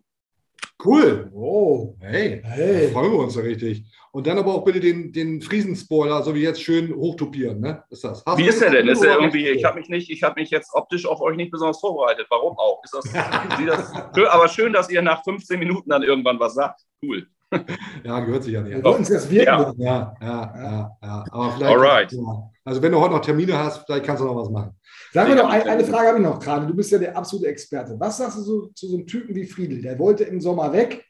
Cool. 0.84 1.30
Oh, 1.32 1.96
hey, 2.00 2.42
hey. 2.44 2.88
freuen 2.88 3.12
wir 3.12 3.18
uns 3.20 3.36
ja 3.36 3.42
richtig. 3.42 3.84
Und 4.12 4.26
dann 4.26 4.38
aber 4.38 4.54
auch 4.54 4.64
bitte 4.64 4.80
den, 4.80 5.12
den 5.12 5.40
Friesenspoiler, 5.40 6.22
so 6.22 6.34
wie 6.34 6.42
jetzt, 6.42 6.62
schön 6.62 6.94
hochtopieren. 6.94 7.60
Ne? 7.60 7.82
Ist 7.90 8.04
das? 8.04 8.22
Hast 8.26 8.38
wie 8.38 8.46
ist 8.46 8.60
der 8.60 8.70
denn? 8.70 8.86
Ist 8.88 9.02
der 9.02 9.18
irgendwie, 9.18 9.48
ich 9.48 9.64
habe 9.64 9.78
mich 9.78 9.88
nicht, 9.88 10.10
ich 10.10 10.22
habe 10.22 10.40
mich 10.40 10.50
jetzt 10.50 10.74
optisch 10.74 11.06
auf 11.06 11.20
euch 11.20 11.36
nicht 11.36 11.50
besonders 11.50 11.80
vorbereitet. 11.80 12.26
Warum 12.28 12.56
auch? 12.58 12.82
Ist 12.84 12.94
das, 12.94 13.04
das 13.66 13.92
aber 14.30 14.48
schön, 14.48 14.72
dass 14.72 14.90
ihr 14.90 15.00
nach 15.00 15.24
15 15.24 15.58
Minuten 15.58 15.88
dann 15.88 16.02
irgendwann 16.02 16.38
was 16.38 16.54
sagt. 16.54 16.82
Cool. 17.02 17.26
Ja, 18.04 18.20
gehört 18.20 18.42
sich 18.42 18.52
ja 18.52 18.60
nicht. 18.60 18.82
Wir 18.82 18.90
uns 18.90 19.08
das 19.08 19.30
wirken. 19.30 19.80
Ja. 19.80 20.14
ja, 20.20 20.54
ja, 20.56 20.90
ja. 21.02 21.24
Aber 21.30 21.52
vielleicht. 21.52 21.72
Alright. 21.72 22.16
Also, 22.64 22.82
wenn 22.82 22.92
du 22.92 23.00
heute 23.00 23.14
noch 23.14 23.20
Termine 23.20 23.56
hast, 23.58 23.84
vielleicht 23.86 24.04
kannst 24.04 24.22
du 24.22 24.26
noch 24.26 24.36
was 24.36 24.50
machen. 24.50 24.76
Sagen 25.14 25.28
wir 25.28 25.36
noch, 25.36 25.48
ein, 25.48 25.62
eine 25.62 25.84
Frage 25.84 26.08
habe 26.08 26.18
ich 26.18 26.24
noch 26.24 26.40
gerade. 26.40 26.66
Du 26.66 26.74
bist 26.74 26.90
ja 26.90 26.98
der 26.98 27.16
absolute 27.16 27.46
Experte. 27.46 27.94
Was 28.00 28.16
sagst 28.18 28.36
du 28.36 28.42
so, 28.42 28.66
zu 28.74 28.88
so 28.88 28.96
einem 28.96 29.06
Typen 29.06 29.32
wie 29.36 29.46
Friedel? 29.46 29.80
Der 29.80 29.96
wollte 30.00 30.24
im 30.24 30.40
Sommer 30.40 30.72
weg, 30.72 31.06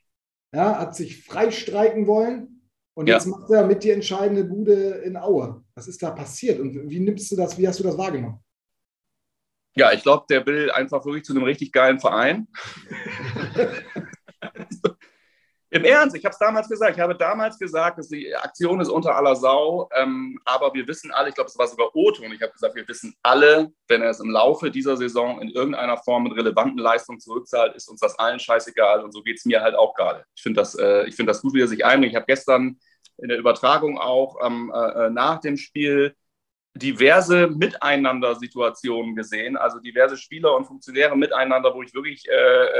ja, 0.55 0.79
hat 0.79 0.95
sich 0.95 1.25
freistreiken 1.25 2.07
wollen 2.07 2.69
und 2.93 3.09
ja. 3.09 3.14
jetzt 3.14 3.25
macht 3.25 3.51
er 3.51 3.67
mit 3.67 3.83
die 3.83 3.93
entscheidende 3.93 4.45
Bude 4.45 5.01
in 5.07 5.17
Aue. 5.17 5.64
Was 5.75 5.88
ist 5.88 6.03
da 6.03 6.11
passiert 6.11 6.61
und 6.61 6.90
wie 6.90 7.01
nimmst 7.01 7.33
du 7.33 7.37
das, 7.37 7.57
wie 7.57 7.67
hast 7.67 7.81
du 7.81 7.83
das 7.83 7.97
wahrgenommen? 7.97 8.40
Ja, 9.75 9.90
ich 9.90 10.03
glaube, 10.03 10.27
der 10.29 10.45
will 10.45 10.71
einfach 10.71 11.07
wirklich 11.07 11.25
zu 11.25 11.33
einem 11.33 11.45
richtig 11.45 11.73
geilen 11.73 11.99
Verein. 11.99 12.47
Im 15.75 15.85
Ernst, 15.85 16.15
ich 16.15 16.25
habe 16.25 16.33
es 16.33 16.39
damals 16.39 16.69
gesagt. 16.69 16.97
Ich 16.97 17.01
habe 17.01 17.17
damals 17.17 17.59
gesagt, 17.59 17.99
dass 17.99 18.07
die 18.07 18.33
Aktion 18.33 18.81
ist 18.81 18.89
unter 18.89 19.17
aller 19.17 19.35
Sau. 19.35 19.89
Ähm, 19.93 20.39
aber 20.45 20.73
wir 20.73 20.87
wissen 20.87 21.11
alle, 21.11 21.31
ich 21.31 21.35
glaube, 21.35 21.51
es 21.51 21.59
war 21.59 21.67
sogar 21.67 21.89
Otto, 21.95 22.23
und 22.23 22.33
ich 22.33 22.41
habe 22.41 22.53
gesagt, 22.53 22.77
wir 22.77 22.87
wissen 22.87 23.13
alle, 23.25 23.73
wenn 23.89 24.01
er 24.01 24.11
es 24.11 24.21
im 24.21 24.31
Laufe 24.31 24.71
dieser 24.71 24.97
Saison 24.97 25.41
in 25.41 25.49
irgendeiner 25.49 25.97
Form 25.97 26.23
mit 26.23 26.37
relevanten 26.37 26.79
Leistungen 26.79 27.19
zurückzahlt, 27.19 27.75
ist 27.75 27.89
uns 27.89 27.99
das 27.99 28.17
allen 28.21 28.39
scheißegal. 28.39 29.03
Und 29.03 29.11
so 29.11 29.21
geht 29.23 29.39
es 29.39 29.47
mir 29.47 29.63
halt 29.63 29.75
auch 29.75 29.95
gerade. 29.95 30.25
Ich 30.37 30.45
finde 30.45 30.61
das, 30.61 30.79
äh, 30.79 31.11
find 31.11 31.29
das 31.29 31.43
gut, 31.43 31.55
wie 31.55 31.63
er 31.63 31.69
sich 31.69 31.85
einbringt. 31.85 32.13
Ich 32.13 32.17
habe 32.17 32.27
gestern 32.27 32.79
in 33.19 33.29
der 33.29 33.39
Übertragung 33.39 33.99
auch 33.99 34.37
ähm, 34.47 34.73
äh, 34.73 35.11
nach 35.11 35.41
dem 35.41 35.57
Spiel 35.57 36.15
diverse 36.77 37.47
Miteinander-Situationen 37.47 39.15
gesehen, 39.15 39.57
also 39.57 39.79
diverse 39.79 40.17
Spieler 40.17 40.57
und 40.57 40.65
Funktionäre 40.65 41.17
miteinander, 41.17 41.73
wo 41.73 41.83
ich 41.83 41.95
wirklich 41.95 42.29
äh, 42.29 42.33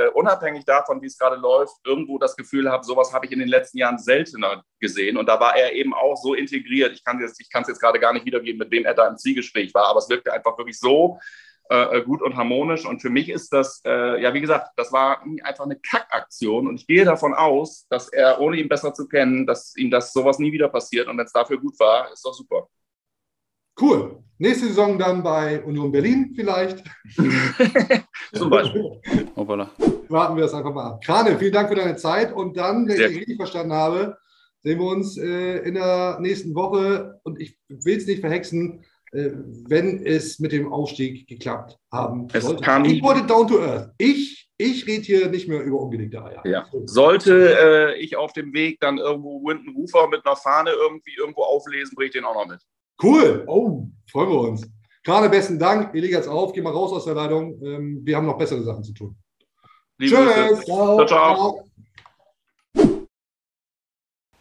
äh, 0.07 0.09
unabhängig 0.09 0.65
davon, 0.65 1.01
wie 1.01 1.07
es 1.07 1.17
gerade 1.17 1.37
läuft, 1.37 1.75
irgendwo 1.85 2.19
das 2.19 2.35
Gefühl 2.37 2.71
habe, 2.71 2.85
sowas 2.85 3.13
habe 3.13 3.27
ich 3.27 3.33
in 3.33 3.39
den 3.39 3.49
letzten 3.49 3.79
Jahren 3.79 3.99
seltener 3.99 4.65
gesehen. 4.81 5.17
Und 5.17 5.29
da 5.29 5.39
war 5.39 5.57
er 5.57 5.75
eben 5.75 5.95
auch 5.95 6.17
so 6.17 6.35
integriert. 6.35 6.93
Ich 6.93 7.05
kann 7.05 7.23
es 7.23 7.39
jetzt, 7.39 7.69
jetzt 7.69 7.81
gerade 7.81 8.01
gar 8.01 8.13
nicht 8.13 8.27
wiedergeben, 8.27 8.59
mit 8.59 8.71
wem 8.73 8.85
er 8.85 8.95
da 8.95 9.07
im 9.07 9.17
Zielgespräch 9.17 9.73
war, 9.75 9.87
aber 9.87 10.01
es 10.01 10.09
wirkte 10.09 10.33
einfach 10.33 10.59
wirklich 10.59 10.79
so 10.79 11.21
äh, 11.69 12.03
gut 12.03 12.21
und 12.21 12.37
harmonisch. 12.37 12.85
Und 12.87 13.01
für 13.01 13.11
mich 13.11 13.29
ist 13.29 13.53
das, 13.53 13.81
äh, 13.87 14.21
ja, 14.21 14.35
wie 14.35 14.41
gesagt, 14.41 14.73
das 14.77 14.93
war 14.93 15.23
einfach 15.45 15.65
eine 15.65 15.79
Kackaktion. 15.79 16.67
Und 16.67 16.81
ich 16.81 16.87
gehe 16.89 17.05
davon 17.05 17.33
aus, 17.33 17.87
dass 17.89 18.09
er, 18.09 18.41
ohne 18.41 18.57
ihn 18.57 18.69
besser 18.69 18.93
zu 18.93 19.07
kennen, 19.07 19.47
dass 19.47 19.77
ihm 19.77 19.91
das 19.91 20.13
sowas 20.13 20.41
nie 20.41 20.51
wieder 20.51 20.69
passiert. 20.69 21.07
Und 21.07 21.17
wenn 21.17 21.27
es 21.27 21.33
dafür 21.33 21.59
gut 21.59 21.79
war, 21.79 22.13
ist 22.13 22.25
doch 22.25 22.35
super. 22.35 22.69
Cool. 23.81 24.25
Nächste 24.39 24.67
Saison 24.67 24.99
dann 24.99 25.23
bei 25.23 25.63
Union 25.63 25.93
Berlin 25.93 26.33
vielleicht. 26.35 26.83
Zum 28.35 28.51
Beispiel. 28.51 29.01
Hoppala. 29.37 29.71
Warten 30.09 30.37
wir 30.37 30.45
es 30.45 30.55
einfach 30.55 30.75
mal 30.75 30.91
ab. 30.91 31.05
Krane, 31.05 31.39
vielen 31.39 31.53
Dank 31.53 31.69
für 31.69 31.77
deine 31.77 31.97
Zeit. 31.97 32.33
Und 32.33 32.57
dann, 32.57 32.89
wenn 32.89 32.97
Sehr 32.97 33.11
ich 33.11 33.19
richtig 33.19 33.37
verstanden 33.37 33.73
habe, 33.73 34.17
sehen 34.63 34.81
wir 34.81 34.87
uns 34.87 35.17
äh, 35.17 35.59
in 35.59 35.75
der 35.75 36.19
nächsten 36.21 36.55
Woche. 36.55 37.21
Und 37.23 37.41
ich 37.41 37.59
will 37.69 37.97
es 37.97 38.07
nicht 38.07 38.21
verhexen, 38.21 38.85
äh, 39.13 39.31
wenn 39.69 40.05
es 40.05 40.41
mit 40.41 40.51
dem 40.51 40.73
Aufstieg 40.73 41.29
geklappt 41.29 41.79
haben 41.93 42.29
sollte. 42.29 42.89
Ich 42.89 43.03
wollte 43.03 43.27
down 43.27 43.47
to 43.47 43.61
earth. 43.61 43.93
Ich, 43.99 44.51
ich 44.59 44.87
rede 44.89 45.03
hier 45.03 45.29
nicht 45.29 45.49
mehr 45.49 45.63
über 45.63 45.79
ungelegte 45.79 46.23
Eier. 46.25 46.45
Ja. 46.45 46.67
Sollte 46.87 47.57
äh, 47.57 47.99
ich 48.01 48.17
auf 48.17 48.33
dem 48.33 48.53
Weg 48.53 48.81
dann 48.81 48.99
irgendwo 48.99 49.45
Winton 49.45 49.75
Rufer 49.77 50.09
mit 50.09 50.27
einer 50.27 50.35
Fahne 50.37 50.71
irgendwie 50.71 51.15
irgendwo 51.17 51.43
auflesen, 51.43 51.95
bringe 51.95 52.09
ich 52.09 52.13
den 52.13 52.25
auch 52.25 52.35
noch 52.35 52.49
mit. 52.49 52.61
Cool. 53.03 53.45
Oh, 53.47 53.89
freuen 54.11 54.31
wir 54.31 54.41
uns. 54.41 54.67
Gerade 55.03 55.29
besten 55.29 55.59
Dank. 55.59 55.95
Ich 55.95 56.01
lege 56.01 56.17
jetzt 56.17 56.29
auf, 56.29 56.53
geh 56.53 56.63
mal 56.63 56.73
raus 56.73 56.93
aus 56.93 57.05
der 57.05 57.15
Leitung. 57.15 57.61
Ähm, 57.63 58.01
wir 58.03 58.17
haben 58.17 58.27
noch 58.27 58.39
bessere 58.39 58.63
Sachen 58.63 58.83
zu 58.83 58.93
tun. 58.93 59.17
Liebe 59.99 60.17
Tschüss. 60.17 60.65
Ciao, 60.65 61.07
ciao. 61.07 61.65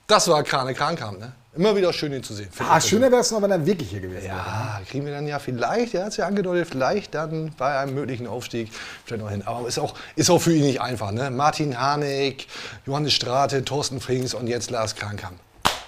Das 0.08 0.28
war 0.28 0.44
Krane 0.44 0.74
Krankam, 0.74 1.18
ne? 1.18 1.34
Immer 1.56 1.76
wieder 1.76 1.94
schön, 1.94 2.12
ihn 2.12 2.24
zu 2.24 2.34
sehen. 2.34 2.50
Ah, 2.58 2.82
schöner 2.82 3.12
wäre 3.12 3.22
es 3.22 3.32
noch, 3.32 3.42
wenn 3.42 3.52
er 3.52 3.64
wirklich 3.64 3.90
hier 3.90 4.00
gewesen 4.00 4.24
wäre. 4.24 4.36
Ja, 4.36 4.82
kriegen 4.88 5.06
wir 5.06 5.14
dann 5.14 5.28
ja 5.28 5.38
vielleicht, 5.38 5.94
er 5.94 6.06
hat 6.06 6.10
es 6.10 6.18
ja 6.18 6.26
angedeutet, 6.26 6.68
vielleicht 6.68 7.14
dann 7.14 7.54
bei 7.58 7.78
einem 7.78 7.94
möglichen 7.94 8.26
Aufstieg 8.26 8.72
vielleicht 9.06 9.22
noch 9.22 9.30
hin. 9.30 9.44
Aber 9.46 9.68
ist 9.68 9.78
auch, 9.78 9.94
ist 10.16 10.32
auch 10.32 10.40
für 10.40 10.54
ihn 10.54 10.64
nicht 10.64 10.82
einfach. 10.82 11.12
Ne? 11.12 11.30
Martin 11.30 11.80
Harnik, 11.80 12.48
Johannes 12.88 13.14
Strate, 13.14 13.64
Thorsten 13.64 14.00
Frings 14.00 14.34
und 14.34 14.48
jetzt 14.48 14.72
Lars 14.72 14.96
Krankam. 14.96 15.36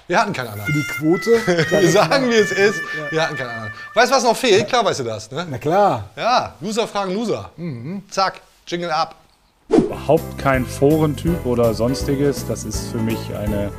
Wir 0.07 0.19
hatten 0.21 0.33
keinen 0.33 0.49
anderen. 0.49 0.71
Für 0.71 0.73
die 0.73 0.83
Quote. 0.83 1.31
Wir 1.81 1.89
sagen, 1.89 2.29
wie 2.29 2.35
es 2.35 2.51
ist. 2.51 2.79
Wir 3.09 3.23
hatten 3.23 3.35
keinen 3.35 3.49
anderen. 3.49 3.73
Weißt 3.95 4.11
du, 4.11 4.15
was 4.15 4.23
noch 4.23 4.37
fehlt? 4.37 4.67
Klar 4.67 4.85
weißt 4.85 4.99
du 4.99 5.03
das. 5.03 5.31
Ne? 5.31 5.47
Na 5.49 5.57
klar. 5.57 6.09
Ja, 6.15 6.53
Loser 6.61 6.87
fragen 6.87 7.13
Loser. 7.13 7.49
Zack, 8.11 8.41
Jingle 8.67 8.91
ab. 8.91 9.15
Überhaupt 9.69 10.37
kein 10.37 10.63
Forentyp 10.63 11.43
oder 11.45 11.73
sonstiges. 11.73 12.45
Das 12.47 12.65
ist 12.65 12.91
für 12.91 12.99
mich 12.99 13.17
eine, 13.35 13.71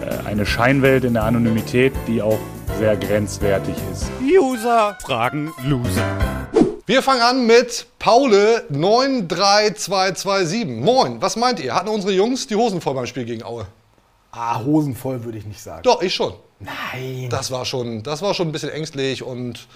äh, 0.00 0.26
eine 0.26 0.46
Scheinwelt 0.46 1.04
in 1.04 1.12
der 1.12 1.24
Anonymität, 1.24 1.92
die 2.06 2.22
auch 2.22 2.38
sehr 2.78 2.96
grenzwertig 2.96 3.74
ist. 3.92 4.06
User 4.22 4.96
fragen 5.02 5.52
Loser. 5.64 6.16
Wir 6.86 7.02
fangen 7.02 7.20
an 7.20 7.46
mit 7.46 7.84
Paule 7.98 8.64
93227. 8.70 10.66
Moin, 10.80 11.20
was 11.20 11.36
meint 11.36 11.60
ihr? 11.60 11.74
Hatten 11.74 11.90
unsere 11.90 12.14
Jungs 12.14 12.46
die 12.46 12.56
Hosen 12.56 12.80
voll 12.80 12.94
beim 12.94 13.04
Spiel 13.06 13.26
gegen 13.26 13.42
Aue? 13.42 13.66
Ah, 14.32 14.62
Hosen 14.64 14.94
voll 14.94 15.24
würde 15.24 15.38
ich 15.38 15.44
nicht 15.46 15.60
sagen. 15.60 15.82
Doch, 15.82 16.02
ich 16.02 16.14
schon. 16.14 16.34
Nein. 16.60 17.28
Das 17.30 17.50
war 17.50 17.64
schon, 17.64 18.02
das 18.02 18.22
war 18.22 18.34
schon 18.34 18.48
ein 18.48 18.52
bisschen 18.52 18.70
ängstlich 18.70 19.22
und, 19.22 19.66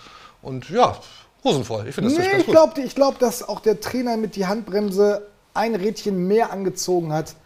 und 0.42 0.70
ja, 0.70 0.96
hosenvoll. 1.42 1.88
Ich 1.88 1.94
finde 1.94 2.10
das 2.10 2.18
nee, 2.18 2.24
ganz 2.26 2.40
ich 2.40 2.46
gut. 2.46 2.54
glaube, 2.54 2.80
ich 2.82 2.94
glaub, 2.94 3.18
dass 3.18 3.46
auch 3.48 3.60
der 3.60 3.80
Trainer 3.80 4.16
mit 4.16 4.36
die 4.36 4.46
Handbremse 4.46 5.26
ein 5.54 5.74
Rädchen 5.74 6.26
mehr 6.28 6.52
angezogen 6.52 7.12
hat, 7.12 7.36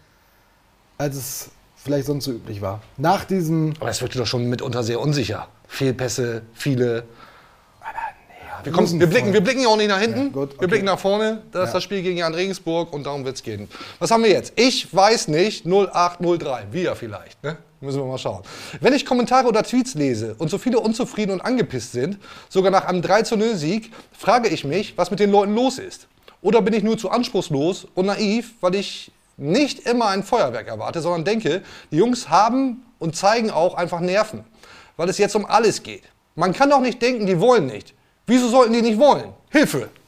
als 0.97 1.15
es 1.15 1.49
vielleicht 1.75 2.07
sonst 2.07 2.25
so 2.25 2.31
üblich 2.31 2.61
war. 2.61 2.81
Nach 2.97 3.23
diesem. 3.23 3.73
Aber 3.79 3.89
es 3.89 4.01
wirkte 4.01 4.17
doch 4.17 4.27
schon 4.27 4.49
mitunter 4.49 4.83
sehr 4.83 4.99
unsicher. 4.99 5.47
Fehlpässe, 5.67 6.43
viele. 6.53 7.03
Wir, 8.63 8.71
kommen, 8.71 8.99
wir, 8.99 9.07
blicken, 9.07 9.33
wir 9.33 9.41
blicken 9.41 9.61
ja 9.61 9.67
auch 9.67 9.77
nicht 9.77 9.89
nach 9.89 9.99
hinten. 9.99 10.25
Ja, 10.27 10.29
gut, 10.31 10.51
Wir 10.51 10.57
okay. 10.57 10.67
blicken 10.67 10.85
nach 10.85 10.99
vorne. 10.99 11.41
Das 11.51 11.63
ist 11.63 11.67
Ja. 11.69 11.73
das 11.75 11.83
Spiel 11.83 12.01
gegen 12.01 12.17
Jan 12.17 12.33
Regensburg 12.33 12.91
und 12.93 13.05
darum 13.05 13.25
wird 13.25 13.35
es 13.35 13.43
gehen. 13.43 13.67
Was 13.99 14.11
haben 14.11 14.23
wir 14.23 14.29
jetzt? 14.31 14.53
Ich 14.55 14.93
weiß 14.93 15.27
nicht. 15.29 15.65
0803. 15.65 16.67
Wir 16.71 16.95
vielleicht. 16.95 17.43
Ne? 17.43 17.57
Müssen 17.81 17.99
wir 17.99 18.05
mal 18.05 18.17
schauen. 18.17 18.43
Wenn 18.81 18.93
ich 18.93 19.05
Kommentare 19.05 19.47
oder 19.47 19.63
Tweets 19.63 19.93
lese 19.93 20.35
und 20.37 20.49
so 20.49 20.57
viele 20.57 20.79
unzufrieden 20.79 21.31
und 21.31 21.41
angepisst 21.41 21.93
sind, 21.93 22.17
sogar 22.49 22.71
nach 22.71 22.85
einem 22.85 23.01
3 23.01 23.23
0 23.35 23.55
Sieg, 23.55 23.91
frage 24.11 24.49
ich 24.49 24.65
mich, 24.65 24.97
was 24.97 25.11
mit 25.11 25.19
den 25.19 25.31
Leuten 25.31 25.55
los 25.55 25.77
ist. 25.79 26.07
Oder 26.41 26.61
bin 26.61 26.73
ich 26.73 26.83
nur 26.83 26.97
zu 26.97 27.09
anspruchslos 27.09 27.87
und 27.95 28.07
naiv, 28.07 28.53
weil 28.61 28.75
ich 28.75 29.11
nicht 29.37 29.87
immer 29.87 30.07
ein 30.07 30.23
Feuerwerk 30.23 30.67
erwarte, 30.67 31.01
sondern 31.01 31.23
denke, 31.23 31.63
die 31.91 31.97
Jungs 31.97 32.29
haben 32.29 32.83
und 32.99 33.15
zeigen 33.15 33.49
auch 33.51 33.75
einfach 33.75 34.01
Nerven, 34.01 34.43
weil 34.97 35.07
es 35.07 35.17
jetzt 35.17 35.35
um 35.35 35.45
alles 35.45 35.81
geht. 35.83 36.03
Man 36.35 36.51
kann 36.53 36.69
doch 36.69 36.81
nicht 36.81 37.01
denken, 37.01 37.25
die 37.25 37.39
wollen 37.39 37.65
nicht. 37.67 37.93
Wieso 38.29 38.47
sollten 38.47 38.73
die 38.73 38.81
nicht 38.83 38.99
wollen? 38.99 39.33
Hilfe! 39.49 39.89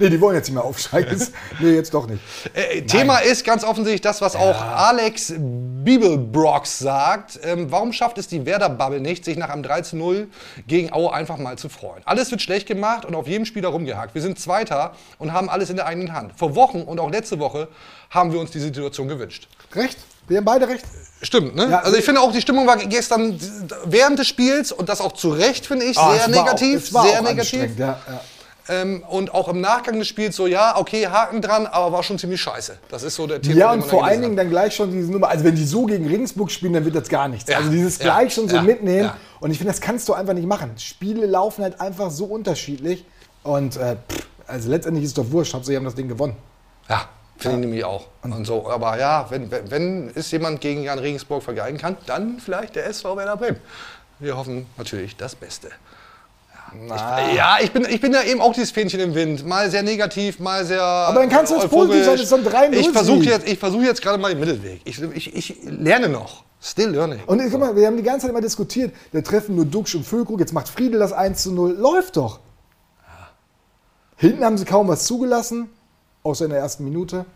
Nee, 0.00 0.10
die 0.10 0.20
wollen 0.20 0.34
jetzt 0.34 0.48
nicht 0.48 0.56
mehr 0.56 0.64
aufsteigen. 0.64 1.22
nee, 1.60 1.74
jetzt 1.74 1.94
doch 1.94 2.08
nicht. 2.08 2.20
Äh, 2.52 2.82
Thema 2.82 3.18
ist 3.18 3.44
ganz 3.44 3.62
offensichtlich 3.62 4.00
das, 4.00 4.20
was 4.20 4.34
auch 4.34 4.60
Alex 4.60 5.32
Bibelbrox 5.38 6.80
sagt. 6.80 7.38
Ähm, 7.44 7.70
warum 7.70 7.92
schafft 7.92 8.18
es 8.18 8.26
die 8.26 8.44
Werder-Bubble 8.44 9.00
nicht, 9.00 9.24
sich 9.24 9.36
nach 9.36 9.50
einem 9.50 9.62
13-0 9.62 10.26
gegen 10.66 10.92
Aue 10.92 11.12
einfach 11.12 11.38
mal 11.38 11.56
zu 11.58 11.68
freuen? 11.68 12.02
Alles 12.06 12.28
wird 12.32 12.42
schlecht 12.42 12.66
gemacht 12.66 13.04
und 13.04 13.14
auf 13.14 13.28
jedem 13.28 13.44
Spieler 13.44 13.68
rumgehakt. 13.68 14.16
Wir 14.16 14.22
sind 14.22 14.36
Zweiter 14.36 14.94
und 15.18 15.32
haben 15.32 15.48
alles 15.48 15.70
in 15.70 15.76
der 15.76 15.86
eigenen 15.86 16.12
Hand. 16.12 16.32
Vor 16.36 16.56
Wochen 16.56 16.82
und 16.82 16.98
auch 16.98 17.12
letzte 17.12 17.38
Woche 17.38 17.68
haben 18.10 18.32
wir 18.32 18.40
uns 18.40 18.50
diese 18.50 18.64
Situation 18.64 19.06
gewünscht. 19.06 19.46
Recht? 19.76 19.98
Wir 20.28 20.38
haben 20.38 20.44
beide 20.44 20.68
recht. 20.68 20.84
Stimmt, 21.22 21.54
ne? 21.56 21.68
Ja, 21.70 21.78
also 21.78 21.96
ich 21.96 22.04
finde 22.04 22.20
auch, 22.20 22.32
die 22.32 22.40
Stimmung 22.40 22.66
war 22.66 22.76
gestern 22.76 23.38
während 23.86 24.18
des 24.18 24.26
Spiels 24.26 24.72
und 24.72 24.88
das 24.88 25.00
auch 25.00 25.12
zu 25.12 25.30
Recht, 25.30 25.66
finde 25.66 25.86
ich, 25.86 25.96
Ah, 25.96 26.14
sehr 26.14 26.28
negativ. 26.28 26.94
Auch, 26.94 27.04
sehr 27.04 27.20
auch 27.20 27.24
negativ. 27.24 27.78
Ja, 27.78 27.98
ja. 28.06 28.20
Ähm, 28.66 29.04
und 29.08 29.34
auch 29.34 29.48
im 29.48 29.60
Nachgang 29.60 29.98
des 29.98 30.08
Spiels 30.08 30.36
so, 30.36 30.46
ja, 30.46 30.78
okay, 30.78 31.06
Haken 31.06 31.42
dran, 31.42 31.66
aber 31.66 31.92
war 31.92 32.02
schon 32.02 32.18
ziemlich 32.18 32.40
scheiße. 32.40 32.78
Das 32.88 33.02
ist 33.02 33.14
so 33.14 33.26
der 33.26 33.40
Thema. 33.42 33.56
Ja, 33.56 33.72
und 33.72 33.84
vor 33.84 34.04
allen 34.04 34.22
Dingen 34.22 34.36
dann 34.36 34.48
gleich 34.48 34.74
schon 34.74 34.90
diese 34.90 35.12
Nummer. 35.12 35.28
Also, 35.28 35.44
wenn 35.44 35.54
die 35.54 35.66
so 35.66 35.84
gegen 35.84 36.06
Regensburg 36.06 36.50
spielen, 36.50 36.72
dann 36.72 36.84
wird 36.84 36.94
das 36.94 37.08
gar 37.08 37.28
nichts. 37.28 37.50
Ja, 37.50 37.58
also, 37.58 37.70
dieses 37.70 37.98
ja, 37.98 38.04
gleich 38.04 38.32
schon 38.32 38.48
so 38.48 38.56
ja, 38.56 38.62
mitnehmen. 38.62 39.10
Und 39.40 39.50
ich 39.50 39.58
finde, 39.58 39.72
das 39.72 39.82
kannst 39.82 40.08
du 40.08 40.14
einfach 40.14 40.32
nicht 40.32 40.46
machen. 40.48 40.72
Spiele 40.78 41.26
laufen 41.26 41.62
halt 41.62 41.78
einfach 41.78 42.10
so 42.10 42.24
unterschiedlich. 42.24 43.04
Und 43.42 43.76
äh, 43.76 43.96
pff, 44.10 44.26
also 44.46 44.70
letztendlich 44.70 45.04
ist 45.04 45.10
es 45.10 45.14
doch 45.14 45.30
wurscht. 45.30 45.52
Hauptsache, 45.52 45.72
sie 45.72 45.76
haben 45.76 45.84
das 45.84 45.94
Ding 45.94 46.08
gewonnen. 46.08 46.36
Ja, 46.88 47.06
finde 47.36 47.56
ich 47.56 47.60
nämlich 47.60 47.84
auch. 47.84 48.06
Und 48.22 48.46
so, 48.46 48.68
aber 48.70 48.98
ja, 48.98 49.26
wenn, 49.30 49.50
wenn, 49.50 49.70
wenn 49.70 50.10
es 50.14 50.30
jemand 50.30 50.60
gegen 50.60 50.82
Jan 50.82 50.98
Regensburg 50.98 51.42
vergleichen 51.42 51.78
kann, 51.78 51.96
dann 52.06 52.38
vielleicht 52.38 52.76
der 52.76 52.86
SV 52.86 53.16
Werder 53.16 53.36
Bremen. 53.36 53.60
Wir 54.18 54.36
hoffen 54.36 54.66
natürlich 54.76 55.16
das 55.16 55.34
Beste. 55.34 55.70
Ja, 56.88 57.28
ich, 57.28 57.36
ja, 57.36 57.56
ich, 57.62 57.72
bin, 57.72 57.86
ich 57.88 58.00
bin 58.00 58.12
da 58.12 58.22
eben 58.24 58.40
auch 58.40 58.52
dieses 58.52 58.70
Fähnchen 58.70 58.98
im 59.00 59.14
Wind. 59.14 59.46
Mal 59.46 59.70
sehr 59.70 59.82
negativ, 59.82 60.40
mal 60.40 60.64
sehr. 60.64 60.82
Aber 60.82 61.20
dann 61.20 61.28
kannst 61.28 61.52
du 61.52 61.56
es 61.56 61.68
positiv 61.68 62.04
sein, 62.04 62.14
das 62.14 62.22
ist 62.22 62.30
so 62.30 62.36
ein 62.36 62.44
3-0 62.44 62.72
Ich 62.72 62.90
versuche 62.90 63.24
jetzt, 63.24 63.48
ich 63.48 63.58
versuch 63.58 63.82
jetzt 63.82 64.02
gerade 64.02 64.18
mal 64.18 64.30
den 64.30 64.40
Mittelweg. 64.40 64.80
Ich, 64.84 65.00
ich, 65.00 65.36
ich 65.36 65.56
lerne 65.64 66.08
noch. 66.08 66.42
Still 66.60 66.90
learning. 66.90 67.20
Und 67.26 67.42
guck 67.50 67.60
mal, 67.60 67.76
wir 67.76 67.86
haben 67.86 67.96
die 67.96 68.02
ganze 68.02 68.22
Zeit 68.22 68.30
immer 68.30 68.40
diskutiert. 68.40 68.94
Da 69.12 69.20
treffen 69.20 69.54
nur 69.54 69.66
Duxch 69.66 69.94
und 69.94 70.04
Füllkrug. 70.04 70.40
Jetzt 70.40 70.52
macht 70.52 70.68
Friedel 70.68 70.98
das 70.98 71.12
1 71.12 71.42
zu 71.42 71.52
0. 71.52 71.72
Läuft 71.72 72.16
doch. 72.16 72.40
Hinten 74.16 74.44
haben 74.44 74.56
sie 74.56 74.64
kaum 74.64 74.88
was 74.88 75.04
zugelassen. 75.04 75.68
Außer 76.24 76.46
in 76.46 76.50
der 76.52 76.60
ersten 76.60 76.84
Minute. 76.84 77.26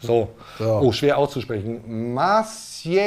So. 0.00 0.28
Oh, 0.60 0.92
schwer 0.92 1.18
auszusprechen. 1.18 2.14
Marciejubos. 2.14 3.02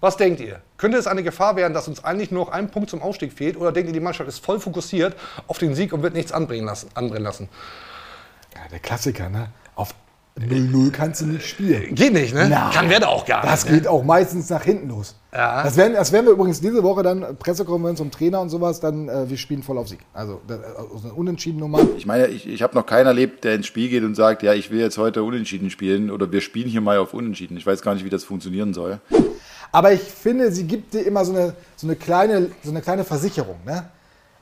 Was 0.00 0.16
denkt 0.18 0.40
ihr? 0.40 0.60
Könnte 0.76 0.98
es 0.98 1.06
eine 1.06 1.22
Gefahr 1.22 1.56
werden, 1.56 1.72
dass 1.72 1.88
uns 1.88 2.04
eigentlich 2.04 2.30
nur 2.30 2.44
noch 2.44 2.52
ein 2.52 2.70
Punkt 2.70 2.90
zum 2.90 3.00
Aufstieg 3.00 3.32
fehlt? 3.32 3.56
Oder 3.56 3.72
denkt 3.72 3.88
ihr, 3.88 3.94
die 3.94 4.00
Mannschaft 4.00 4.28
ist 4.28 4.44
voll 4.44 4.60
fokussiert 4.60 5.16
auf 5.46 5.56
den 5.56 5.74
Sieg 5.74 5.94
und 5.94 6.02
wird 6.02 6.12
nichts 6.12 6.32
anbrennen 6.32 6.66
lassen? 6.66 6.90
Anbrennen 6.92 7.24
lassen? 7.24 7.48
Ja, 8.54 8.60
der 8.70 8.78
Klassiker, 8.78 9.30
ne? 9.30 9.48
Auf 9.74 9.94
0-0 10.38 10.90
kannst 10.90 11.22
du 11.22 11.26
nicht 11.26 11.46
spielen. 11.48 11.94
Geht 11.94 12.12
nicht, 12.12 12.34
ne? 12.34 12.48
Nein. 12.48 12.70
Kann 12.70 12.90
Werder 12.90 13.08
auch 13.08 13.24
gar 13.24 13.42
Das 13.42 13.64
nicht. 13.64 13.72
ne? 13.72 13.78
geht 13.78 13.88
auch 13.88 14.04
meistens 14.04 14.50
nach 14.50 14.62
hinten 14.62 14.90
los. 14.90 15.14
Ja. 15.32 15.62
Das, 15.62 15.76
werden, 15.78 15.94
das 15.94 16.12
werden 16.12 16.26
wir 16.26 16.32
übrigens 16.32 16.60
diese 16.60 16.82
Woche 16.82 17.02
dann, 17.02 17.22
äh, 17.22 17.32
Pressekonferenz 17.32 17.98
zum 17.98 18.10
Trainer 18.10 18.42
und 18.42 18.50
sowas, 18.50 18.78
dann 18.80 19.08
äh, 19.08 19.30
wir 19.30 19.36
spielen 19.38 19.62
voll 19.62 19.78
auf 19.78 19.88
Sieg. 19.88 20.00
Also 20.12 20.42
das, 20.46 20.60
also 20.62 21.00
eine 21.04 21.14
unentschieden 21.14 21.58
Nummer. 21.58 21.80
Ich 21.96 22.04
meine, 22.04 22.26
ich, 22.26 22.46
ich 22.46 22.62
habe 22.62 22.74
noch 22.74 22.84
keinen 22.84 23.06
erlebt, 23.06 23.44
der 23.44 23.54
ins 23.54 23.66
Spiel 23.66 23.88
geht 23.88 24.04
und 24.04 24.14
sagt, 24.14 24.42
ja, 24.42 24.52
ich 24.52 24.70
will 24.70 24.80
jetzt 24.80 24.98
heute 24.98 25.22
unentschieden 25.22 25.70
spielen 25.70 26.10
oder 26.10 26.30
wir 26.30 26.42
spielen 26.42 26.68
hier 26.68 26.82
mal 26.82 26.98
auf 26.98 27.14
unentschieden. 27.14 27.56
Ich 27.56 27.66
weiß 27.66 27.80
gar 27.80 27.94
nicht, 27.94 28.04
wie 28.04 28.10
das 28.10 28.24
funktionieren 28.24 28.74
soll. 28.74 29.00
Aber 29.72 29.92
ich 29.92 30.00
finde, 30.02 30.52
sie 30.52 30.64
gibt 30.64 30.92
dir 30.92 31.00
immer 31.06 31.24
so 31.24 31.32
eine, 31.32 31.54
so 31.76 31.86
eine, 31.86 31.96
kleine, 31.96 32.50
so 32.62 32.70
eine 32.70 32.82
kleine 32.82 33.04
Versicherung. 33.04 33.56
Ne? 33.64 33.88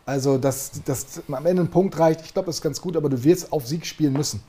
Also, 0.07 0.39
dass, 0.39 0.73
dass 0.85 1.23
am 1.31 1.47
Ende 1.47 1.63
ein 1.63 1.71
Punkt 1.71 1.97
reicht, 1.99 2.21
ich 2.25 2.33
glaube, 2.33 2.47
das 2.47 2.57
ist 2.57 2.63
ganz 2.63 2.81
gut, 2.81 2.97
aber 2.97 3.09
du 3.09 3.23
wirst 3.23 3.53
auf 3.53 3.67
Sieg 3.67 3.87
spielen 3.87 4.13
müssen. 4.13 4.43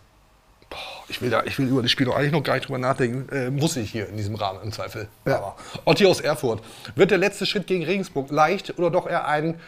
Ich 1.08 1.22
will, 1.22 1.30
da, 1.30 1.44
ich 1.44 1.58
will 1.60 1.68
über 1.68 1.82
das 1.82 1.92
Spiel 1.92 2.08
doch 2.08 2.16
eigentlich 2.16 2.32
noch 2.32 2.44
gar 2.44 2.56
nicht 2.56 2.68
drüber 2.68 2.80
nachdenken. 2.80 3.30
Äh, 3.34 3.52
muss 3.52 3.76
ich 3.76 3.92
hier 3.92 4.10
in 4.10 4.18
diesem 4.18 4.36
Rahmen 4.36 4.60
im 4.64 4.72
Zweifel. 4.72 5.08
Aber 5.26 5.56
Otti 5.86 6.06
aus 6.06 6.20
Erfurt. 6.20 6.64
Wird 6.96 7.12
der 7.12 7.20
letzte 7.20 7.46
Schritt 7.46 7.68
gegen 7.68 7.84
Regensburg 7.84 8.32
leicht 8.32 8.78
oder 8.80 8.90
doch 8.90 9.08
eher 9.08 9.28
ein 9.28 9.60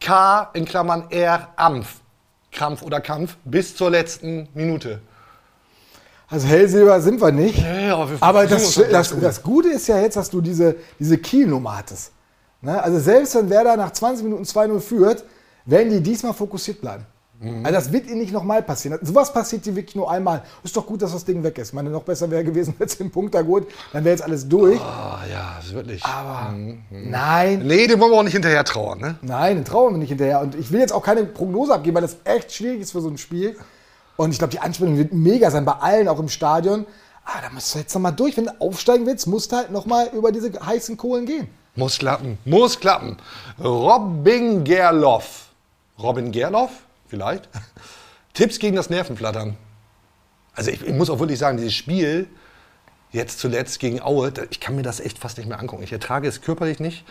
K 0.00 0.50
in 0.52 0.64
Klammern 0.64 1.10
R 1.10 1.48
Ampf? 1.56 2.02
Krampf 2.52 2.82
oder 2.82 3.00
Kampf 3.00 3.36
bis 3.44 3.74
zur 3.74 3.90
letzten 3.90 4.48
Minute. 4.54 5.00
Also 6.28 6.46
Hellsilber 6.46 7.00
sind 7.00 7.20
wir 7.20 7.32
nicht. 7.32 7.58
Ja, 7.58 7.94
aber 7.94 8.10
wir 8.10 8.22
Aber 8.22 8.46
das, 8.46 8.74
das 8.90 9.18
das 9.18 9.42
Gute 9.42 9.70
ist 9.70 9.86
ja 9.88 9.98
jetzt, 10.00 10.16
dass 10.16 10.30
du 10.30 10.40
diese, 10.40 10.76
diese 10.98 11.18
Kielnummer 11.18 11.78
hattest. 11.78 12.12
Ne? 12.60 12.82
Also 12.82 12.98
selbst 12.98 13.34
wenn 13.34 13.50
Werder 13.50 13.76
nach 13.76 13.90
20 13.90 14.24
Minuten 14.24 14.44
2-0 14.44 14.80
führt, 14.80 15.24
werden 15.64 15.90
die 15.90 16.00
diesmal 16.00 16.32
fokussiert 16.32 16.80
bleiben. 16.80 17.04
Mhm. 17.42 17.66
Also 17.66 17.74
das 17.78 17.92
wird 17.92 18.06
ihnen 18.06 18.18
nicht 18.20 18.32
nochmal 18.32 18.62
passieren. 18.62 18.98
Sowas 19.02 19.32
passiert 19.32 19.66
dir 19.66 19.74
wirklich 19.76 19.96
nur 19.96 20.10
einmal. 20.10 20.42
Ist 20.62 20.76
doch 20.76 20.86
gut, 20.86 21.02
dass 21.02 21.12
das 21.12 21.24
Ding 21.24 21.42
weg 21.42 21.58
ist. 21.58 21.68
Ich 21.68 21.74
meine, 21.74 21.90
noch 21.90 22.02
besser 22.04 22.30
wäre 22.30 22.44
gewesen, 22.44 22.74
wenn 22.78 22.86
es 22.86 22.96
den 22.96 23.10
Punkt 23.10 23.34
da 23.34 23.42
gut, 23.42 23.66
dann 23.92 24.04
wäre 24.04 24.14
jetzt 24.14 24.22
alles 24.22 24.48
durch. 24.48 24.80
Ah, 24.80 25.20
ja, 25.30 25.54
das 25.56 25.66
ist 25.66 25.74
wirklich. 25.74 26.04
Aber 26.04 26.52
Mhm. 26.52 26.82
nein. 26.90 27.62
Nee, 27.66 27.86
dem 27.86 28.00
wollen 28.00 28.12
wir 28.12 28.18
auch 28.18 28.22
nicht 28.22 28.32
hinterher 28.32 28.64
trauern, 28.64 29.00
ne? 29.00 29.16
Nein, 29.22 29.56
den 29.56 29.64
trauen 29.64 29.94
wir 29.94 29.98
nicht 29.98 30.10
hinterher. 30.10 30.40
Und 30.40 30.54
ich 30.54 30.70
will 30.70 30.80
jetzt 30.80 30.92
auch 30.92 31.02
keine 31.02 31.24
Prognose 31.24 31.74
abgeben, 31.74 31.96
weil 31.96 32.02
das 32.02 32.16
echt 32.24 32.52
schwierig 32.52 32.80
ist 32.80 32.92
für 32.92 33.00
so 33.00 33.08
ein 33.08 33.18
Spiel. 33.18 33.56
Und 34.16 34.30
ich 34.30 34.38
glaube, 34.38 34.52
die 34.52 34.60
Anspannung 34.60 34.96
wird 34.98 35.12
mega 35.12 35.50
sein, 35.50 35.64
bei 35.64 35.72
allen, 35.72 36.06
auch 36.08 36.20
im 36.20 36.28
Stadion. 36.28 36.86
Ah, 37.24 37.40
da 37.42 37.50
musst 37.52 37.74
du 37.74 37.78
jetzt 37.78 37.94
nochmal 37.94 38.12
durch. 38.12 38.36
Wenn 38.36 38.44
du 38.46 38.60
aufsteigen 38.60 39.06
willst, 39.06 39.26
musst 39.26 39.52
du 39.52 39.56
halt 39.56 39.70
nochmal 39.70 40.08
über 40.12 40.32
diese 40.32 40.50
heißen 40.64 40.96
Kohlen 40.96 41.24
gehen. 41.26 41.48
Muss 41.74 41.98
klappen, 41.98 42.36
muss 42.44 42.78
klappen. 42.78 43.16
Robin 43.62 44.62
Gerloff. 44.64 45.46
Robin 45.98 46.30
Gerloff? 46.32 46.70
Vielleicht? 47.12 47.46
Tipps 48.32 48.58
gegen 48.58 48.74
das 48.74 48.88
Nervenflattern. 48.88 49.58
Also 50.54 50.70
ich, 50.70 50.80
ich 50.80 50.94
muss 50.94 51.10
auch 51.10 51.18
wirklich 51.18 51.38
sagen, 51.38 51.58
dieses 51.58 51.74
Spiel 51.74 52.26
Jetzt 53.10 53.40
zuletzt 53.40 53.78
gegen 53.78 54.00
Aue, 54.00 54.32
ich 54.48 54.58
kann 54.58 54.74
mir 54.74 54.80
das 54.82 54.98
echt 54.98 55.18
fast 55.18 55.36
nicht 55.36 55.46
mehr 55.46 55.60
angucken. 55.60 55.82
Ich 55.82 55.92
ertrage 55.92 56.26
es 56.26 56.40
körperlich 56.40 56.80
nicht. 56.80 57.04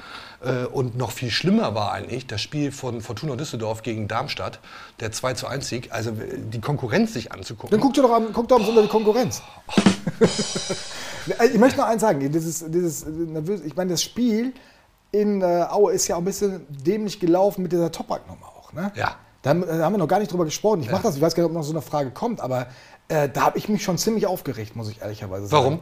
Äh, 0.44 0.66
Und 0.66 0.98
noch 0.98 1.12
viel 1.12 1.30
schlimmer 1.30 1.76
war 1.76 1.92
eigentlich 1.92 2.26
das 2.26 2.42
Spiel 2.42 2.72
von 2.72 3.02
Fortuna 3.02 3.36
Düsseldorf 3.36 3.84
gegen 3.84 4.08
Darmstadt, 4.08 4.58
der 5.00 5.12
2 5.12 5.36
zu 5.36 5.46
1 5.46 5.68
Sieg. 5.70 5.90
Also 5.92 6.10
äh, 6.10 6.40
die 6.40 6.60
Konkurrenz 6.60 7.14
sich 7.14 7.32
anzugucken. 7.32 7.70
Dann 7.70 7.80
guck 7.82 7.94
dir 7.94 8.02
doch 8.02 8.14
am, 8.14 8.34
guck 8.34 8.48
doch 8.48 8.56
am 8.56 8.66
Sonntag 8.66 8.82
die 8.86 8.90
Konkurrenz. 8.90 9.44
ich 11.54 11.60
möchte 11.60 11.78
noch 11.78 11.86
eins 11.86 12.02
sagen. 12.02 12.32
Dieses, 12.32 12.66
dieses, 12.68 13.06
nervös- 13.06 13.62
ich 13.64 13.76
meine, 13.76 13.92
das 13.92 14.02
Spiel 14.02 14.54
in 15.12 15.44
äh, 15.44 15.68
Aue 15.70 15.94
ist 15.94 16.08
ja 16.08 16.16
auch 16.16 16.20
ein 16.22 16.26
bisschen 16.26 16.66
dämlich 16.68 17.20
gelaufen 17.20 17.62
mit 17.62 17.72
dieser 17.74 17.92
Topak-Nummer 17.92 18.48
auch. 18.48 18.74
Ne? 18.74 18.92
Ja. 18.96 19.18
Da 19.42 19.52
haben, 19.52 19.62
da 19.62 19.86
haben 19.86 19.94
wir 19.94 19.98
noch 19.98 20.08
gar 20.08 20.20
nicht 20.20 20.32
drüber 20.32 20.46
gesprochen. 20.46 20.82
Ich 20.82 20.92
mache 20.92 21.04
das, 21.04 21.16
ich 21.16 21.22
weiß 21.22 21.34
gar 21.36 21.44
nicht, 21.44 21.50
ob 21.50 21.56
noch 21.56 21.64
so 21.64 21.72
eine 21.72 21.82
Frage 21.82 22.12
kommt, 22.12 22.42
aber 22.42 22.68
äh, 23.08 23.28
da 23.30 23.42
habe 23.42 23.58
ich 23.58 23.70
mich 23.70 23.84
schon 23.84 23.98
ziemlich 23.98 24.28
aufgeregt, 24.28 24.76
muss 24.76 24.90
ich 24.90 25.02
ehrlicherweise 25.02 25.48
sagen. 25.48 25.64
Warum? 25.64 25.80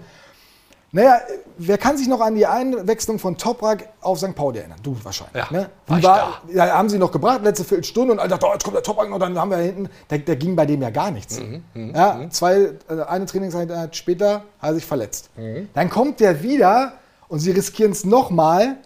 Naja, 0.92 1.20
wer 1.58 1.78
kann 1.78 1.98
sich 1.98 2.08
noch 2.08 2.20
an 2.20 2.34
die 2.34 2.48
Einwechslung 2.48 3.20
von 3.20 3.38
Toprak 3.38 3.90
auf 4.02 4.18
St. 4.18 4.34
Pauli 4.34 4.60
erinnern? 4.60 4.80
Du 4.82 4.98
wahrscheinlich. 5.04 5.36
Ja, 5.36 5.48
ne? 5.52 5.70
war 5.86 6.02
war, 6.02 6.42
ja, 6.52 6.70
haben 6.70 6.90
sie 6.90 6.98
noch 6.98 7.12
gebracht, 7.12 7.44
letzte 7.44 7.64
Viertelstunde, 7.64 8.14
und 8.14 8.20
alle 8.20 8.30
dachten, 8.30 8.46
oh, 8.48 8.54
jetzt 8.54 8.64
kommt 8.64 8.76
der 8.76 8.82
Toprak 8.82 9.08
noch, 9.08 9.20
dann 9.20 9.38
haben 9.38 9.52
wir 9.52 9.58
hinten, 9.58 9.90
da, 10.08 10.18
da 10.18 10.34
ging 10.34 10.56
bei 10.56 10.66
dem 10.66 10.82
ja 10.82 10.90
gar 10.90 11.12
nichts. 11.12 11.40
Mhm, 11.40 11.94
ja, 11.94 12.28
zwei, 12.32 12.72
äh, 12.90 13.02
eine 13.08 13.28
Trainingseinheit 13.28 13.96
später 13.96 14.46
hat 14.60 14.72
er 14.72 14.74
sich 14.74 14.86
verletzt. 14.86 15.30
Mhm. 15.38 15.70
Dann 15.76 15.90
kommt 15.92 16.20
der 16.20 16.42
wieder 16.42 16.94
und 17.28 17.40
sie 17.40 17.52
riskieren 17.52 17.92
es 17.92 18.04
nochmal. 18.04 18.78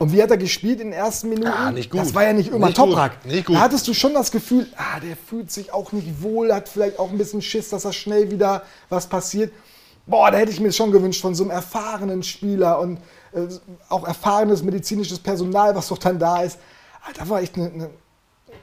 Und 0.00 0.14
wie 0.14 0.22
hat 0.22 0.30
er 0.30 0.38
gespielt 0.38 0.80
in 0.80 0.92
den 0.92 0.98
ersten 0.98 1.28
Minuten? 1.28 1.48
Ja, 1.48 1.70
nicht 1.70 1.90
gut. 1.90 2.00
Das 2.00 2.14
war 2.14 2.24
ja 2.24 2.32
nicht 2.32 2.48
immer 2.48 2.68
Nicht 2.68 2.78
gut. 2.78 2.86
Toprak. 2.86 3.26
Nicht 3.26 3.44
gut. 3.44 3.54
Da 3.54 3.60
hattest 3.60 3.86
du 3.86 3.92
schon 3.92 4.14
das 4.14 4.30
Gefühl, 4.30 4.66
ah, 4.76 4.98
der 4.98 5.14
fühlt 5.14 5.52
sich 5.52 5.74
auch 5.74 5.92
nicht 5.92 6.22
wohl, 6.22 6.54
hat 6.54 6.70
vielleicht 6.70 6.98
auch 6.98 7.10
ein 7.10 7.18
bisschen 7.18 7.42
Schiss, 7.42 7.68
dass 7.68 7.82
da 7.82 7.92
schnell 7.92 8.30
wieder 8.30 8.62
was 8.88 9.06
passiert. 9.06 9.52
Boah, 10.06 10.30
da 10.30 10.38
hätte 10.38 10.52
ich 10.52 10.58
mir 10.58 10.72
schon 10.72 10.90
gewünscht 10.90 11.20
von 11.20 11.34
so 11.34 11.44
einem 11.44 11.50
erfahrenen 11.50 12.22
Spieler 12.22 12.80
und 12.80 12.96
äh, 13.34 13.40
auch 13.90 14.06
erfahrenes 14.06 14.62
medizinisches 14.62 15.18
Personal, 15.18 15.74
was 15.76 15.88
doch 15.88 15.98
dann 15.98 16.18
da 16.18 16.44
ist. 16.44 16.58
Ah, 17.02 17.10
Da 17.14 17.28
war 17.28 17.42
echt 17.42 17.56
eine, 17.56 17.66
eine, 17.66 17.90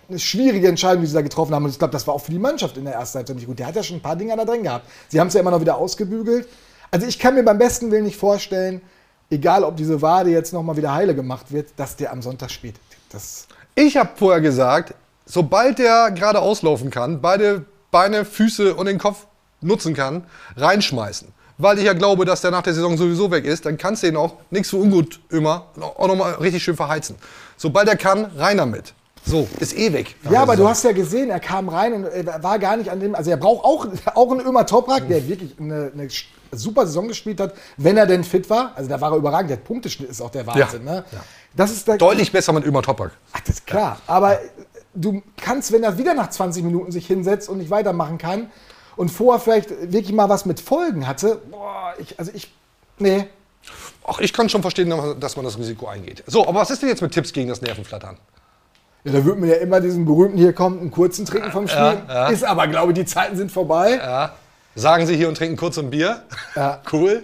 eine 0.10 0.18
schwierige 0.18 0.68
Entscheidung, 0.68 1.02
die 1.02 1.08
sie 1.08 1.14
da 1.14 1.22
getroffen 1.22 1.54
haben. 1.54 1.66
Und 1.66 1.70
ich 1.70 1.78
glaube, 1.78 1.92
das 1.92 2.08
war 2.08 2.16
auch 2.16 2.22
für 2.22 2.32
die 2.32 2.40
Mannschaft 2.40 2.78
in 2.78 2.86
der 2.86 2.96
ersten 2.96 3.20
Halbzeit 3.20 3.36
nicht 3.36 3.46
gut. 3.46 3.60
Der 3.60 3.68
hat 3.68 3.76
ja 3.76 3.84
schon 3.84 3.98
ein 3.98 4.02
paar 4.02 4.16
Dinger 4.16 4.36
da 4.38 4.44
drin 4.44 4.64
gehabt. 4.64 4.88
Sie 5.08 5.20
haben 5.20 5.28
es 5.28 5.36
ja 5.36 5.42
immer 5.42 5.52
noch 5.52 5.62
wieder 5.62 5.78
ausgebügelt. 5.78 6.48
Also 6.90 7.06
ich 7.06 7.20
kann 7.20 7.36
mir 7.36 7.44
beim 7.44 7.60
besten 7.60 7.92
Willen 7.92 8.06
nicht 8.06 8.18
vorstellen, 8.18 8.82
egal 9.30 9.64
ob 9.64 9.76
diese 9.76 10.02
Wade 10.02 10.30
jetzt 10.30 10.54
nochmal 10.54 10.78
wieder 10.78 10.94
heile 10.94 11.16
gemacht 11.16 11.52
wird, 11.52 11.70
dass 11.78 11.96
der 11.96 12.12
am 12.12 12.22
Sonntag 12.22 12.52
spielt. 12.52 12.76
Das 13.10 13.48
Ich 13.76 13.98
habe 13.98 14.10
vorher 14.16 14.42
gesagt, 14.42 14.94
sobald 15.26 15.80
der 15.80 16.12
gerade 16.12 16.40
auslaufen 16.40 16.90
kann, 16.90 17.22
beide 17.22 17.66
Beine, 17.92 18.26
Füße 18.26 18.76
und 18.76 18.86
den 18.86 18.98
Kopf 18.98 19.28
nutzen 19.62 19.94
kann, 19.94 20.26
reinschmeißen. 20.56 21.30
Weil 21.58 21.80
ich 21.80 21.86
ja 21.86 21.94
glaube, 21.94 22.26
dass 22.26 22.42
der 22.42 22.52
nach 22.52 22.62
der 22.62 22.74
Saison 22.74 22.98
sowieso 22.98 23.32
weg 23.32 23.46
ist, 23.46 23.66
dann 23.66 23.78
kannst 23.78 24.04
du 24.04 24.08
ihn 24.08 24.16
auch, 24.16 24.36
nichts 24.52 24.70
für 24.70 24.78
ungut 24.78 25.20
immer, 25.30 25.68
auch 25.80 26.08
nochmal 26.08 26.34
richtig 26.36 26.64
schön 26.64 26.76
verheizen. 26.76 27.16
Sobald 27.56 27.88
er 27.88 27.96
kann, 27.96 28.26
rein 28.38 28.58
damit. 28.58 28.94
So, 29.26 29.48
ist 29.60 29.78
eh 29.78 29.92
weg. 29.92 30.16
nach 30.24 30.32
Ja, 30.32 30.42
aber 30.44 30.56
du 30.56 30.68
hast 30.68 30.84
ja 30.84 30.92
gesehen, 30.94 31.30
er 31.30 31.40
kam 31.40 31.68
rein 31.68 31.94
und 31.94 32.06
war 32.42 32.60
gar 32.60 32.78
nicht 32.78 32.90
an 32.90 33.00
dem. 33.00 33.14
Also 33.14 33.30
er 33.32 33.38
braucht 33.38 33.66
auch, 33.66 33.88
auch 34.16 34.32
einen 34.32 34.42
Ömer 34.42 34.66
Toprak, 34.66 35.08
der 35.08 35.28
wirklich 35.28 35.56
eine, 35.60 35.92
eine 35.94 36.08
super 36.52 36.86
Saison 36.86 37.08
gespielt 37.08 37.40
hat, 37.40 37.54
wenn 37.78 37.98
er 37.98 38.06
denn 38.06 38.24
fit 38.24 38.50
war. 38.50 38.72
Also 38.76 38.90
da 38.90 39.00
war 39.02 39.12
er 39.12 39.18
überragend. 39.18 39.52
Der 39.52 39.58
Punkteschnitt 39.58 40.10
ist 40.10 40.22
auch 40.22 40.30
der 40.32 40.46
Wahnsinn. 40.48 40.84
Ne? 40.84 41.04
Das 41.56 41.72
ist 41.72 41.88
der, 41.88 41.98
Deutlich 41.98 42.32
besser 42.32 42.54
mit 42.54 42.66
Ömer 42.66 42.82
Topak. 42.82 43.12
Ach, 43.34 43.40
das 43.42 43.56
ist 43.56 43.68
klar. 43.68 44.00
Aber 44.08 44.40
du 44.94 45.22
kannst, 45.38 45.72
wenn 45.72 45.84
er 45.84 45.98
wieder 45.98 46.14
nach 46.14 46.30
20 46.30 46.64
Minuten 46.64 46.92
sich 46.92 47.08
hinsetzt 47.08 47.50
und 47.50 47.58
nicht 47.58 47.70
weitermachen 47.70 48.18
kann 48.18 48.50
und 48.96 49.10
vorher 49.10 49.40
vielleicht 49.40 49.70
wirklich 49.92 50.14
mal 50.14 50.30
was 50.30 50.46
mit 50.46 50.60
Folgen 50.60 51.08
hatte, 51.08 51.42
boah, 51.50 51.94
ich, 52.00 52.20
also 52.20 52.32
ich, 52.34 52.54
nee. 53.00 53.28
Ach, 54.06 54.20
ich 54.20 54.34
kann 54.34 54.50
schon 54.50 54.62
verstehen, 54.62 54.94
dass 55.20 55.36
man 55.36 55.46
das 55.46 55.58
Risiko 55.58 55.88
eingeht. 55.88 56.24
So, 56.28 56.48
aber 56.48 56.62
was 56.62 56.72
ist 56.72 56.82
denn 56.82 56.90
jetzt 56.90 57.02
mit 57.02 57.12
Tipps 57.12 57.34
gegen 57.34 57.50
das 57.50 57.62
Nervenflattern? 57.62 58.18
Ja, 59.04 59.14
da 59.14 59.26
wird 59.26 59.40
mir 59.40 59.48
ja 59.48 59.56
immer 59.56 59.80
diesen 59.80 60.06
berühmten, 60.06 60.38
hier 60.38 60.54
kommt 60.54 60.82
einen 60.82 60.92
kurzen 60.92 61.26
Trinken 61.26 61.52
vom 61.52 61.68
Spiel. 61.68 61.82
Ja, 61.82 62.06
ja. 62.08 62.28
Ist 62.30 62.44
aber, 62.44 62.68
glaube 62.68 62.92
ich, 62.92 63.00
die 63.00 63.06
Zeiten 63.06 63.38
sind 63.38 63.52
vorbei. 63.52 63.96
Ja. 63.96 64.34
Sagen 64.78 65.08
Sie 65.08 65.16
hier 65.18 65.28
und 65.28 65.36
trinken 65.36 65.58
kurz 65.58 65.80
ein 65.80 65.90
Bier. 65.90 66.22
Ja. 66.56 66.82
Cool. 66.92 67.24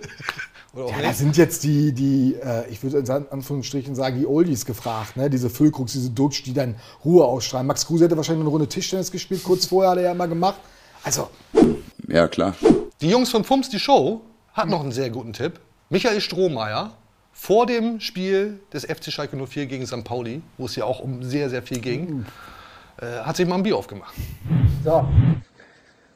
Oder 0.74 0.86
auch 0.86 0.92
Ja, 0.98 1.04
da 1.04 1.14
sind 1.14 1.38
jetzt 1.38 1.64
die, 1.64 1.92
die 1.94 2.34
äh, 2.34 2.68
ich 2.68 2.82
würde 2.82 2.98
in 2.98 3.28
Anführungsstrichen 3.30 3.94
sagen, 3.94 4.18
die 4.18 4.26
Oldies 4.26 4.66
gefragt, 4.66 5.16
ne? 5.18 5.30
diese 5.30 5.52
Füllkrux, 5.52 5.94
diese 5.94 6.10
Dutsch, 6.10 6.44
die 6.44 6.54
dann 6.54 6.76
Ruhe 7.06 7.24
ausstrahlen. 7.26 7.68
Max 7.68 7.86
Kruse 7.86 8.06
hätte 8.06 8.18
wahrscheinlich 8.18 8.42
eine 8.42 8.50
Runde 8.50 8.68
Tischtennis 8.68 9.12
gespielt, 9.12 9.44
kurz 9.44 9.68
vorher 9.68 9.92
hat 9.92 9.98
er 10.00 10.06
ja 10.06 10.12
immer 10.14 10.28
gemacht. 10.28 10.56
Also, 11.04 11.30
Ja, 12.08 12.28
klar. 12.28 12.56
Die 13.02 13.10
Jungs 13.10 13.30
von 13.30 13.44
Fums, 13.44 13.70
die 13.70 13.78
Show, 13.80 14.22
hat 14.54 14.68
noch 14.68 14.82
einen 14.82 14.92
sehr 14.92 15.12
guten 15.12 15.34
Tipp. 15.34 15.60
Michael 15.92 16.22
Strohmeier 16.22 16.94
vor 17.34 17.68
dem 17.68 18.00
Spiel 18.00 18.62
des 18.74 18.84
FC 18.84 19.12
Schalke 19.12 19.38
04 19.38 19.68
gegen 19.68 19.86
St. 19.86 20.04
Pauli, 20.04 20.42
wo 20.58 20.66
es 20.66 20.76
ja 20.76 20.86
auch 20.86 21.02
um 21.02 21.22
sehr, 21.22 21.52
sehr 21.52 21.62
viel 21.62 21.80
ging, 21.80 22.26
äh, 22.98 23.06
hat 23.20 23.36
sich 23.36 23.48
mal 23.48 23.56
ein 23.56 23.64
Bier 23.64 23.78
aufgemacht. 23.78 24.16
So, 24.84 25.08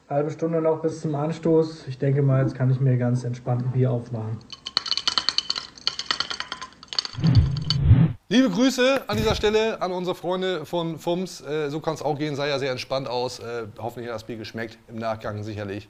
halbe 0.08 0.30
Stunde 0.30 0.60
noch 0.60 0.80
bis 0.80 1.00
zum 1.00 1.14
Anstoß. 1.14 1.86
Ich 1.86 1.98
denke 1.98 2.22
mal, 2.22 2.42
jetzt 2.42 2.54
kann 2.54 2.70
ich 2.70 2.80
mir 2.80 2.96
ganz 2.96 3.24
entspannt 3.24 3.64
ein 3.64 3.72
Bier 3.72 3.90
aufmachen. 3.90 4.38
Liebe 8.30 8.50
Grüße 8.50 9.04
an 9.06 9.16
dieser 9.16 9.34
Stelle 9.34 9.80
an 9.80 9.90
unsere 9.90 10.14
Freunde 10.14 10.66
von 10.66 10.98
Fums. 10.98 11.40
Äh, 11.40 11.70
so 11.70 11.80
kann 11.80 11.94
es 11.94 12.02
auch 12.02 12.18
gehen, 12.18 12.36
sah 12.36 12.46
ja 12.46 12.58
sehr 12.58 12.70
entspannt 12.70 13.08
aus. 13.08 13.38
Äh, 13.38 13.66
hoffentlich 13.78 14.08
hat 14.08 14.16
das 14.16 14.24
Bier 14.24 14.36
geschmeckt. 14.36 14.78
Im 14.86 14.96
Nachgang 14.96 15.42
sicherlich. 15.42 15.88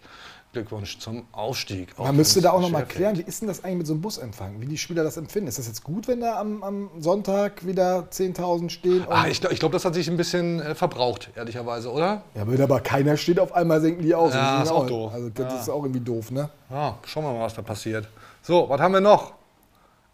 Glückwunsch 0.52 0.98
zum 0.98 1.26
Aufstieg. 1.32 1.96
man 1.98 2.16
müsste 2.16 2.40
da 2.40 2.52
auch 2.52 2.60
noch 2.60 2.70
mal 2.70 2.78
Schwerfeld. 2.78 2.96
klären, 2.96 3.18
wie 3.18 3.22
ist 3.22 3.42
denn 3.42 3.48
das 3.48 3.62
eigentlich 3.64 3.78
mit 3.78 3.86
so 3.86 3.92
einem 3.92 4.00
Busempfang? 4.00 4.60
Wie 4.60 4.66
die 4.66 4.78
Spieler 4.78 5.04
das 5.04 5.18
empfinden? 5.18 5.46
Ist 5.48 5.58
das 5.58 5.66
jetzt 5.66 5.84
gut, 5.84 6.08
wenn 6.08 6.20
da 6.20 6.40
am, 6.40 6.62
am 6.64 6.90
Sonntag 6.98 7.66
wieder 7.66 8.08
10.000 8.10 8.70
stehen? 8.70 9.04
Ah, 9.10 9.26
ich 9.28 9.40
glaube, 9.42 9.54
glaub, 9.56 9.72
das 9.72 9.84
hat 9.84 9.92
sich 9.94 10.08
ein 10.08 10.16
bisschen 10.16 10.60
äh, 10.60 10.74
verbraucht, 10.74 11.30
ehrlicherweise, 11.36 11.92
oder? 11.92 12.22
ja, 12.34 12.46
wenn 12.48 12.60
aber 12.62 12.80
keiner 12.80 13.18
steht, 13.18 13.38
auf 13.38 13.52
einmal 13.52 13.80
senken 13.82 14.02
die 14.02 14.14
aus. 14.14 14.32
Ja, 14.32 14.56
Die 14.56 14.62
ist 14.64 14.70
auch 14.70 14.86
doof. 14.86 15.12
Also, 15.12 15.28
das 15.28 15.52
Ja. 15.52 15.60
ist 15.60 15.68
auch 15.68 15.82
irgendwie 15.84 16.00
doof, 16.00 16.30
ne? 16.30 16.48
Ja, 16.70 16.98
schauen 17.04 17.24
wir 17.24 17.32
mal, 17.34 17.40
was 17.44 17.52
da 17.54 17.60
passiert. 17.62 18.08
So, 18.40 18.68
was 18.70 18.80
haben 18.80 18.94
wir 18.94 19.00
noch? 19.02 19.34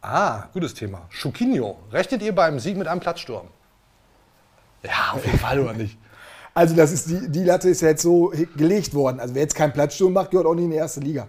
Ah, 0.02 0.48
gutes 0.52 0.74
Thema. 0.74 1.02
Schukinho. 1.10 1.78
Rechnet 1.92 2.22
ihr 2.22 2.34
beim 2.34 2.58
Sieg 2.58 2.76
mit 2.76 2.88
einem 2.88 3.00
Platzsturm? 3.00 3.46
Ja, 4.82 5.12
auf 5.14 5.24
jeden 5.24 5.38
Fall, 5.38 5.60
oder 5.60 5.72
nicht? 5.74 5.96
Also, 6.54 6.74
das 6.74 6.92
ist 6.92 7.10
die, 7.10 7.28
die 7.28 7.44
Latte 7.44 7.68
ist 7.68 7.82
ja 7.82 7.88
jetzt 7.88 8.02
so 8.02 8.32
gelegt 8.56 8.94
worden. 8.94 9.20
Also, 9.20 9.34
wer 9.34 9.42
jetzt 9.42 9.54
keinen 9.54 9.72
Platzsturm 9.72 10.12
macht, 10.12 10.30
gehört 10.30 10.46
auch 10.46 10.54
nicht 10.54 10.64
in 10.64 10.70
die 10.70 10.76
erste 10.76 11.00
Liga. 11.00 11.26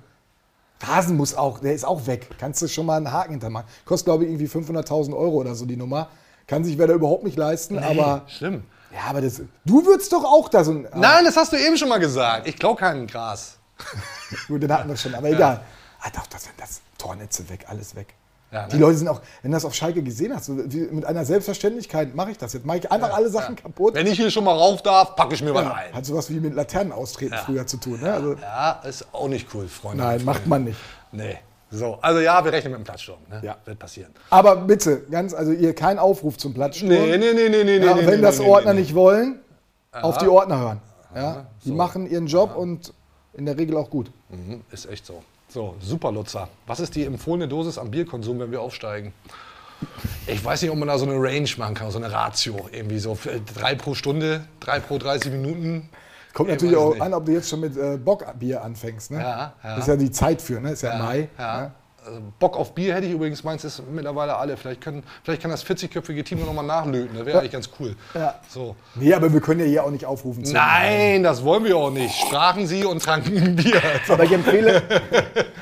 Rasen 0.81 1.17
muss 1.17 1.35
auch, 1.35 1.59
der 1.59 1.73
ist 1.73 1.85
auch 1.85 2.05
weg. 2.05 2.29
Kannst 2.37 2.61
du 2.61 2.67
schon 2.67 2.85
mal 2.85 2.97
einen 2.97 3.11
Haken 3.11 3.31
hintermachen. 3.31 3.67
Kostet, 3.85 4.05
glaube 4.05 4.25
ich, 4.25 4.29
irgendwie 4.29 4.47
500.000 4.47 5.15
Euro 5.15 5.37
oder 5.37 5.55
so 5.55 5.65
die 5.65 5.77
Nummer. 5.77 6.09
Kann 6.47 6.63
sich 6.63 6.77
wer 6.77 6.87
da 6.87 6.93
überhaupt 6.93 7.23
nicht 7.23 7.37
leisten, 7.37 7.79
aber. 7.79 8.23
Schlimm. 8.27 8.63
Ja, 8.93 9.09
aber 9.09 9.21
das. 9.21 9.41
Du 9.65 9.85
würdest 9.85 10.13
doch 10.13 10.23
auch 10.23 10.47
da 10.47 10.63
so 10.63 10.71
ein. 10.71 10.87
Nein, 10.93 11.25
das 11.25 11.35
hast 11.35 11.51
du 11.51 11.57
eben 11.57 11.75
schon 11.75 11.89
mal 11.89 11.97
gesagt. 11.99 12.47
Ich 12.47 12.57
klau 12.57 12.75
kein 12.75 13.07
Gras. 13.07 13.57
Gut, 14.47 14.61
den 14.61 14.71
hatten 14.71 14.87
wir 14.87 14.95
schon, 14.95 15.15
aber 15.15 15.29
egal. 15.29 15.61
Ah, 16.01 16.09
doch, 16.13 16.27
das 16.27 16.43
sind 16.43 16.53
das 16.57 16.81
Tornetze 16.97 17.49
weg, 17.49 17.65
alles 17.67 17.95
weg. 17.95 18.13
Ja, 18.51 18.63
ne? 18.63 18.67
Die 18.71 18.77
Leute 18.77 18.97
sind 18.97 19.07
auch, 19.07 19.21
wenn 19.41 19.51
du 19.51 19.55
das 19.55 19.65
auf 19.65 19.73
Schalke 19.73 20.01
gesehen 20.01 20.33
hast, 20.33 20.45
so 20.45 20.53
mit 20.53 21.03
einer 21.05 21.25
Selbstverständlichkeit 21.25 22.15
mache 22.15 22.31
ich 22.31 22.37
das 22.37 22.53
jetzt. 22.53 22.65
Mache 22.65 22.77
ich 22.77 22.91
einfach 22.91 23.13
alle 23.13 23.29
Sachen 23.29 23.55
kaputt. 23.55 23.95
Wenn 23.95 24.07
ich 24.07 24.17
hier 24.17 24.31
schon 24.31 24.43
mal 24.43 24.53
rauf 24.53 24.81
darf, 24.81 25.15
packe 25.15 25.33
ich 25.35 25.41
mir 25.43 25.53
Ja, 25.53 25.73
ein. 25.73 25.93
hat 25.93 26.05
sowas 26.05 26.29
wie 26.29 26.39
mit 26.39 26.53
Laternen 26.53 26.93
austreten 26.93 27.35
früher 27.45 27.65
zu 27.67 27.77
tun. 27.77 27.99
Ne? 28.01 28.13
Also, 28.13 28.33
Ja, 28.35 28.81
ist 28.87 29.05
auch 29.11 29.27
nicht 29.27 29.47
cool, 29.53 29.67
Freunde. 29.67 30.03
nein, 30.03 30.23
macht 30.23 30.47
man 30.47 30.63
nicht. 30.63 30.79
Nee. 31.11 31.37
So, 31.71 31.97
also 32.01 32.19
ja, 32.21 32.45
wir 32.45 32.53
rechnen 32.53 32.71
mit 32.73 32.81
dem 32.81 32.85
Platzsturm. 32.85 33.17
Ne? 33.29 33.41
Ja. 33.43 33.57
Wird 33.65 33.79
passieren. 33.79 34.11
Aber 34.29 34.55
bitte, 34.55 35.01
ganz, 35.11 35.33
also 35.33 35.51
ihr 35.51 35.73
kein 35.73 35.99
Aufruf 35.99 36.37
zum 36.37 36.53
Platzsturm. 36.53 36.89
Nee, 36.89 37.17
nee, 37.17 37.33
nee, 37.33 37.49
nee, 37.49 37.63
nee, 37.63 37.77
ja, 37.79 37.95
nee, 37.95 38.05
wenn 38.05 38.17
nee, 38.17 38.21
das 38.21 38.39
nee, 38.39 38.47
Ordner 38.47 38.73
nicht 38.73 38.93
wollen, 38.95 39.39
auf 39.91 40.15
Aha. 40.15 40.23
die 40.23 40.29
Ordner 40.29 40.59
hören. 40.59 40.81
Ja? 41.15 41.47
Die 41.65 41.71
machen 41.71 42.09
ihren 42.09 42.27
Job 42.27 42.55
und 42.55 42.93
in 43.33 43.45
der 43.45 43.57
Regel 43.57 43.75
auch 43.77 43.89
gut. 43.89 44.11
Mhm, 44.29 44.61
ist 44.71 44.85
echt 44.85 45.05
so. 45.05 45.23
So, 45.47 45.75
super 45.79 46.11
Lutzer. 46.11 46.49
Was 46.67 46.79
ist 46.79 46.95
die 46.95 47.05
empfohlene 47.05 47.47
Dosis 47.47 47.77
am 47.77 47.91
Bierkonsum, 47.91 48.39
wenn 48.39 48.51
wir 48.51 48.61
aufsteigen? 48.61 49.13
Ich 50.27 50.43
weiß 50.43 50.61
nicht, 50.61 50.71
ob 50.71 50.77
man 50.77 50.87
da 50.87 50.97
so 50.97 51.05
eine 51.05 51.15
Range 51.15 51.49
machen 51.57 51.75
kann, 51.75 51.91
so 51.91 51.97
eine 51.99 52.11
Ratio. 52.11 52.69
Irgendwie 52.71 52.99
so 52.99 53.17
drei 53.53 53.75
pro 53.75 53.93
Stunde, 53.93 54.45
drei 54.59 54.79
pro 54.79 54.97
30 54.97 55.31
Minuten. 55.31 55.89
Kommt 56.33 56.49
Ich 56.49 56.55
natürlich 56.55 56.75
auch 56.75 56.93
nicht. 56.93 57.01
an, 57.01 57.13
ob 57.13 57.25
du 57.25 57.31
jetzt 57.33 57.49
schon 57.49 57.59
mit 57.61 57.77
äh, 57.77 57.97
Bockbier 57.97 58.63
anfängst. 58.63 59.11
Ne? 59.11 59.19
Ja, 59.19 59.53
ja. 59.63 59.75
Das 59.75 59.79
ist 59.79 59.87
ja 59.87 59.95
die 59.95 60.11
Zeit 60.11 60.41
für, 60.41 60.59
ne? 60.59 60.71
Ist 60.71 60.81
ja, 60.81 60.97
Mai. 60.97 61.29
Ja. 61.37 61.61
ne? 61.61 61.71
Also 62.05 62.19
Bock 62.39 62.55
auf 62.55 62.75
Bier 62.75 62.93
hätte 62.93 63.07
ich 63.07 63.13
übrigens, 63.13 63.43
meins 63.43 63.63
ist 63.63 63.81
mittlerweile 63.91 64.35
alle. 64.37 64.57
Vielleicht, 64.57 64.81
können, 64.81 65.01
vielleicht 65.23 65.41
kann 65.41 65.49
das 65.49 65.65
40-köpfige 65.65 66.23
Team 66.23 66.39
noch 66.45 66.53
mal 66.53 66.61
nachlöten. 66.61 67.15
Das 67.17 67.25
wäre 67.25 67.31
Ja. 67.37 67.39
eigentlich 67.39 67.51
ganz 67.53 67.69
cool. 67.79 67.95
Ja. 68.13 68.35
So. 68.47 68.75
Nee, 68.93 69.13
aber 69.13 69.33
wir 69.33 69.41
können 69.41 69.61
ja 69.61 69.65
hier 69.65 69.83
auch 69.83 69.89
nicht 69.89 70.05
aufrufen. 70.05 70.45
zu- 70.45 70.53
Nein, 70.53 71.23
das 71.23 71.43
wollen 71.43 71.63
wir 71.63 71.75
auch 71.77 71.89
nicht. 71.89 72.13
Sprachen 72.15 72.67
Sie 72.67 72.85
und 72.85 73.01
tranken 73.01 73.35
ein 73.37 73.55
Bier. 73.55 73.81
Aber 74.07 74.23
ich 74.23 74.31
empfehle, 74.31 74.83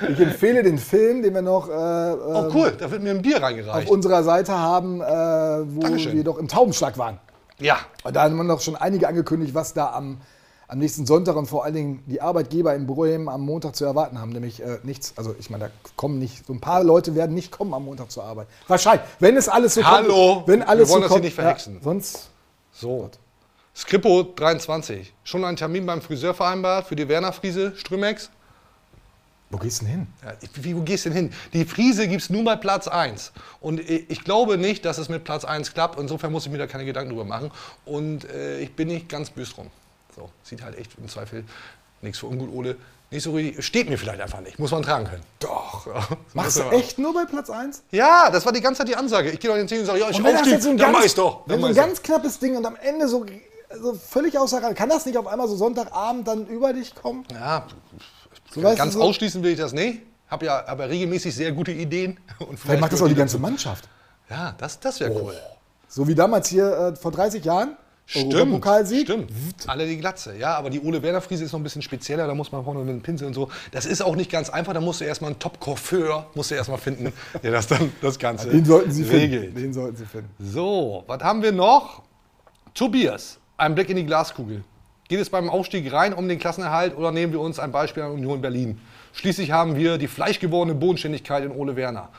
ich 0.09 0.19
empfehle 0.19 0.63
den 0.63 0.77
Film, 0.77 1.21
den 1.21 1.33
wir 1.33 1.41
noch 1.41 1.69
äh, 1.69 1.71
Oh 1.71 2.47
ähm, 2.47 2.51
cool, 2.53 2.73
da 2.77 2.91
wird 2.91 3.01
mir 3.03 3.11
ein 3.11 3.21
Bier 3.21 3.37
auf 3.37 3.43
reingereicht. 3.43 3.89
unserer 3.89 4.23
Seite 4.23 4.51
haben, 4.57 4.99
äh, 5.01 5.05
wo 5.05 5.79
Dankeschön. 5.81 6.15
wir 6.17 6.23
doch 6.25 6.37
im 6.37 6.47
Taubenschlag 6.49 6.97
waren. 6.97 7.19
Ja. 7.59 7.77
Und 8.03 8.15
da 8.15 8.23
haben 8.23 8.35
wir 8.35 8.43
noch 8.43 8.59
schon 8.59 8.75
einige 8.75 9.07
angekündigt, 9.07 9.53
was 9.55 9.73
da 9.73 9.91
am, 9.93 10.17
am 10.73 10.79
nächsten 10.79 11.05
Sonntag 11.05 11.35
und 11.35 11.45
vor 11.45 11.63
allen 11.63 11.75
Dingen 11.75 12.03
die 12.07 12.19
Arbeitgeber 12.19 12.73
in 12.73 12.87
Bremen 12.87 13.29
am 13.29 13.41
Montag 13.41 13.75
zu 13.75 13.85
erwarten 13.85 14.19
haben, 14.19 14.31
nämlich 14.31 14.59
äh, 14.59 14.79
nichts. 14.81 15.13
Also 15.15 15.35
ich 15.39 15.51
meine, 15.51 15.65
da 15.65 15.71
kommen 15.95 16.17
nicht, 16.17 16.47
so 16.47 16.53
ein 16.53 16.61
paar 16.61 16.83
Leute 16.83 17.13
werden 17.13 17.35
nicht 17.35 17.51
kommen 17.51 17.75
am 17.75 17.85
Montag 17.85 18.09
zur 18.09 18.23
Arbeit. 18.23 18.47
Wahrscheinlich, 18.67 19.05
wenn 19.19 19.37
es 19.37 19.47
alles 19.47 19.75
so 19.75 19.83
Hallo, 19.83 20.33
kommt. 20.33 20.47
Wenn 20.47 20.63
alles 20.63 20.89
wir 20.89 20.93
wollen 20.95 21.03
so 21.03 21.07
das 21.09 21.09
hier 21.09 21.09
kommt, 21.09 21.23
nicht 21.25 21.35
verhexen. 21.35 21.75
Ja, 21.75 21.81
sonst 21.83 22.29
So. 22.73 23.11
Skrippo 23.75 24.23
23. 24.35 25.13
Schon 25.23 25.45
einen 25.45 25.57
Termin 25.57 25.85
beim 25.85 26.01
Friseur 26.01 26.33
vereinbart 26.33 26.87
für 26.87 26.95
die 26.95 27.07
Werner 27.07 27.33
Friese 27.33 27.73
Strümex? 27.75 28.31
Wo 29.51 29.59
gehst 29.59 29.81
du 29.81 29.85
denn 29.85 29.93
hin? 29.93 30.07
Ja, 30.23 30.33
wie, 30.63 30.75
wo 30.75 30.81
gehst 30.81 31.05
du 31.05 31.09
denn 31.09 31.29
hin? 31.29 31.33
Die 31.53 31.65
Friese 31.65 32.07
gibt 32.07 32.23
es 32.23 32.31
nur 32.31 32.43
bei 32.43 32.55
Platz 32.55 32.87
1. 32.87 33.31
Und 33.61 33.79
ich, 33.79 34.09
ich 34.09 34.23
glaube 34.23 34.57
nicht, 34.57 34.85
dass 34.85 34.97
es 34.97 35.07
mit 35.07 35.23
Platz 35.23 35.45
1 35.45 35.75
klappt. 35.75 35.99
Insofern 35.99 36.31
muss 36.31 36.47
ich 36.47 36.51
mir 36.51 36.57
da 36.57 36.65
keine 36.65 36.85
Gedanken 36.85 37.11
drüber 37.11 37.25
machen. 37.25 37.51
Und 37.85 38.25
äh, 38.25 38.57
ich 38.59 38.75
bin 38.75 38.87
nicht 38.87 39.07
ganz 39.07 39.29
böse 39.29 39.53
drum. 39.53 39.69
So, 40.15 40.29
sieht 40.43 40.61
halt 40.63 40.77
echt 40.77 40.91
im 40.97 41.07
Zweifel 41.07 41.43
nichts 42.01 42.19
für 42.19 42.27
ungut, 42.27 42.51
Ole. 42.53 42.75
Nicht 43.11 43.23
so 43.23 43.33
richtig. 43.33 43.63
Steht 43.63 43.89
mir 43.89 43.97
vielleicht 43.97 44.21
einfach 44.21 44.41
nicht. 44.41 44.57
Muss 44.57 44.71
man 44.71 44.81
tragen 44.81 45.05
können. 45.05 45.23
Doch. 45.39 45.87
Machst 46.33 46.57
du 46.57 46.63
echt 46.71 46.97
nur 46.97 47.13
bei 47.13 47.25
Platz 47.25 47.49
1? 47.49 47.83
Ja, 47.91 48.29
das 48.31 48.45
war 48.45 48.51
die 48.51 48.61
ganze 48.61 48.79
Zeit 48.79 48.87
die 48.87 48.95
Ansage. 48.95 49.29
Ich 49.29 49.39
gehe 49.39 49.49
doch 49.49 49.55
in 49.55 49.61
den 49.63 49.67
Team 49.67 49.79
und 49.81 49.85
sage, 49.85 49.99
ja, 49.99 50.09
ich 50.09 50.17
so 50.17 50.23
ein 50.23 50.33
dann 50.33 50.77
ganz, 50.77 50.91
mach 50.97 51.03
ich's 51.05 51.15
doch. 51.15 51.43
wenn 51.45 51.61
so 51.61 51.67
ein 51.67 51.75
ganz 51.75 52.01
knappes 52.01 52.39
Ding 52.39 52.57
und 52.57 52.65
am 52.65 52.75
Ende 52.75 53.07
so, 53.07 53.25
so 53.79 53.93
völlig 53.93 54.37
außer 54.37 54.63
Reihe, 54.63 54.73
kann 54.73 54.89
das 54.89 55.05
nicht 55.05 55.17
auf 55.17 55.27
einmal 55.27 55.47
so 55.47 55.55
Sonntagabend 55.55 56.27
dann 56.27 56.47
über 56.47 56.73
dich 56.73 56.95
kommen? 56.95 57.23
Ja, 57.31 57.67
So, 58.51 58.61
ganz 58.61 58.93
so, 58.93 59.01
ausschließen 59.03 59.43
will 59.43 59.51
ich 59.51 59.59
das 59.59 59.73
nicht. 59.73 60.01
Habe 60.27 60.47
ja 60.47 60.65
aber 60.65 60.89
regelmäßig 60.89 61.35
sehr 61.35 61.51
gute 61.51 61.71
Ideen. 61.71 62.19
Und 62.39 62.59
Vielleicht 62.59 62.81
macht 62.81 62.93
das 62.93 63.01
auch 63.01 63.07
die 63.07 63.15
ganze. 63.15 63.37
Mannschaft. 63.37 63.87
Ja, 64.29 64.55
das, 64.57 64.79
das 64.79 64.99
wäre 64.99 65.11
cool. 65.11 65.35
So 65.87 66.07
wie 66.07 66.15
damals 66.15 66.47
hier 66.49 66.93
äh, 66.93 66.95
vor 66.95 67.11
30 67.11 67.45
Jahren. 67.45 67.77
Stimmt, 68.05 68.33
stimmt. 69.03 69.67
Alle 69.67 69.87
die 69.87 69.97
Glatze. 69.97 70.35
Ja, 70.37 70.55
aber 70.55 70.69
die 70.69 70.81
Ole 70.81 71.01
Werner 71.01 71.21
Friese 71.21 71.45
ist 71.45 71.53
noch 71.53 71.59
ein 71.59 71.63
bisschen 71.63 71.81
spezieller. 71.81 72.27
Da 72.27 72.35
muss 72.35 72.51
man 72.51 72.63
vorne 72.63 72.81
mit 72.81 72.89
dem 72.89 73.01
Pinsel 73.01 73.27
und 73.27 73.33
so. 73.33 73.49
Das 73.71 73.85
ist 73.85 74.01
auch 74.01 74.15
nicht 74.15 74.29
ganz 74.29 74.49
einfach. 74.49 74.73
Da 74.73 74.81
musst 74.81 74.99
du 75.01 75.05
erstmal 75.05 75.31
einen 75.31 75.39
Top-Coiffeur 75.39 76.27
musst 76.35 76.51
du 76.51 76.55
erstmal 76.55 76.77
finden, 76.79 77.13
der 77.41 77.51
das 77.51 77.67
dann 77.67 77.91
das 78.01 78.19
Ganze 78.19 78.49
Den 78.49 78.65
sollten 78.65 78.91
Sie 78.91 79.03
regelt. 79.03 79.43
finden. 79.45 79.61
Den 79.61 79.73
sollten 79.73 79.95
Sie 79.95 80.05
finden. 80.05 80.29
So, 80.39 81.03
was 81.07 81.23
haben 81.23 81.41
wir 81.41 81.53
noch? 81.53 82.03
Tobias, 82.73 83.39
ein 83.55 83.73
Blick 83.75 83.89
in 83.89 83.95
die 83.95 84.05
Glaskugel. 84.05 84.63
Geht 85.07 85.19
es 85.19 85.29
beim 85.29 85.49
Aufstieg 85.49 85.91
rein 85.93 86.13
um 86.13 86.27
den 86.27 86.39
Klassenerhalt 86.39 86.97
oder 86.97 87.11
nehmen 87.11 87.31
wir 87.31 87.39
uns 87.39 87.59
ein 87.59 87.71
Beispiel 87.71 88.03
an 88.03 88.11
Union 88.11 88.41
Berlin? 88.41 88.79
Schließlich 89.13 89.51
haben 89.51 89.75
wir 89.75 89.97
die 89.97 90.07
fleischgewordene 90.07 90.77
Bodenständigkeit 90.77 91.43
in 91.45 91.51
Ole 91.51 91.75
Werner. 91.75 92.09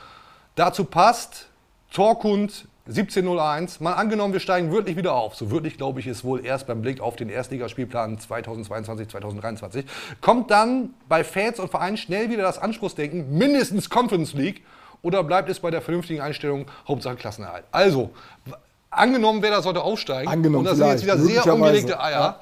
Dazu 0.55 0.85
passt 0.85 1.47
Torkund 1.91 2.67
1701. 2.87 3.79
Mal 3.79 3.93
angenommen, 3.93 4.33
wir 4.33 4.39
steigen 4.39 4.71
wirklich 4.71 4.95
wieder 4.95 5.15
auf. 5.15 5.35
So 5.35 5.49
wirklich 5.49 5.77
glaube 5.77 5.99
ich 5.99 6.07
es 6.07 6.23
wohl 6.23 6.45
erst 6.45 6.67
beim 6.67 6.81
Blick 6.81 7.01
auf 7.01 7.15
den 7.15 7.29
Erstligaspielplan 7.29 8.19
2022, 8.19 9.09
2023. 9.09 9.85
Kommt 10.21 10.51
dann 10.51 10.93
bei 11.09 11.23
Fans 11.23 11.59
und 11.59 11.71
Vereinen 11.71 11.97
schnell 11.97 12.29
wieder 12.29 12.43
das 12.43 12.59
Anspruchsdenken, 12.59 13.35
mindestens 13.35 13.89
Conference 13.89 14.33
League, 14.33 14.63
oder 15.01 15.23
bleibt 15.23 15.49
es 15.49 15.59
bei 15.59 15.71
der 15.71 15.81
vernünftigen 15.81 16.21
Einstellung 16.21 16.65
Hauptsache 16.87 17.15
Klassenerhalt? 17.15 17.65
Also, 17.71 18.11
angenommen, 18.89 19.41
wer 19.41 19.51
da 19.51 19.61
sollte 19.61 19.81
aufsteigen, 19.81 20.31
Angenommen 20.31 20.65
und 20.65 20.65
das 20.65 20.77
sind 20.77 20.87
jetzt 20.87 21.03
wieder 21.03 21.17
sehr 21.17 21.53
ungelegte 21.53 21.99
Eier. 21.99 22.39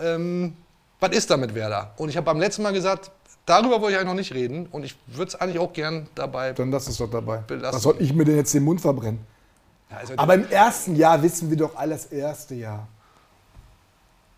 Ähm, 0.00 0.54
was 1.00 1.10
ist 1.10 1.30
da 1.30 1.36
mit 1.36 1.54
Werder? 1.54 1.92
Und 1.98 2.08
ich 2.08 2.16
habe 2.16 2.24
beim 2.24 2.38
letzten 2.40 2.62
Mal 2.62 2.72
gesagt, 2.72 3.10
darüber 3.44 3.80
wollte 3.80 3.92
ich 3.92 3.96
eigentlich 3.96 4.06
noch 4.06 4.14
nicht 4.14 4.32
reden 4.34 4.66
und 4.70 4.84
ich 4.84 4.96
würde 5.06 5.28
es 5.28 5.34
eigentlich 5.34 5.58
auch 5.58 5.72
gern 5.74 6.08
dabei 6.14 6.52
Dann 6.52 6.70
lass 6.70 6.88
es 6.88 6.96
doch 6.96 7.10
dabei. 7.10 7.38
belassen. 7.38 7.74
Was 7.74 7.82
soll 7.82 7.96
ich 7.98 8.14
mir 8.14 8.24
denn 8.24 8.36
jetzt 8.36 8.54
den 8.54 8.64
Mund 8.64 8.80
verbrennen? 8.80 9.20
Ja, 9.94 10.00
also- 10.00 10.14
Aber 10.16 10.34
im 10.34 10.48
ersten 10.50 10.96
Jahr 10.96 11.22
wissen 11.22 11.50
wir 11.50 11.56
doch 11.56 11.76
alles 11.76 12.06
erste 12.06 12.54
Jahr. 12.54 12.86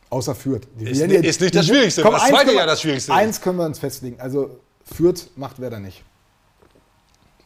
Außer 0.08 0.34
Fürth. 0.34 0.62
Die 0.78 0.84
Ist 0.90 1.04
nicht- 1.06 1.24
ist 1.24 1.40
nicht 1.40 1.54
das 1.54 1.66
Schwierigste. 1.66 2.02
Komm, 2.02 2.12
Das 2.12 2.22
zweite 2.22 2.36
können 2.36 2.48
wir- 2.50 2.56
Jahr 2.58 2.66
das 2.66 2.80
Schwierigste. 2.80 3.12
Eins 3.12 3.40
können 3.40 3.58
wir 3.58 3.64
uns 3.66 3.78
festlegen. 3.78 4.20
Also 4.20 4.60
Fürth 4.84 5.30
macht 5.36 5.56
wer 5.58 5.68
da 5.70 5.80
nicht. 5.80 6.04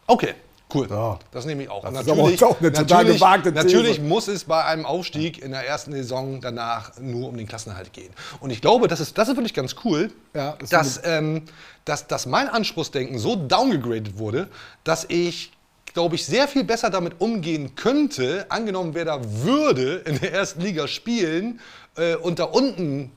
Okay, 0.06 0.34
cool. 0.74 0.86
Das 1.30 1.46
nehme 1.46 1.62
ich 1.62 1.70
auch. 1.70 1.82
Das 1.82 2.02
ist 2.02 2.10
aber 2.10 2.22
auch 2.22 2.60
eine 2.60 2.70
natürlich, 2.70 3.20
natürlich 3.54 4.00
muss 4.00 4.28
es 4.28 4.44
bei 4.44 4.62
einem 4.64 4.84
Aufstieg 4.84 5.40
in 5.42 5.52
der 5.52 5.66
ersten 5.66 5.92
Saison 5.92 6.40
danach 6.42 6.98
nur 6.98 7.28
um 7.28 7.36
den 7.38 7.46
Klassenerhalt 7.46 7.92
gehen. 7.94 8.12
Und 8.40 8.50
ich 8.50 8.60
glaube, 8.60 8.88
das 8.88 9.00
ist, 9.00 9.16
das 9.16 9.28
ist 9.28 9.36
wirklich 9.36 9.54
ganz 9.54 9.76
cool, 9.84 10.12
Ja, 10.34 10.56
das 10.58 10.68
dass, 10.68 11.00
ähm, 11.04 11.44
dass, 11.86 12.08
dass 12.08 12.26
mein 12.26 12.48
Anspruchsdenken 12.48 13.18
so 13.18 13.36
downgegradet 13.36 14.18
wurde, 14.18 14.48
dass 14.84 15.06
ich 15.08 15.52
glaube 15.92 16.16
ich, 16.16 16.24
sehr 16.24 16.48
viel 16.48 16.64
besser 16.64 16.90
damit 16.90 17.20
umgehen 17.20 17.74
könnte, 17.74 18.46
angenommen, 18.48 18.94
wer 18.94 19.04
da 19.04 19.20
würde 19.22 20.02
in 20.06 20.18
der 20.20 20.32
ersten 20.32 20.60
Liga 20.60 20.86
spielen 20.88 21.60
äh, 21.96 22.16
und 22.16 22.38
da 22.38 22.44
unten 22.44 23.12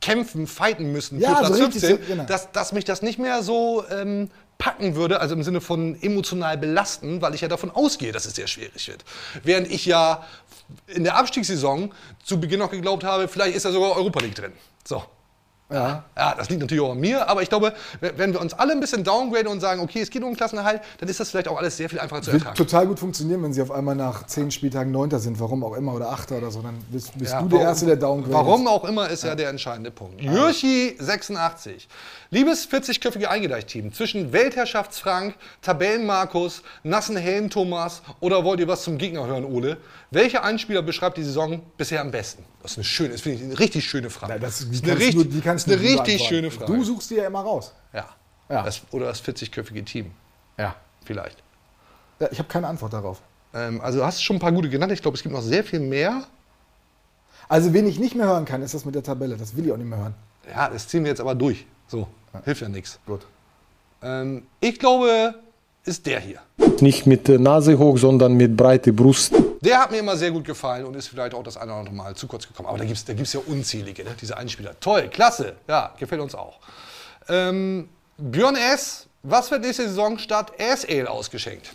kämpfen, 0.00 0.46
fighten 0.46 0.92
müssen 0.92 1.20
Ja, 1.20 1.36
für 1.36 1.40
Platz 1.40 1.56
so 1.56 1.64
richtig 1.64 1.84
15, 1.84 1.90
so, 1.90 2.12
genau. 2.12 2.24
dass, 2.24 2.52
dass 2.52 2.72
mich 2.72 2.84
das 2.84 3.02
nicht 3.02 3.18
mehr 3.18 3.42
so 3.42 3.84
ähm, 3.90 4.30
packen 4.58 4.94
würde, 4.94 5.20
also 5.20 5.34
im 5.34 5.42
Sinne 5.42 5.60
von 5.60 6.00
emotional 6.02 6.56
belasten, 6.56 7.20
weil 7.20 7.34
ich 7.34 7.40
ja 7.40 7.48
davon 7.48 7.70
ausgehe, 7.70 8.12
dass 8.12 8.26
es 8.26 8.34
sehr 8.34 8.46
schwierig 8.46 8.88
wird. 8.88 9.04
Während 9.42 9.70
ich 9.70 9.86
ja 9.86 10.24
in 10.86 11.04
der 11.04 11.16
Abstiegssaison 11.16 11.92
zu 12.24 12.40
Beginn 12.40 12.58
noch 12.58 12.70
geglaubt 12.70 13.04
habe, 13.04 13.28
vielleicht 13.28 13.56
ist 13.56 13.64
da 13.64 13.72
sogar 13.72 13.96
Europa 13.96 14.20
League 14.20 14.34
drin. 14.34 14.52
So. 14.84 15.02
Ja. 15.68 16.04
Ja, 16.16 16.34
das 16.36 16.48
liegt 16.48 16.60
natürlich 16.60 16.82
auch 16.84 16.92
an 16.92 17.00
mir, 17.00 17.28
aber 17.28 17.42
ich 17.42 17.48
glaube, 17.48 17.72
wenn 18.00 18.32
wir 18.32 18.40
uns 18.40 18.54
alle 18.54 18.70
ein 18.72 18.78
bisschen 18.78 19.02
downgraden 19.02 19.48
und 19.48 19.58
sagen, 19.60 19.80
okay, 19.80 20.00
es 20.00 20.10
geht 20.10 20.22
um 20.22 20.30
den 20.30 20.36
Klassenerhalt, 20.36 20.80
dann 20.98 21.08
ist 21.08 21.18
das 21.18 21.30
vielleicht 21.30 21.48
auch 21.48 21.58
alles 21.58 21.76
sehr 21.76 21.88
viel 21.90 21.98
einfacher 21.98 22.22
zu 22.22 22.32
Wird 22.32 22.42
ertragen. 22.42 22.56
total 22.56 22.86
gut 22.86 23.00
funktionieren, 23.00 23.42
wenn 23.42 23.52
sie 23.52 23.60
auf 23.62 23.72
einmal 23.72 23.96
nach 23.96 24.26
zehn 24.26 24.52
Spieltagen 24.52 24.92
Neunter 24.92 25.18
sind, 25.18 25.40
warum 25.40 25.64
auch 25.64 25.74
immer, 25.74 25.92
oder 25.94 26.10
Achter 26.10 26.38
oder 26.38 26.52
so. 26.52 26.62
Dann 26.62 26.76
bist, 26.90 27.18
bist 27.18 27.32
Ja, 27.32 27.42
du 27.42 27.48
der 27.48 27.58
warum- 27.58 27.66
Erste, 27.68 27.86
der 27.86 27.96
downgradet. 27.96 28.32
Warum 28.34 28.68
auch 28.68 28.84
immer 28.84 29.08
ist 29.10 29.24
ja, 29.24 29.34
der 29.34 29.48
entscheidende 29.48 29.90
Punkt. 29.90 30.20
Jürchi 30.20 30.94
86. 31.00 31.88
Liebes 32.36 32.70
40-köpfige 32.70 33.28
Eingedeicht-Team, 33.28 33.94
zwischen 33.94 34.30
Weltherrschaftsfrank, 34.30 35.36
Tabellenmarkus, 35.62 36.62
nassen 36.82 37.16
Helm 37.16 37.48
Thomas 37.48 38.02
oder 38.20 38.44
wollt 38.44 38.60
ihr 38.60 38.68
was 38.68 38.82
zum 38.82 38.98
Gegner 38.98 39.26
hören, 39.26 39.46
Ole? 39.46 39.78
Welcher 40.10 40.44
Einspieler 40.44 40.82
beschreibt 40.82 41.16
die 41.16 41.22
Saison 41.22 41.62
bisher 41.78 42.02
am 42.02 42.10
besten? 42.10 42.44
Das 42.60 42.72
ist 42.72 42.76
eine 42.76 42.84
schöne, 42.84 43.08
das 43.08 43.22
finde 43.22 43.38
ich 43.38 43.44
eine 43.44 43.58
richtig 43.58 43.88
schöne 43.88 44.10
Frage. 44.10 44.38
das, 44.38 44.58
das 44.58 44.68
die 44.68 44.74
ist 44.74 44.84
eine, 44.84 44.92
kannst 44.92 45.06
richtig, 45.06 45.22
du, 45.22 45.30
die 45.30 45.40
kannst 45.40 45.66
das 45.66 45.72
du 45.72 45.80
eine 45.80 45.90
nur 45.90 46.06
richtig 46.06 46.28
schöne 46.28 46.50
Frage. 46.50 46.72
Du 46.74 46.84
suchst 46.84 47.10
die 47.10 47.14
ja 47.14 47.26
immer 47.26 47.40
raus. 47.40 47.72
ja. 47.94 48.06
Ja. 48.50 48.62
Das, 48.64 48.82
oder 48.90 49.06
das 49.06 49.24
40-köpfige 49.24 49.82
Team. 49.86 50.10
Ja. 50.58 50.76
Vielleicht. 51.06 51.42
ja 52.20 52.28
ich 52.30 52.38
habe 52.38 52.50
keine 52.50 52.68
Antwort 52.68 52.92
darauf. 52.92 53.22
Ähm, 53.54 53.80
also 53.80 54.00
du 54.00 54.04
hast 54.04 54.22
schon 54.22 54.36
ein 54.36 54.40
paar 54.40 54.52
gute 54.52 54.68
genannt. 54.68 54.92
Ich 54.92 55.00
glaube, 55.00 55.16
es 55.16 55.22
gibt 55.22 55.34
noch 55.34 55.40
sehr 55.40 55.64
viel 55.64 55.80
mehr. 55.80 56.24
Also, 57.48 57.72
wen 57.72 57.88
ich 57.88 57.98
nicht 57.98 58.14
mehr 58.14 58.26
hören 58.26 58.44
kann, 58.44 58.60
ist 58.60 58.74
das 58.74 58.84
mit 58.84 58.94
der 58.94 59.02
Tabelle. 59.02 59.38
Das 59.38 59.56
will 59.56 59.64
ich 59.64 59.72
auch 59.72 59.78
nicht 59.78 59.88
mehr 59.88 59.98
hören. 59.98 60.14
Ja, 60.50 60.68
das 60.68 60.86
ziehen 60.86 61.02
wir 61.02 61.10
jetzt 61.10 61.20
aber 61.20 61.34
durch. 61.34 61.64
So, 61.88 62.08
hilft 62.44 62.62
ja 62.62 62.68
nichts. 62.68 62.98
Gut. 63.06 63.26
Ähm, 64.02 64.46
ich 64.60 64.78
glaube, 64.78 65.34
ist 65.84 66.04
der 66.06 66.20
hier. 66.20 66.40
Nicht 66.80 67.06
mit 67.06 67.28
Nase 67.28 67.78
hoch, 67.78 67.96
sondern 67.96 68.34
mit 68.34 68.56
breiter 68.56 68.92
Brust. 68.92 69.34
Der 69.60 69.80
hat 69.80 69.90
mir 69.90 69.98
immer 69.98 70.16
sehr 70.16 70.30
gut 70.30 70.44
gefallen 70.44 70.84
und 70.84 70.94
ist 70.94 71.08
vielleicht 71.08 71.34
auch 71.34 71.42
das 71.42 71.56
eine 71.56 71.72
oder 71.72 71.80
andere 71.80 71.94
Mal 71.94 72.14
zu 72.14 72.26
kurz 72.26 72.46
gekommen. 72.46 72.68
Aber 72.68 72.78
da 72.78 72.84
gibt 72.84 72.96
es 72.96 73.04
da 73.04 73.14
gibt's 73.14 73.32
ja 73.32 73.40
unzählige, 73.46 74.04
ne? 74.04 74.10
diese 74.20 74.36
Einspieler. 74.36 74.78
Toll, 74.80 75.08
klasse, 75.08 75.54
ja, 75.66 75.94
gefällt 75.98 76.20
uns 76.20 76.34
auch. 76.34 76.58
Ähm, 77.28 77.88
Björn 78.18 78.56
S., 78.56 79.06
was 79.22 79.50
wird 79.50 79.62
nächste 79.62 79.88
Saison 79.88 80.18
statt 80.18 80.52
ASL 80.60 81.06
ausgeschenkt? 81.06 81.72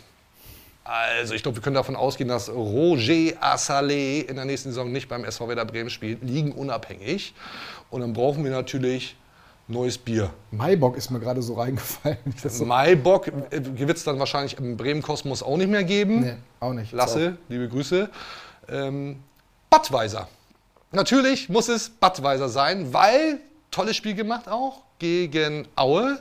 Also, 0.84 1.34
ich 1.34 1.42
glaube, 1.42 1.58
wir 1.58 1.62
können 1.62 1.76
davon 1.76 1.94
ausgehen, 1.94 2.28
dass 2.28 2.48
Roger 2.48 3.36
Assalé 3.40 4.22
in 4.22 4.36
der 4.36 4.44
nächsten 4.44 4.70
Saison 4.70 4.90
nicht 4.90 5.08
beim 5.08 5.24
SV 5.24 5.48
Werder 5.48 5.64
Bremen 5.64 5.90
spielt, 5.90 6.22
liegen 6.22 6.52
unabhängig. 6.52 7.34
Und 7.90 8.00
dann 8.00 8.12
brauchen 8.12 8.42
wir 8.42 8.50
natürlich 8.50 9.16
neues 9.72 9.98
Bier. 9.98 10.30
Maibock 10.50 10.96
ist 10.96 11.10
mir 11.10 11.18
gerade 11.20 11.42
so 11.42 11.54
reingefallen. 11.54 12.18
So 12.48 12.64
Maibock 12.64 13.32
wird 13.50 13.96
es 13.96 14.04
dann 14.04 14.18
wahrscheinlich 14.18 14.58
im 14.58 14.76
Bremen-Kosmos 14.76 15.42
auch 15.42 15.56
nicht 15.56 15.70
mehr 15.70 15.84
geben. 15.84 16.20
Nee, 16.20 16.34
auch 16.60 16.72
nicht. 16.72 16.92
Lasse, 16.92 17.36
liebe 17.48 17.68
Grüße. 17.68 18.08
Ähm, 18.68 19.20
Budweiser. 19.70 20.28
Natürlich 20.92 21.48
muss 21.48 21.68
es 21.68 21.88
Budweiser 21.88 22.48
sein, 22.48 22.92
weil 22.92 23.40
tolles 23.70 23.96
Spiel 23.96 24.14
gemacht 24.14 24.48
auch 24.48 24.82
gegen 24.98 25.66
Aue. 25.74 26.18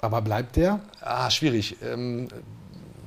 Aber 0.00 0.20
bleibt 0.20 0.56
der? 0.56 0.80
Ah, 1.00 1.30
schwierig. 1.30 1.76
Ähm, 1.82 2.28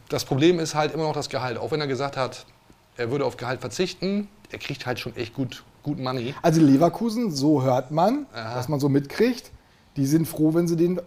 das 0.09 0.25
Problem 0.25 0.59
ist 0.59 0.73
halt 0.73 0.93
immer 0.93 1.03
noch 1.03 1.13
das 1.13 1.29
Gehalt. 1.29 1.57
Auch 1.57 1.71
wenn 1.71 1.81
er 1.81 1.87
gesagt 1.87 2.17
hat, 2.17 2.45
er 2.97 3.11
würde 3.11 3.25
auf 3.25 3.37
Gehalt 3.37 3.61
verzichten, 3.61 4.27
er 4.51 4.59
kriegt 4.59 4.85
halt 4.85 4.99
schon 4.99 5.15
echt 5.15 5.33
gut, 5.33 5.63
gut 5.87 5.99
Money. 5.99 6.35
Also 6.41 6.61
Leverkusen, 6.61 7.31
so 7.31 7.63
hört 7.63 7.91
man, 7.91 8.25
was 8.33 8.67
man 8.67 8.79
so 8.79 8.89
mitkriegt, 8.89 9.51
die 9.95 10.05
sind 10.05 10.27
froh, 10.27 10.53
wenn 10.53 10.67
sie 10.67 10.75
den 10.75 10.99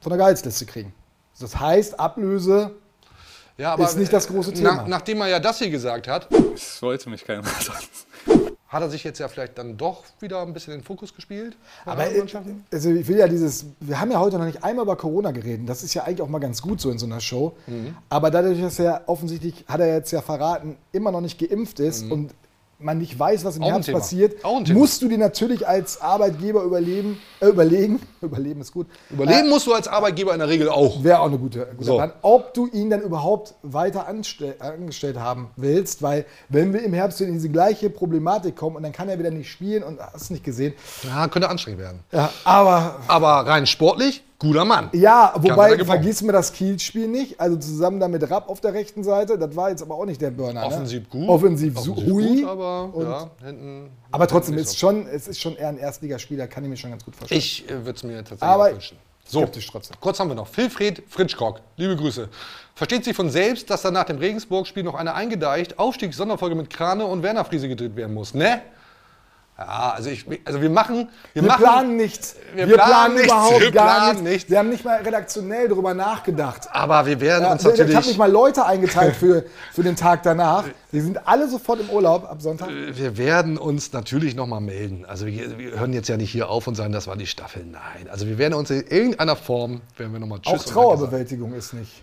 von 0.00 0.10
der 0.10 0.18
Gehaltsliste 0.18 0.66
kriegen. 0.66 0.92
Das 1.40 1.58
heißt, 1.58 1.98
Ablöse 1.98 2.72
Ja, 3.56 3.72
aber 3.72 3.84
ist 3.84 3.96
nicht 3.98 4.12
das 4.12 4.28
große 4.28 4.52
Thema. 4.52 4.74
Nach, 4.76 4.86
nachdem 4.86 5.20
er 5.22 5.28
ja 5.28 5.40
das 5.40 5.58
hier 5.58 5.70
gesagt 5.70 6.06
hat, 6.08 6.28
Das 6.52 6.80
wollte 6.82 7.08
mich 7.10 7.24
keiner 7.24 7.42
sagen. 7.44 8.46
hat 8.68 8.82
er 8.82 8.88
sich 8.90 9.02
jetzt 9.04 9.18
ja 9.18 9.26
vielleicht 9.28 9.58
dann 9.58 9.76
doch 9.76 10.04
wieder 10.20 10.40
ein 10.42 10.52
bisschen 10.52 10.74
in 10.74 10.80
den 10.80 10.84
Fokus 10.86 11.14
gespielt. 11.14 11.56
Aber 11.84 12.06
äh, 12.10 12.22
also 12.72 12.90
ich 12.90 13.08
will 13.08 13.16
ja 13.18 13.26
dieses, 13.26 13.66
wir 13.80 13.98
haben 14.00 14.10
ja 14.12 14.20
heute 14.20 14.38
noch 14.38 14.44
nicht 14.46 14.62
einmal 14.62 14.84
über 14.84 14.96
Corona 14.96 15.30
geredet. 15.32 15.68
Das 15.68 15.82
ist 15.82 15.92
ja 15.94 16.04
eigentlich 16.04 16.22
auch 16.22 16.28
mal 16.28 16.38
ganz 16.38 16.62
gut 16.62 16.80
so 16.80 16.90
in 16.90 16.98
so 16.98 17.06
einer 17.06 17.20
Show. 17.20 17.56
Mhm. 17.66 17.96
Aber 18.08 18.30
dadurch, 18.30 18.60
dass 18.60 18.78
er 18.78 19.02
offensichtlich, 19.06 19.64
hat 19.66 19.80
er 19.80 19.92
jetzt 19.94 20.12
ja 20.12 20.22
verraten, 20.22 20.76
immer 20.92 21.10
noch 21.10 21.20
nicht 21.20 21.38
geimpft 21.38 21.80
ist 21.80 22.04
Mhm. 22.04 22.12
und 22.12 22.34
man 22.80 22.98
nicht 22.98 23.18
weiß, 23.18 23.44
was 23.44 23.56
im 23.56 23.62
Herbst 23.62 23.86
Thema. 23.86 23.98
passiert, 23.98 24.36
musst 24.72 25.02
du 25.02 25.08
dir 25.08 25.18
natürlich 25.18 25.66
als 25.68 26.00
Arbeitgeber 26.00 26.62
überleben, 26.62 27.20
äh, 27.40 27.46
überlegen, 27.48 28.00
überleben 28.22 28.60
ist 28.60 28.72
gut, 28.72 28.86
Überleben 29.10 29.48
musst 29.48 29.66
du 29.66 29.72
als 29.74 29.86
Arbeitgeber 29.88 30.32
in 30.32 30.38
der 30.38 30.48
Regel 30.48 30.68
auch. 30.68 31.02
Wäre 31.04 31.20
auch 31.20 31.26
eine 31.26 31.38
gute, 31.38 31.66
gute 31.76 31.84
So. 31.84 31.96
Plan. 31.96 32.12
Ob 32.22 32.54
du 32.54 32.66
ihn 32.66 32.90
dann 32.90 33.02
überhaupt 33.02 33.54
weiter 33.62 34.06
angestellt 34.08 35.18
haben 35.18 35.50
willst, 35.56 36.02
weil 36.02 36.24
wenn 36.48 36.72
wir 36.72 36.82
im 36.82 36.92
Herbst 36.92 37.20
in 37.20 37.32
diese 37.32 37.48
gleiche 37.48 37.90
Problematik 37.90 38.56
kommen 38.56 38.76
und 38.76 38.82
dann 38.82 38.92
kann 38.92 39.08
er 39.08 39.18
wieder 39.18 39.30
nicht 39.30 39.50
spielen 39.50 39.82
und 39.82 40.00
hast 40.00 40.30
nicht 40.30 40.44
gesehen. 40.44 40.74
Ja, 41.04 41.28
könnte 41.28 41.48
anstrengend 41.48 41.80
werden. 41.80 42.00
Ja, 42.12 42.30
aber 42.44 42.96
Aber 43.08 43.46
rein 43.46 43.66
sportlich, 43.66 44.22
guter 44.40 44.64
Mann. 44.64 44.88
ja, 44.92 45.32
wobei 45.36 45.78
vergiss 45.84 46.22
mir 46.22 46.32
das 46.32 46.52
Kiel-Spiel 46.52 47.06
nicht. 47.06 47.38
Also 47.38 47.56
zusammen 47.56 48.00
da 48.00 48.08
mit 48.08 48.28
Rapp 48.28 48.48
auf 48.48 48.60
der 48.60 48.74
rechten 48.74 49.04
Seite, 49.04 49.38
das 49.38 49.54
war 49.54 49.70
jetzt 49.70 49.82
aber 49.82 49.94
auch 49.94 50.06
nicht 50.06 50.20
der 50.20 50.32
Burner. 50.32 50.66
Offensiv 50.66 51.02
ne? 51.02 51.20
gut. 51.20 51.28
Offensiv, 51.28 51.76
Offensiv 51.76 52.06
hui. 52.06 52.40
gut, 52.40 52.48
aber 52.48 52.90
ja, 52.98 53.30
hinten. 53.46 53.90
aber 54.10 54.26
trotzdem, 54.26 54.58
ist 54.58 54.70
so. 54.70 54.78
schon, 54.78 55.06
es 55.06 55.28
ist 55.28 55.38
schon 55.38 55.54
eher 55.54 55.68
ein 55.68 55.78
Erstligaspieler, 55.78 56.48
kann 56.48 56.64
ich 56.64 56.70
mir 56.70 56.76
schon 56.76 56.90
ganz 56.90 57.04
gut 57.04 57.14
vorstellen. 57.14 57.38
Ich 57.38 57.70
äh, 57.70 57.84
würde 57.84 57.92
es 57.92 58.02
mir 58.02 58.16
tatsächlich 58.16 58.42
Aber 58.42 58.72
wünschen. 58.72 58.96
So, 59.26 59.48
kurz 60.00 60.18
haben 60.18 60.28
wir 60.28 60.34
noch. 60.34 60.48
Wilfried 60.56 61.04
Fritschkock, 61.08 61.60
liebe 61.76 61.94
Grüße. 61.94 62.28
Versteht 62.74 63.04
sich 63.04 63.14
von 63.14 63.30
selbst, 63.30 63.70
dass 63.70 63.82
dann 63.82 63.94
nach 63.94 64.04
dem 64.04 64.18
Regensburg-Spiel 64.18 64.82
noch 64.82 64.96
eine 64.96 65.14
eingedeicht 65.14 65.78
Aufstiegssonderfolge 65.78 66.56
mit 66.56 66.68
Krane 66.68 67.06
und 67.06 67.22
Werner 67.22 67.44
Friese 67.44 67.68
gedreht 67.68 67.94
werden 67.94 68.12
muss, 68.12 68.34
ne? 68.34 68.62
Ja, 69.60 69.92
also, 69.94 70.08
ich, 70.08 70.24
also 70.46 70.62
wir 70.62 70.70
machen. 70.70 71.10
Wir, 71.34 71.42
Wir, 71.42 71.48
machen, 71.48 71.62
planen 71.62 71.96
nichts. 71.98 72.34
Wir, 72.54 72.66
Wir, 72.66 72.76
planen, 72.76 72.88
planen, 72.88 73.14
nichts. 73.14 73.26
überhaupt 73.26 73.60
wir 73.60 73.70
gar 73.72 74.00
planen 74.00 74.24
nichts. 74.24 74.50
Wir 74.50 74.58
haben 74.58 74.70
nicht 74.70 74.84
mal 74.86 75.02
redaktionell 75.02 75.68
darüber 75.68 75.92
nachgedacht. 75.92 76.68
Aber 76.72 77.04
wir 77.04 77.20
werden 77.20 77.46
uns 77.46 77.60
ich 77.60 77.68
habe 77.68 77.78
natürlich. 77.78 78.06
nicht 78.06 78.18
mal 78.18 78.30
Leute 78.30 78.64
eingeteilt 78.64 79.16
für, 79.16 79.44
für 79.74 79.82
den 79.82 79.96
Tag 79.96 80.22
danach. 80.22 80.64
Die 80.92 81.00
sind 81.00 81.28
alle 81.28 81.46
sofort 81.46 81.78
im 81.80 81.90
Urlaub 81.90 82.24
ab 82.24 82.40
Sonntag. 82.40 82.70
Wir 82.70 83.18
werden 83.18 83.58
uns 83.58 83.92
natürlich 83.92 84.34
noch 84.34 84.46
mal 84.46 84.60
melden. 84.60 85.04
Also 85.06 85.26
wir, 85.26 85.58
wir 85.58 85.78
hören 85.78 85.92
jetzt 85.92 86.08
ja 86.08 86.16
nicht 86.16 86.30
hier 86.30 86.48
auf 86.48 86.66
und 86.66 86.74
sagen, 86.74 86.94
das 86.94 87.06
war 87.06 87.16
die 87.16 87.26
Staffel. 87.26 87.66
Nein. 87.66 88.08
Also 88.10 88.26
wir 88.26 88.38
werden 88.38 88.54
uns 88.54 88.70
in 88.70 88.86
irgendeiner 88.86 89.36
Form, 89.36 89.82
werden 89.98 90.14
wir 90.14 90.20
noch 90.20 90.26
mal 90.26 90.36
Auch 90.36 90.40
Tschüss 90.40 90.64
Danke 90.64 90.70
Trauerbewältigung 90.72 91.52
ist 91.52 91.74
nicht. 91.74 92.02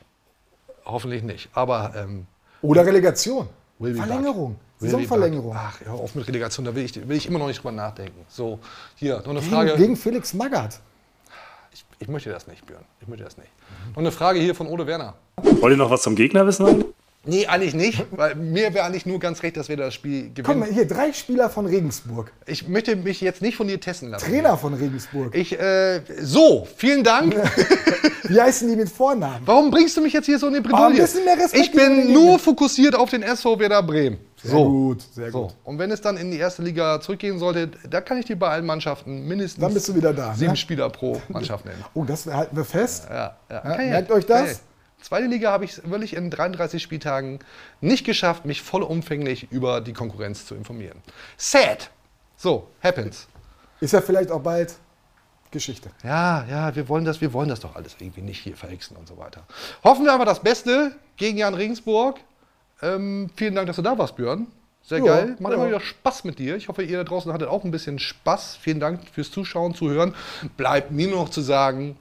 Hoffentlich 0.85 1.23
nicht. 1.23 1.49
Aber 1.53 1.93
ähm, 1.97 2.27
Oder 2.61 2.85
Relegation. 2.85 3.49
Verlängerung. 3.79 4.53
back. 4.53 4.66
Saisonverlängerung. 4.79 5.55
Ach, 5.55 5.79
hör 5.83 5.93
auf 5.93 6.13
mit 6.15 6.27
Relegation, 6.27 6.65
da 6.65 6.75
will 6.75 6.83
ich, 6.85 7.07
will 7.07 7.17
ich 7.17 7.25
immer 7.27 7.39
noch 7.39 7.47
nicht 7.47 7.57
drüber 7.59 7.71
nachdenken. 7.71 8.25
So, 8.29 8.59
hier, 8.95 9.17
noch 9.17 9.27
eine 9.29 9.39
Gegen, 9.39 9.51
Frage. 9.51 9.75
gegen 9.77 9.95
Felix 9.95 10.33
Magath. 10.33 10.79
Ich, 11.73 11.83
ich 11.99 12.07
möchte 12.07 12.29
das 12.29 12.47
nicht, 12.47 12.65
Björn. 12.65 12.83
Ich 13.01 13.07
möchte 13.07 13.23
das 13.23 13.37
nicht. 13.37 13.49
Noch 13.91 13.97
eine 13.97 14.11
Frage 14.11 14.39
hier 14.39 14.53
von 14.55 14.67
Ole 14.67 14.85
Werner. 14.87 15.15
Wollt 15.41 15.73
ihr 15.73 15.77
noch 15.77 15.89
was 15.89 16.01
zum 16.03 16.15
Gegner 16.15 16.45
wissen? 16.45 16.85
Nee, 17.29 17.45
eigentlich 17.47 17.73
nicht, 17.73 18.05
weil 18.11 18.35
mir 18.35 18.73
wäre 18.73 18.85
eigentlich 18.85 19.05
nur 19.05 19.19
ganz 19.19 19.43
recht, 19.43 19.57
dass 19.57 19.67
wir 19.67 19.75
das 19.75 19.93
Spiel 19.93 20.27
Komm 20.27 20.33
gewinnen. 20.33 20.59
mal, 20.61 20.69
hier, 20.71 20.87
drei 20.87 21.11
Spieler 21.11 21.49
von 21.49 21.65
Regensburg. 21.65 22.31
Ich 22.45 22.69
möchte 22.69 22.95
mich 22.95 23.19
jetzt 23.19 23.41
nicht 23.41 23.57
von 23.57 23.67
dir 23.67 23.81
testen 23.81 24.11
lassen. 24.11 24.29
Trainer 24.29 24.57
von 24.57 24.73
Regensburg. 24.73 25.35
Ich, 25.35 25.59
äh, 25.59 26.01
so, 26.21 26.65
vielen 26.77 27.03
Dank. 27.03 27.35
Wie 28.29 28.39
heißen 28.39 28.69
die 28.69 28.77
mit 28.77 28.87
Vornamen? 28.87 29.41
Warum 29.45 29.71
bringst 29.71 29.97
du 29.97 30.01
mich 30.01 30.13
jetzt 30.13 30.25
hier 30.27 30.39
so 30.39 30.47
in 30.47 30.53
die 30.53 30.59
Aber 30.59 30.69
Bredouille? 30.69 30.95
ein 30.95 31.01
bisschen 31.01 31.25
mehr 31.25 31.35
Respekt 31.37 31.65
ich 31.65 31.71
bin 31.73 32.13
nur 32.13 32.39
fokussiert 32.39 32.95
auf 32.95 33.09
den 33.09 33.23
SV 33.23 33.59
Werder 33.59 33.83
Bremen. 33.83 34.19
Sehr 34.47 34.57
so. 34.57 34.65
gut, 34.69 35.01
sehr 35.13 35.31
So. 35.31 35.41
gut. 35.47 35.55
Und 35.63 35.79
wenn 35.79 35.91
es 35.91 36.01
dann 36.01 36.17
in 36.17 36.31
die 36.31 36.37
erste 36.37 36.61
Liga 36.63 36.99
zurückgehen 37.01 37.39
sollte, 37.39 37.67
da 37.89 38.01
kann 38.01 38.17
ich 38.17 38.25
dir 38.25 38.37
bei 38.37 38.49
allen 38.49 38.65
Mannschaften 38.65 39.27
mindestens 39.27 39.61
Dann 39.61 39.73
bist 39.73 39.87
du 39.87 39.95
wieder 39.95 40.13
da, 40.13 40.33
sieben 40.33 40.51
ne? 40.51 40.57
Spieler 40.57 40.89
pro 40.89 41.21
Mannschaft 41.29 41.65
nennen. 41.65 41.83
Oh, 41.93 42.03
das 42.03 42.25
halten 42.27 42.55
wir 42.55 42.65
fest. 42.65 43.07
Ja, 43.09 43.37
ja. 43.49 43.61
Ja, 43.63 43.71
ja- 43.81 43.89
merkt 43.91 44.11
euch 44.11 44.25
das? 44.25 44.51
ja. 44.51 44.57
Zweite 44.99 45.27
Liga 45.27 45.51
habe 45.51 45.63
ich 45.63 45.73
es 45.77 45.89
wirklich 45.89 46.15
in 46.15 46.31
33 46.31 46.81
Spieltagen 46.81 47.37
nicht 47.81 48.03
geschafft, 48.03 48.45
mich 48.45 48.63
vollumfänglich 48.63 49.51
über 49.51 49.79
die 49.79 49.93
Konkurrenz 49.93 50.45
zu 50.47 50.55
informieren. 50.55 50.97
Sad. 51.37 51.91
So, 52.35 52.67
happens. 52.81 53.27
Ist 53.79 53.93
ja 53.93 54.01
vielleicht 54.01 54.31
auch 54.31 54.41
bald 54.41 54.73
Geschichte. 55.51 55.89
Ja, 56.03 56.45
ja, 56.49 56.75
wir 56.75 56.89
wollen 56.89 57.05
das, 57.05 57.21
wir 57.21 57.31
wollen 57.31 57.47
das 57.47 57.59
doch 57.59 57.75
alles 57.75 57.95
irgendwie 57.99 58.21
nicht 58.21 58.39
hier 58.41 58.57
verhexen 58.57 58.97
und 58.97 59.07
so 59.07 59.17
weiter. 59.17 59.43
Hoffen 59.83 60.03
wir 60.03 60.13
aber 60.13 60.25
das 60.25 60.39
Beste 60.41 60.91
gegen 61.15 61.37
Jan 61.37 61.53
Regensburg. 61.53 62.19
Ähm, 62.81 63.29
vielen 63.35 63.55
Dank, 63.55 63.67
dass 63.67 63.75
du 63.75 63.81
da 63.81 63.97
warst, 63.97 64.15
Björn. 64.15 64.47
Sehr 64.83 64.99
Ja, 64.99 65.05
geil. 65.05 65.35
Macht 65.39 65.51
ja. 65.51 65.57
immer 65.57 65.67
wieder 65.67 65.79
Spaß 65.79 66.23
mit 66.23 66.39
dir. 66.39 66.55
Ich 66.55 66.69
hoffe, 66.69 66.83
ihr 66.83 66.97
da 66.97 67.03
draußen 67.03 67.33
hattet 67.33 67.49
auch 67.49 67.63
ein 67.63 67.71
bisschen 67.71 67.99
Spaß. 67.99 68.57
Vielen 68.61 68.79
Dank 68.79 69.01
fürs 69.11 69.31
Zuschauen, 69.31 69.73
Zuhören. 69.73 70.15
Bleibt 70.55 70.91
mir 70.91 71.07
nur 71.07 71.23
noch 71.23 71.29
zu 71.29 71.41
sagen, 71.41 71.97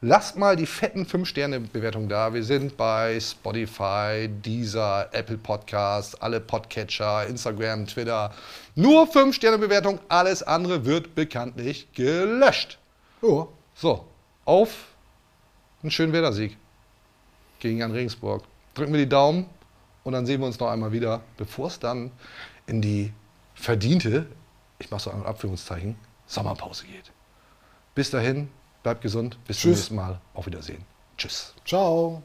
lasst 0.00 0.38
mal 0.38 0.56
die 0.56 0.64
fetten 0.64 1.04
5-Sterne-Bewertungen 1.04 2.08
da. 2.08 2.32
Wir 2.32 2.42
sind 2.42 2.78
bei 2.78 3.20
Spotify, 3.20 4.28
Deezer, 4.28 5.08
Apple 5.12 5.36
Podcasts, 5.36 6.14
alle 6.22 6.40
Podcatcher, 6.40 7.26
Instagram, 7.26 7.86
Twitter. 7.86 8.32
Nur 8.76 9.04
5-Sterne-Bewertung. 9.08 9.98
Alles 10.08 10.42
andere 10.42 10.86
wird 10.86 11.14
bekanntlich 11.14 11.92
gelöscht. 11.92 12.78
Ja. 13.20 13.46
So, 13.74 14.06
auf 14.46 14.70
einen 15.82 15.90
schönen 15.90 16.14
Wettersieg 16.14 16.56
gegen 17.60 17.78
Jan 17.78 17.92
Regensburg. 17.92 18.44
Drücken 18.74 18.92
wir 18.92 19.00
die 19.00 19.08
Daumen 19.08 19.46
und 20.04 20.12
dann 20.12 20.26
sehen 20.26 20.40
wir 20.40 20.46
uns 20.46 20.58
noch 20.58 20.68
einmal 20.68 20.92
wieder, 20.92 21.22
bevor 21.36 21.68
es 21.68 21.78
dann 21.78 22.10
in 22.66 22.82
die 22.82 23.12
verdiente, 23.54 24.26
ich 24.78 24.90
mache 24.90 25.02
so 25.02 25.10
ein 25.10 25.24
Abführungszeichen, 25.24 25.96
Sommerpause 26.26 26.86
geht. 26.86 27.12
Bis 27.94 28.10
dahin, 28.10 28.48
bleibt 28.82 29.02
gesund, 29.02 29.38
bis 29.46 29.60
zum 29.60 29.70
Tschüss. 29.70 29.78
nächsten 29.78 29.94
Mal. 29.96 30.20
Auf 30.34 30.46
Wiedersehen. 30.46 30.84
Tschüss. 31.16 31.54
Ciao. 31.64 32.22